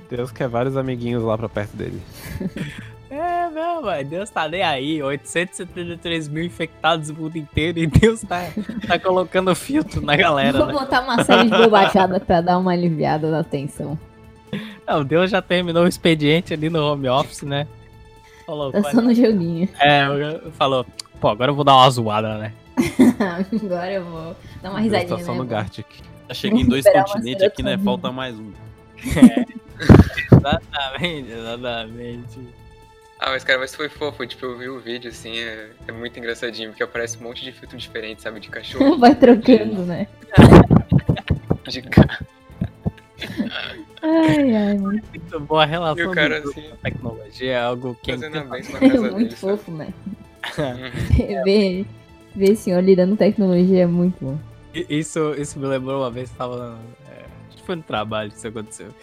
Deus 0.09 0.31
quer 0.31 0.47
vários 0.47 0.75
amiguinhos 0.77 1.23
lá 1.23 1.37
pra 1.37 1.49
perto 1.49 1.75
dele. 1.75 2.01
É, 3.13 3.49
não, 3.49 3.81
mas 3.81 4.07
Deus 4.07 4.29
tá 4.29 4.47
nem 4.47 4.63
aí. 4.63 5.03
873 5.03 6.29
mil 6.29 6.45
infectados 6.45 7.09
no 7.09 7.15
mundo 7.15 7.35
inteiro 7.37 7.77
e 7.79 7.85
Deus 7.85 8.21
tá, 8.21 8.47
tá 8.87 8.97
colocando 8.97 9.53
filtro 9.53 9.99
na 10.01 10.15
galera, 10.15 10.57
Vou 10.59 10.67
né? 10.67 10.71
botar 10.73 11.01
uma 11.01 11.21
série 11.21 11.49
de 11.49 11.57
bobajada 11.57 12.21
pra 12.21 12.39
dar 12.39 12.57
uma 12.57 12.71
aliviada 12.71 13.29
na 13.29 13.43
tensão. 13.43 13.99
Não, 14.87 15.03
Deus 15.03 15.29
já 15.29 15.41
terminou 15.41 15.83
o 15.83 15.87
expediente 15.89 16.53
ali 16.53 16.69
no 16.69 16.81
home 16.89 17.09
office, 17.09 17.41
né? 17.41 17.67
Falou, 18.45 18.71
Tá 18.71 18.81
"Pai, 18.81 18.93
só 18.93 19.01
no 19.01 19.13
joguinho. 19.13 19.67
é, 19.81 20.39
falou, 20.53 20.85
pô, 21.19 21.27
agora 21.27 21.51
eu 21.51 21.55
vou 21.55 21.65
dar 21.65 21.75
uma 21.75 21.89
zoada, 21.89 22.37
né? 22.37 22.53
Agora 23.61 23.91
eu 23.91 24.05
vou 24.05 24.35
dar 24.63 24.69
uma 24.69 24.79
Deus 24.79 24.83
risadinha, 24.93 25.17
tá 25.17 25.23
só 25.25 25.33
né? 25.33 25.37
no? 25.39 25.45
Gartic. 25.45 25.85
Já 26.31 26.35
chega 26.35 26.55
em 26.55 26.65
dois 26.65 26.85
continentes 26.89 27.43
aqui, 27.43 27.61
né? 27.61 27.77
Falta 27.77 28.09
mais 28.09 28.33
um. 28.39 28.53
Exatamente, 30.31 31.31
exatamente. 31.31 32.39
Ah, 33.19 33.31
mas 33.31 33.43
cara, 33.43 33.59
mas 33.59 33.75
foi 33.75 33.89
fofo, 33.89 34.25
tipo, 34.25 34.45
eu 34.45 34.57
vi 34.57 34.69
o 34.69 34.79
vídeo, 34.79 35.09
assim, 35.09 35.37
é, 35.37 35.71
é 35.87 35.91
muito 35.91 36.17
engraçadinho, 36.17 36.69
porque 36.69 36.83
aparece 36.83 37.17
um 37.19 37.23
monte 37.23 37.43
de 37.43 37.51
filtro 37.51 37.77
diferente, 37.77 38.21
sabe, 38.21 38.39
de 38.39 38.49
cachorro, 38.49 38.97
Vai 38.99 39.13
trocando, 39.13 39.83
né? 39.83 40.07
de 41.67 41.81
gato. 41.81 42.25
Ai, 44.01 44.55
ai, 44.55 44.77
muito, 44.77 45.05
Muito 45.09 45.39
boa 45.41 45.63
a 45.63 45.65
relação 45.65 46.03
E 46.03 46.07
o 46.07 46.11
cara, 46.11 46.37
assim, 46.37 46.61
com 46.61 46.73
a 46.73 46.77
tecnologia, 46.77 47.51
é 47.51 47.61
algo 47.61 47.97
que 48.01 48.11
é 48.11 48.17
muito 48.17 48.31
dele, 48.31 49.01
sabe? 49.01 49.35
fofo, 49.35 49.71
né? 49.71 49.93
Ver, 51.43 51.85
ver 52.35 52.51
esse 52.51 52.63
senhor 52.63 52.81
lidando 52.81 53.17
tecnologia 53.17 53.83
é 53.83 53.87
muito 53.87 54.15
bom. 54.23 54.50
Isso, 54.73 55.33
isso 55.37 55.59
me 55.59 55.67
lembrou 55.67 56.01
uma 56.01 56.09
vez, 56.09 56.29
tava. 56.31 56.79
é, 57.09 57.25
acho 57.47 57.57
que 57.57 57.63
foi 57.63 57.75
no 57.75 57.83
trabalho 57.83 58.31
que 58.31 58.37
isso 58.37 58.47
aconteceu. 58.47 58.93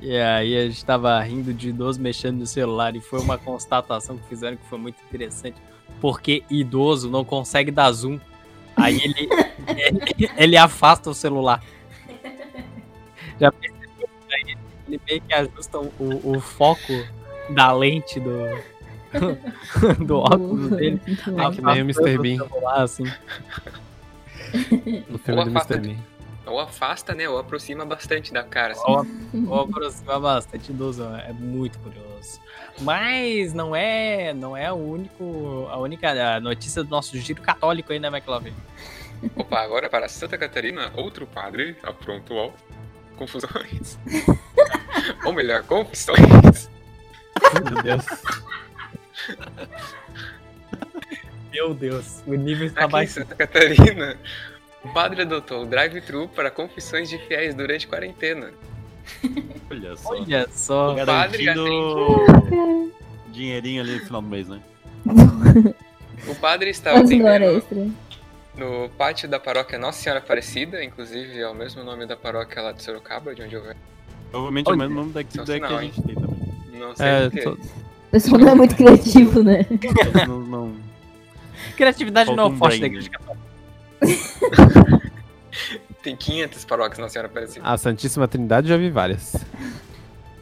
E 0.00 0.16
aí 0.16 0.56
a 0.56 0.68
gente 0.68 0.84
tava 0.84 1.18
rindo 1.20 1.52
de 1.52 1.70
idoso 1.70 2.00
mexendo 2.00 2.38
no 2.38 2.46
celular 2.46 2.94
e 2.94 3.00
foi 3.00 3.18
uma 3.20 3.38
constatação 3.38 4.18
que 4.18 4.28
fizeram 4.28 4.56
que 4.56 4.66
foi 4.66 4.78
muito 4.78 4.96
interessante. 5.08 5.56
Porque 6.00 6.44
idoso 6.50 7.10
não 7.10 7.24
consegue 7.24 7.70
dar 7.70 7.90
zoom. 7.92 8.20
Aí 8.76 9.00
ele, 9.02 9.28
ele, 9.66 10.30
ele 10.36 10.56
afasta 10.56 11.10
o 11.10 11.14
celular. 11.14 11.62
Já 13.40 13.50
percebeu? 13.50 14.08
Aí 14.30 14.56
ele 14.86 15.00
meio 15.08 15.20
que 15.22 15.34
ajusta 15.34 15.78
o, 15.78 16.36
o, 16.36 16.40
foco 16.40 16.92
da 17.50 17.72
lente 17.72 18.20
do, 18.20 18.36
do 20.04 20.18
óculos 20.18 20.70
dele. 20.70 21.00
É 21.06 21.50
que 21.54 21.62
nem 21.62 21.82
o 21.82 21.84
Mr. 21.84 22.18
Bean. 22.18 22.36
celular, 22.36 22.82
assim. 22.82 23.04
No 25.08 25.18
filme 25.18 25.44
do 25.44 25.50
Ou 25.50 25.56
afasta 25.56 25.74
Mr. 25.74 25.88
Bean. 25.88 26.16
Ou 26.46 26.60
afasta, 26.60 27.14
né? 27.14 27.28
Ou 27.28 27.38
aproxima 27.38 27.84
bastante 27.84 28.32
da 28.32 28.44
cara. 28.44 28.72
Assim. 28.72 28.82
Ou, 28.86 29.06
ou 29.48 29.60
aproxima 29.62 30.20
bastante 30.20 30.70
idoso, 30.70 31.04
é 31.04 31.32
muito 31.32 31.78
curioso. 31.80 32.40
Mas 32.80 33.52
não 33.52 33.74
é, 33.74 34.32
não 34.32 34.56
é 34.56 34.70
o 34.70 34.76
único, 34.76 35.66
a 35.70 35.78
única 35.78 36.40
notícia 36.40 36.84
do 36.84 36.90
nosso 36.90 37.16
giro 37.18 37.42
católico 37.42 37.92
aí, 37.92 37.98
né, 37.98 38.08
McLovin? 38.08 38.52
Opa, 39.34 39.60
agora 39.60 39.88
para 39.88 40.08
Santa 40.08 40.36
Catarina, 40.36 40.92
outro 40.94 41.26
padre 41.26 41.76
aprontou 41.82 42.54
confusões. 43.16 43.98
Ou 45.24 45.32
melhor, 45.32 45.62
confissões. 45.64 46.70
Meu 47.64 47.82
Deus. 47.82 48.04
Meu 51.56 51.72
Deus, 51.74 52.22
o 52.26 52.34
nível 52.34 52.66
está 52.66 52.80
Aqui 52.82 52.88
em 52.88 52.92
baixo. 52.92 53.12
Santa 53.14 53.34
Catarina, 53.34 54.16
o 54.84 54.88
padre 54.90 55.22
adotou 55.22 55.62
o 55.62 55.66
drive-thru 55.66 56.28
para 56.28 56.50
confissões 56.50 57.08
de 57.08 57.16
fiéis 57.18 57.54
durante 57.54 57.86
quarentena. 57.88 58.50
Olha 59.70 59.96
só. 59.96 60.10
Olha 60.10 60.46
só, 60.52 60.92
O 60.92 61.06
padre 61.06 61.44
Garantindo 61.46 62.92
dinheirinho 63.28 63.82
ali 63.82 63.94
no 63.98 64.04
final 64.04 64.20
do 64.20 64.28
mês, 64.28 64.48
né? 64.48 64.60
O 66.28 66.34
padre 66.34 66.70
estava 66.70 66.98
atendendo 67.00 67.94
no 68.56 68.88
pátio 68.90 69.28
da 69.28 69.38
paróquia 69.40 69.78
Nossa 69.78 70.02
Senhora 70.02 70.20
Aparecida, 70.20 70.82
inclusive 70.84 71.38
é 71.38 71.48
o 71.48 71.54
mesmo 71.54 71.82
nome 71.84 72.04
da 72.06 72.16
paróquia 72.16 72.60
lá 72.62 72.72
de 72.72 72.82
Sorocaba, 72.82 73.34
de 73.34 73.42
onde 73.42 73.54
eu 73.54 73.62
venho. 73.62 73.76
Provavelmente 74.30 74.68
é 74.70 74.72
o 74.72 74.76
mesmo 74.76 74.94
nome 74.94 75.12
daqui 75.12 75.38
daí 75.38 75.60
que 75.60 75.66
a 75.66 75.80
gente 75.82 76.02
tem 76.02 76.14
também. 76.14 76.54
Não 76.78 76.94
sei 76.96 77.06
É, 77.06 77.26
o 77.26 77.30
que. 77.30 77.40
tô- 77.42 77.52
O 77.52 78.10
pessoal 78.10 78.40
não 78.40 78.48
é 78.48 78.54
muito 78.54 78.74
criativo, 78.76 79.42
né? 79.42 79.66
não, 80.26 80.40
não... 80.40 80.85
criatividade 81.76 82.26
Falta 82.26 82.42
não 82.42 82.50
é 82.50 82.52
um 82.52 82.58
forte 82.58 82.80
da 82.80 82.88
branding. 82.88 83.06
igreja 83.06 83.10
católica. 83.10 83.46
Tem 86.02 86.16
500 86.16 86.64
paróquias 86.66 86.98
Nossa 86.98 87.12
Senhora 87.12 87.28
Aparecida. 87.28 87.66
A 87.66 87.76
Santíssima 87.76 88.26
Trindade 88.26 88.68
já 88.68 88.76
vi 88.76 88.90
várias. 88.90 89.36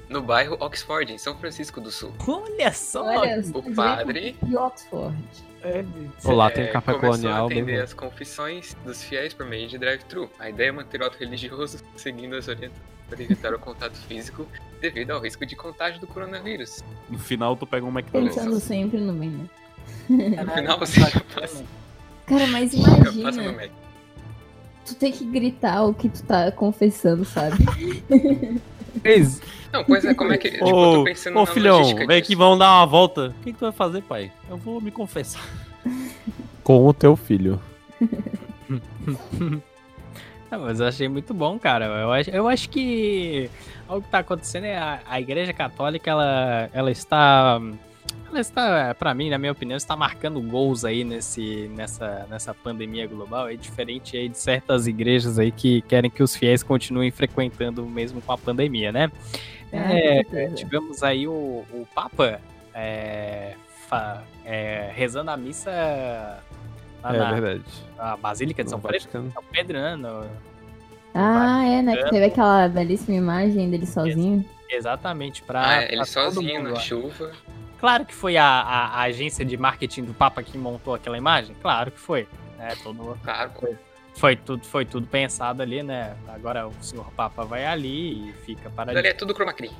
No 0.09 0.22
bairro 0.22 0.57
Oxford, 0.61 1.12
em 1.12 1.18
São 1.18 1.37
Francisco 1.37 1.80
do 1.80 1.91
Sul. 1.91 2.12
Olha 2.26 2.72
só. 2.72 3.05
Olha, 3.05 3.43
O 3.53 3.74
padre 3.74 4.37
de 4.43 4.57
Oxford. 4.57 5.16
Olá, 6.24 6.51
tem 6.51 6.66
é, 6.66 6.68
um 6.68 6.72
café 6.72 6.93
começou 6.93 7.11
colonial 7.11 7.45
a 7.45 7.47
atender 7.47 7.78
bom. 7.78 7.85
as 7.85 7.95
confissões 7.95 8.76
dos 8.85 9.03
fiéis 9.03 9.32
por 9.32 9.47
meio 9.47 9.66
de 9.66 9.78
drive-thru. 9.78 10.30
A 10.39 10.51
ideia 10.51 10.68
é 10.68 10.72
manter 10.72 11.01
o 11.01 11.07
ato 11.07 11.16
religioso 11.18 11.78
seguindo 11.97 12.37
as 12.37 12.49
orientações 12.49 12.85
para 13.09 13.22
evitar 13.22 13.55
o 13.55 13.59
contato 13.59 13.97
físico 14.07 14.47
devido 14.80 15.12
ao 15.12 15.20
risco 15.20 15.45
de 15.47 15.57
contágio 15.57 16.01
do 16.01 16.07
coronavírus. 16.07 16.82
No 17.09 17.18
final 17.18 17.57
tu 17.57 17.66
pega 17.66 17.85
um 17.85 17.91
McDonald's. 17.91 18.35
Pensando 18.35 18.61
sempre 18.61 19.01
no 19.01 19.12
bem, 19.12 19.49
No 20.09 20.51
final 20.51 20.78
você 20.78 21.01
já 21.01 21.20
passa, 21.35 21.64
Cara, 22.26 22.47
mas 22.49 22.72
imagina, 22.72 23.70
tu 24.85 24.95
tem 24.95 25.12
que 25.12 25.24
gritar 25.24 25.85
o 25.85 25.95
que 25.95 26.09
tu 26.09 26.22
tá 26.22 26.51
confessando, 26.53 27.24
sabe? 27.24 27.57
Não, 29.72 29.85
pois 29.85 30.05
é, 30.05 30.14
como 30.14 30.32
é 30.32 30.39
que. 30.39 30.51
Tipo, 30.51 30.68
eu 30.68 30.74
Ô, 30.74 30.93
tô 30.99 31.05
pensando 31.05 31.37
ô 31.37 31.41
na 31.41 31.47
filhão, 31.47 31.78
logística 31.78 32.07
vem 32.07 32.20
disso. 32.20 32.26
aqui, 32.32 32.37
vamos 32.37 32.59
dar 32.59 32.70
uma 32.78 32.87
volta. 32.87 33.28
O 33.28 33.43
que, 33.43 33.53
que 33.53 33.59
tu 33.59 33.64
vai 33.64 33.72
fazer, 33.72 34.03
pai? 34.03 34.30
Eu 34.49 34.57
vou 34.57 34.80
me 34.80 34.91
confessar. 34.91 35.43
Com 36.62 36.87
o 36.87 36.95
teu 36.95 37.16
filho. 37.16 37.61
Ah, 40.51 40.59
mas 40.59 40.78
eu 40.78 40.87
achei 40.87 41.09
muito 41.09 41.35
bom, 41.35 41.59
cara. 41.59 41.87
Eu 41.87 42.12
acho, 42.12 42.30
eu 42.30 42.47
acho 42.49 42.68
que 42.68 43.51
o 43.89 44.01
que 44.01 44.09
tá 44.09 44.18
acontecendo 44.20 44.64
é 44.66 44.76
a, 44.78 45.01
a 45.05 45.20
Igreja 45.20 45.53
Católica, 45.53 46.09
ela, 46.09 46.70
ela 46.72 46.91
está. 46.93 47.61
Ela 48.29 48.41
está, 48.41 48.95
pra 48.95 49.15
mim, 49.15 49.31
na 49.31 49.39
minha 49.39 49.53
opinião, 49.53 49.77
está 49.77 49.95
marcando 49.95 50.41
gols 50.41 50.85
aí 50.85 51.05
nesse, 51.05 51.71
nessa, 51.77 52.27
nessa 52.29 52.53
pandemia 52.53 53.07
global. 53.07 53.49
É 53.49 53.55
diferente 53.55 54.17
aí 54.17 54.29
de 54.29 54.37
certas 54.39 54.87
igrejas 54.89 55.39
aí 55.39 55.53
que 55.53 55.83
querem 55.83 56.11
que 56.11 56.23
os 56.23 56.35
fiéis 56.35 56.62
continuem 56.62 57.11
frequentando 57.12 57.85
mesmo 57.87 58.21
com 58.21 58.33
a 58.33 58.39
pandemia, 58.39 58.91
né? 58.91 59.11
Ah, 59.73 59.93
É, 59.93 60.15
certeza. 60.25 60.55
tivemos 60.57 61.03
aí 61.03 61.29
o, 61.29 61.33
o 61.73 61.87
Papa 61.95 62.41
é, 62.75 63.55
fa- 63.89 64.23
é, 64.45 64.91
rezando 64.95 65.31
a 65.31 65.37
missa 65.37 65.71
lá 67.03 67.15
É 67.15 67.19
na, 67.19 67.31
verdade. 67.33 67.62
na 67.97 68.17
Basílica 68.17 68.65
de 68.65 68.71
São 68.71 68.79
Vaticano. 68.81 69.31
São 69.33 69.43
Pedro, 69.53 69.79
né? 69.79 69.95
No- 69.97 70.25
Ah, 71.15 71.65
é, 71.65 71.83
né? 71.83 71.97
Que 71.97 72.11
teve 72.11 72.25
aquela 72.25 72.69
belíssima 72.69 73.17
imagem 73.17 73.71
dele 73.71 73.87
sozinho. 73.87 74.45
Exatamente, 74.69 75.41
pra. 75.43 75.69
Ah, 75.69 75.73
é, 75.75 75.87
pra 75.87 75.95
ele 75.95 76.05
todo 76.05 76.07
sozinho 76.35 76.55
mundo 76.59 76.65
na 76.71 76.75
lá. 76.75 76.81
chuva. 76.81 77.31
Claro 77.85 78.07
que 78.07 78.14
foi 78.14 78.39
a, 78.39 78.47
a- 78.47 78.87
a 78.95 79.01
agência 79.03 79.45
de 79.45 79.59
marketing 79.59 80.05
do 80.05 80.14
Papa 80.14 80.43
que 80.43 80.57
montou 80.57 80.95
aquela 80.95 81.18
imagem? 81.18 81.55
Claro 81.61 81.91
que 81.91 82.01
foi. 82.01 82.26
É, 82.59 82.74
todo, 82.76 83.14
Claro, 83.22 83.51
pô. 83.61 83.74
foi, 84.14 84.35
tudo, 84.37 84.64
foi 84.64 84.87
tudo 84.87 85.07
pensado 85.07 85.61
ali, 85.61 85.82
né? 85.82 86.16
Agora 86.28 86.66
o 86.66 86.72
senhor 86.80 87.05
Papa 87.12 87.45
vai 87.45 87.66
ali 87.66 88.30
e 88.30 88.32
fica 88.47 88.70
para 88.70 88.91
ali 88.91 89.07
é 89.07 89.12
tudo 89.12 89.35
chroma 89.35 89.53
key. 89.53 89.70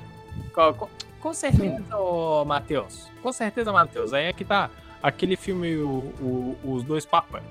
Com, 0.53 0.71
com- 0.75 0.89
com 1.19 1.33
certeza, 1.33 1.81
Matheus. 2.45 3.09
Com 3.23 3.33
certeza, 3.33 3.71
Matheus. 3.73 4.13
Aí 4.13 4.25
é 4.25 4.33
que 4.33 4.45
tá 4.45 4.69
aquele 5.01 5.35
filme, 5.35 5.75
o, 5.77 5.89
o- 6.21 6.57
Os 6.63 6.83
Dois 6.83 7.07
Papas. 7.07 7.41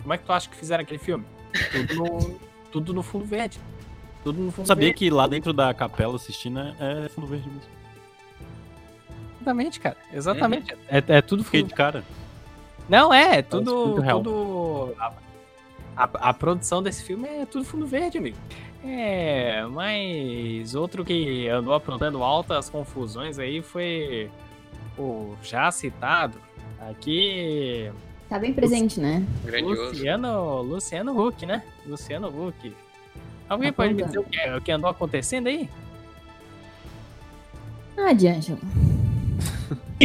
Como 0.00 0.14
é 0.14 0.16
que 0.16 0.24
tu 0.24 0.32
acha 0.32 0.48
que 0.48 0.56
fizeram 0.56 0.84
aquele 0.84 1.00
filme? 1.00 1.26
Tudo 1.70 1.94
no, 1.96 2.40
tudo 2.72 2.94
no 2.94 3.02
fundo 3.02 3.26
verde. 3.26 3.60
Tudo 4.24 4.40
no 4.40 4.50
fundo 4.52 4.62
Eu 4.64 4.68
sabia 4.68 4.86
verde. 4.86 4.98
que 5.00 5.10
lá 5.10 5.26
dentro 5.26 5.52
da 5.52 5.74
capela 5.74 6.16
assistindo 6.16 6.60
é 6.80 7.10
fundo 7.10 7.26
verde 7.26 7.46
mesmo. 7.46 7.81
Exatamente, 9.42 9.80
cara. 9.80 9.96
Exatamente. 10.12 10.74
É, 10.88 11.02
é 11.18 11.22
tudo 11.22 11.42
Fiquei 11.44 11.60
fundo 11.60 11.68
de 11.70 11.74
cara. 11.74 12.04
Não, 12.88 13.12
é, 13.12 13.42
Parece 13.42 13.48
tudo. 13.48 14.00
real. 14.00 14.18
tudo 14.22 14.94
a, 14.98 15.12
a- 15.96 16.10
a 16.30 16.34
produção 16.34 16.82
desse 16.82 17.02
filme 17.04 17.28
é 17.28 17.46
tudo 17.46 17.64
fundo 17.64 17.86
verde, 17.86 18.18
amigo. 18.18 18.36
É, 18.84 19.64
mas 19.70 20.74
outro 20.74 21.04
que 21.04 21.48
andou 21.48 21.72
aprontando 21.74 22.22
altas 22.22 22.68
confusões 22.68 23.38
aí 23.38 23.62
foi 23.62 24.28
o 24.98 25.34
já 25.42 25.70
citado 25.70 26.38
aqui. 26.90 27.90
Tá 28.28 28.38
bem 28.38 28.52
presente, 28.52 28.98
né? 28.98 29.24
Grandioso. 29.44 29.90
Luciano, 29.90 30.62
Luciano 30.62 31.26
Huck, 31.26 31.46
né? 31.46 31.62
Luciano 31.86 32.28
Huck. 32.28 32.74
Alguém 33.48 33.72
pode 33.72 33.94
me 33.94 34.02
dizer 34.02 34.18
o 34.18 34.24
que, 34.24 34.50
o 34.50 34.60
que 34.60 34.72
andou 34.72 34.90
acontecendo 34.90 35.46
aí? 35.46 35.68
Ah, 37.96 38.12
D'Angelo. 38.14 38.58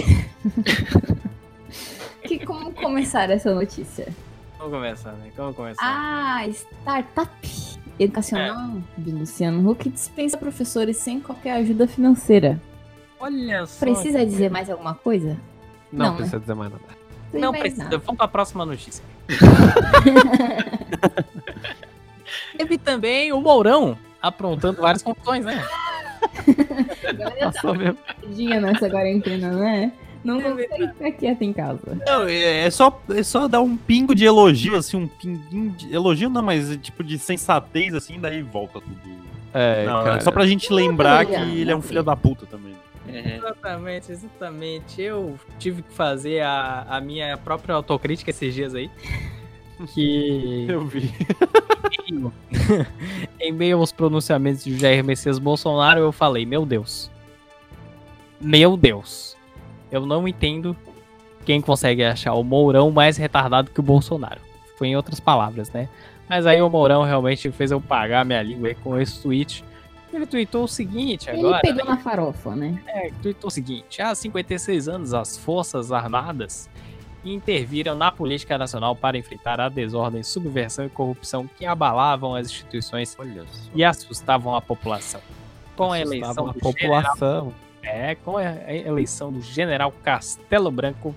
que, 2.23 2.45
como 2.45 2.71
começar 2.73 3.29
essa 3.29 3.53
notícia? 3.53 4.07
Vamos 4.57 4.73
começar, 4.73 5.11
né? 5.13 5.29
Vamos 5.35 5.55
começar. 5.55 5.81
Ah, 5.83 6.47
startup 6.49 7.29
educacional 7.99 8.77
de 8.97 9.11
Luciano 9.11 9.69
Huck 9.69 9.89
dispensa 9.89 10.37
professores 10.37 10.97
sem 10.97 11.19
qualquer 11.19 11.53
ajuda 11.53 11.87
financeira. 11.87 12.61
Olha 13.19 13.65
só. 13.65 13.79
Precisa 13.79 14.25
dizer 14.25 14.51
mais 14.51 14.69
alguma 14.69 14.93
coisa? 14.93 15.37
Não, 15.91 16.05
Não, 16.05 16.11
né? 16.11 16.17
precisa 16.17 16.39
dizer 16.39 16.53
mais 16.53 16.71
nada. 16.71 16.83
Não 17.33 17.51
mais 17.51 17.61
precisa. 17.61 17.83
nada. 17.83 17.97
Vamos 17.97 18.17
para 18.17 18.25
a 18.25 18.29
próxima 18.29 18.65
notícia. 18.65 19.03
Teve 22.57 22.77
também 22.77 23.31
o 23.31 23.41
Mourão 23.41 23.97
aprontando 24.21 24.81
várias 24.81 25.01
confusões, 25.01 25.45
né? 25.45 25.63
Passou 27.39 27.75
mesmo. 27.75 27.97
Tadinha 28.21 28.61
nessa 28.61 28.89
quarentena, 28.89 29.51
né? 29.51 29.91
Não 30.23 30.41
consegue 30.41 30.87
ficar 30.89 31.11
quieta 31.11 31.45
em 31.45 31.53
casa. 31.53 31.97
Não, 32.05 32.27
é, 32.27 32.65
é 32.65 32.69
só, 32.69 33.01
é 33.09 33.23
só 33.23 33.47
dar 33.47 33.61
um 33.61 33.77
pingo 33.77 34.13
de 34.13 34.25
elogio, 34.25 34.75
assim, 34.75 34.97
um 34.97 35.07
pinguinho 35.07 35.71
de. 35.71 35.93
Elogio 35.93 36.29
não, 36.29 36.41
mas 36.41 36.71
é 36.71 36.77
tipo 36.77 37.03
de 37.03 37.17
sensatez, 37.17 37.93
assim, 37.93 38.19
daí 38.19 38.41
volta 38.41 38.81
tudo. 38.81 38.99
É, 39.53 39.85
não, 39.85 40.03
cara. 40.03 40.17
é 40.17 40.19
só 40.19 40.31
pra 40.31 40.45
gente 40.45 40.71
lembrar 40.71 41.25
que 41.25 41.33
ele 41.33 41.71
é 41.71 41.75
um 41.75 41.81
filho 41.81 42.03
da 42.03 42.15
puta 42.15 42.45
também. 42.45 42.75
Uhum. 43.07 43.37
Exatamente, 43.37 44.11
exatamente. 44.11 45.01
Eu 45.01 45.39
tive 45.57 45.81
que 45.81 45.93
fazer 45.93 46.41
a, 46.41 46.85
a 46.89 47.01
minha 47.01 47.37
própria 47.37 47.73
autocrítica 47.75 48.29
esses 48.29 48.53
dias 48.53 48.75
aí. 48.75 48.89
Que 49.93 50.65
Eu 50.69 50.85
vi. 50.85 51.11
em 53.39 53.51
meio 53.51 53.77
aos 53.79 53.91
pronunciamentos 53.91 54.63
de 54.63 54.77
Jair 54.77 55.03
Messias 55.03 55.39
Bolsonaro, 55.39 55.99
eu 55.99 56.11
falei, 56.11 56.45
meu 56.45 56.65
Deus. 56.65 57.11
Meu 58.39 58.77
Deus. 58.77 59.35
Eu 59.91 60.05
não 60.05 60.27
entendo 60.27 60.75
quem 61.45 61.61
consegue 61.61 62.03
achar 62.03 62.33
o 62.33 62.43
Mourão 62.43 62.91
mais 62.91 63.17
retardado 63.17 63.71
que 63.71 63.79
o 63.79 63.83
Bolsonaro. 63.83 64.41
Foi 64.77 64.89
em 64.89 64.95
outras 64.95 65.19
palavras, 65.19 65.71
né? 65.71 65.89
Mas 66.29 66.45
aí 66.45 66.61
o 66.61 66.69
Mourão 66.69 67.03
realmente 67.03 67.49
fez 67.51 67.71
eu 67.71 67.79
pagar 67.79 68.25
minha 68.25 68.43
língua 68.43 68.73
com 68.83 68.99
esse 68.99 69.21
tweet. 69.21 69.63
Ele 70.11 70.25
tweetou 70.25 70.63
o 70.63 70.67
seguinte 70.67 71.29
Ele 71.29 71.39
agora. 71.39 71.61
pegou 71.61 71.85
na 71.85 71.97
farofa, 71.97 72.55
né? 72.55 72.81
É, 72.87 73.11
tweetou 73.21 73.47
o 73.47 73.51
seguinte: 73.51 74.01
há 74.01 74.13
56 74.13 74.87
anos, 74.87 75.13
as 75.13 75.37
Forças 75.37 75.91
Armadas 75.91 76.69
interviram 77.23 77.95
na 77.95 78.11
política 78.11 78.57
nacional 78.57 78.95
para 78.95 79.17
enfrentar 79.17 79.59
a 79.59 79.69
desordem, 79.69 80.23
subversão 80.23 80.85
e 80.85 80.89
corrupção 80.89 81.49
que 81.57 81.65
abalavam 81.65 82.35
as 82.35 82.47
instituições 82.47 83.15
e 83.73 83.83
assustavam 83.83 84.55
a 84.55 84.61
população. 84.61 85.21
Com 85.75 85.91
a 85.91 85.99
eleição 85.99 86.49
a 86.49 86.53
do 86.53 86.59
general, 86.59 87.01
população. 87.03 87.53
é, 87.83 88.15
com 88.15 88.37
a 88.37 88.73
eleição 88.73 89.31
do 89.31 89.41
general 89.41 89.93
Castelo 90.03 90.71
Branco, 90.71 91.13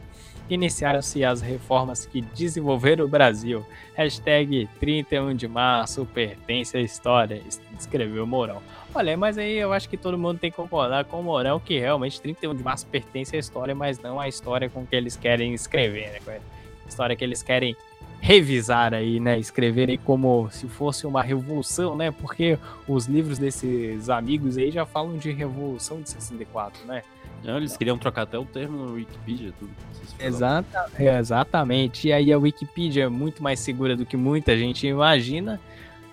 iniciaram-se 0.48 1.24
as 1.24 1.40
reformas 1.40 2.04
que 2.04 2.20
desenvolveram 2.20 3.04
o 3.04 3.08
Brasil. 3.08 3.64
Hashtag 3.94 4.68
31 4.80 5.34
de 5.34 5.46
março 5.46 6.04
pertence 6.06 6.76
à 6.76 6.80
história, 6.80 7.40
escreveu 7.78 8.26
Mourão. 8.26 8.60
Olha, 8.94 9.16
mas 9.16 9.38
aí 9.38 9.56
eu 9.56 9.72
acho 9.72 9.88
que 9.88 9.96
todo 9.96 10.18
mundo 10.18 10.38
tem 10.38 10.50
que 10.50 10.56
concordar 10.56 11.04
com 11.04 11.20
o 11.20 11.22
Mourão 11.22 11.60
que 11.60 11.78
realmente 11.78 12.20
31 12.20 12.54
de 12.54 12.62
março 12.62 12.86
pertence 12.86 13.36
à 13.36 13.38
história, 13.38 13.74
mas 13.74 14.00
não 14.00 14.18
à 14.18 14.28
história 14.28 14.68
com 14.68 14.84
que 14.84 14.96
eles 14.96 15.16
querem 15.16 15.54
escrever, 15.54 16.20
né? 16.26 16.40
A 16.84 16.88
história 16.88 17.14
que 17.14 17.22
eles 17.22 17.42
querem 17.42 17.76
revisar 18.20 18.92
aí, 18.92 19.20
né? 19.20 19.38
Escrever 19.38 19.88
aí 19.88 19.98
como 19.98 20.48
se 20.50 20.66
fosse 20.66 21.06
uma 21.06 21.22
revolução, 21.22 21.96
né? 21.96 22.10
Porque 22.10 22.58
os 22.88 23.06
livros 23.06 23.38
desses 23.38 24.10
amigos 24.10 24.58
aí 24.58 24.70
já 24.70 24.84
falam 24.84 25.16
de 25.16 25.30
revolução 25.30 26.02
de 26.02 26.10
64, 26.10 26.84
né? 26.84 27.02
Não, 27.42 27.56
eles 27.56 27.76
queriam 27.76 27.96
trocar 27.96 28.22
até 28.22 28.38
o 28.38 28.44
termo 28.44 28.76
no 28.76 28.94
Wikipedia, 28.94 29.52
tudo. 29.58 29.70
Exata, 30.18 30.90
exatamente. 30.98 32.08
E 32.08 32.12
aí 32.12 32.30
a 32.32 32.38
Wikipedia 32.38 33.04
é 33.04 33.08
muito 33.08 33.42
mais 33.42 33.60
segura 33.60 33.96
do 33.96 34.04
que 34.04 34.16
muita 34.16 34.56
gente 34.58 34.86
imagina. 34.86 35.58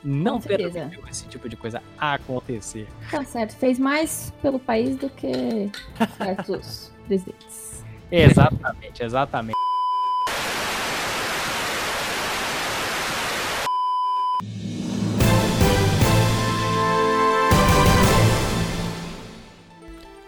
Não 0.10 0.40
permitiu 0.40 1.04
esse 1.12 1.26
tipo 1.26 1.50
de 1.50 1.58
coisa 1.58 1.84
acontecer. 1.98 2.88
Tá 3.12 3.26
certo. 3.26 3.58
Fez 3.58 3.78
mais 3.78 4.34
pelo 4.42 4.58
país 4.58 4.96
do 4.96 5.10
que 5.10 5.70
certos 6.18 6.94
presidentes. 7.06 7.84
Exatamente, 8.10 9.04
exatamente. 9.04 9.58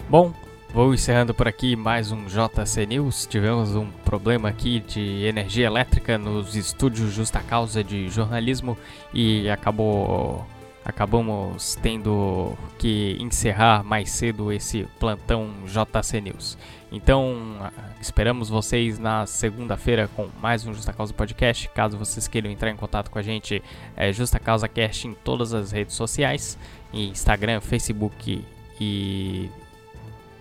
Bom, 0.09 0.33
vou 0.79 0.93
encerrando 0.93 1.33
por 1.33 1.45
aqui 1.45 1.75
mais 1.75 2.09
um 2.09 2.23
JC 2.25 2.85
News. 2.85 3.25
Tivemos 3.25 3.75
um 3.75 3.91
problema 4.05 4.47
aqui 4.47 4.79
de 4.79 5.25
energia 5.25 5.65
elétrica 5.65 6.17
nos 6.17 6.55
estúdios 6.55 7.11
Justa 7.11 7.41
Causa 7.41 7.83
de 7.83 8.07
jornalismo 8.07 8.77
e 9.13 9.49
acabou 9.49 10.47
acabamos 10.85 11.75
tendo 11.81 12.53
que 12.77 13.17
encerrar 13.19 13.83
mais 13.83 14.09
cedo 14.09 14.53
esse 14.53 14.87
plantão 14.97 15.49
JC 15.65 16.21
News. 16.21 16.57
Então, 16.89 17.59
esperamos 17.99 18.47
vocês 18.47 18.97
na 18.97 19.25
segunda-feira 19.25 20.09
com 20.15 20.29
mais 20.41 20.65
um 20.65 20.73
Justa 20.73 20.93
Causa 20.93 21.13
Podcast. 21.13 21.67
Caso 21.75 21.97
vocês 21.97 22.25
queiram 22.25 22.49
entrar 22.49 22.71
em 22.71 22.77
contato 22.77 23.11
com 23.11 23.19
a 23.19 23.21
gente, 23.21 23.61
é 23.97 24.13
Justa 24.13 24.39
Causa 24.39 24.69
Cast 24.69 25.09
em 25.09 25.13
todas 25.13 25.53
as 25.53 25.73
redes 25.73 25.93
sociais, 25.93 26.57
Instagram, 26.93 27.59
Facebook 27.59 28.45
e 28.79 29.49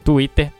Twitter. 0.09 0.51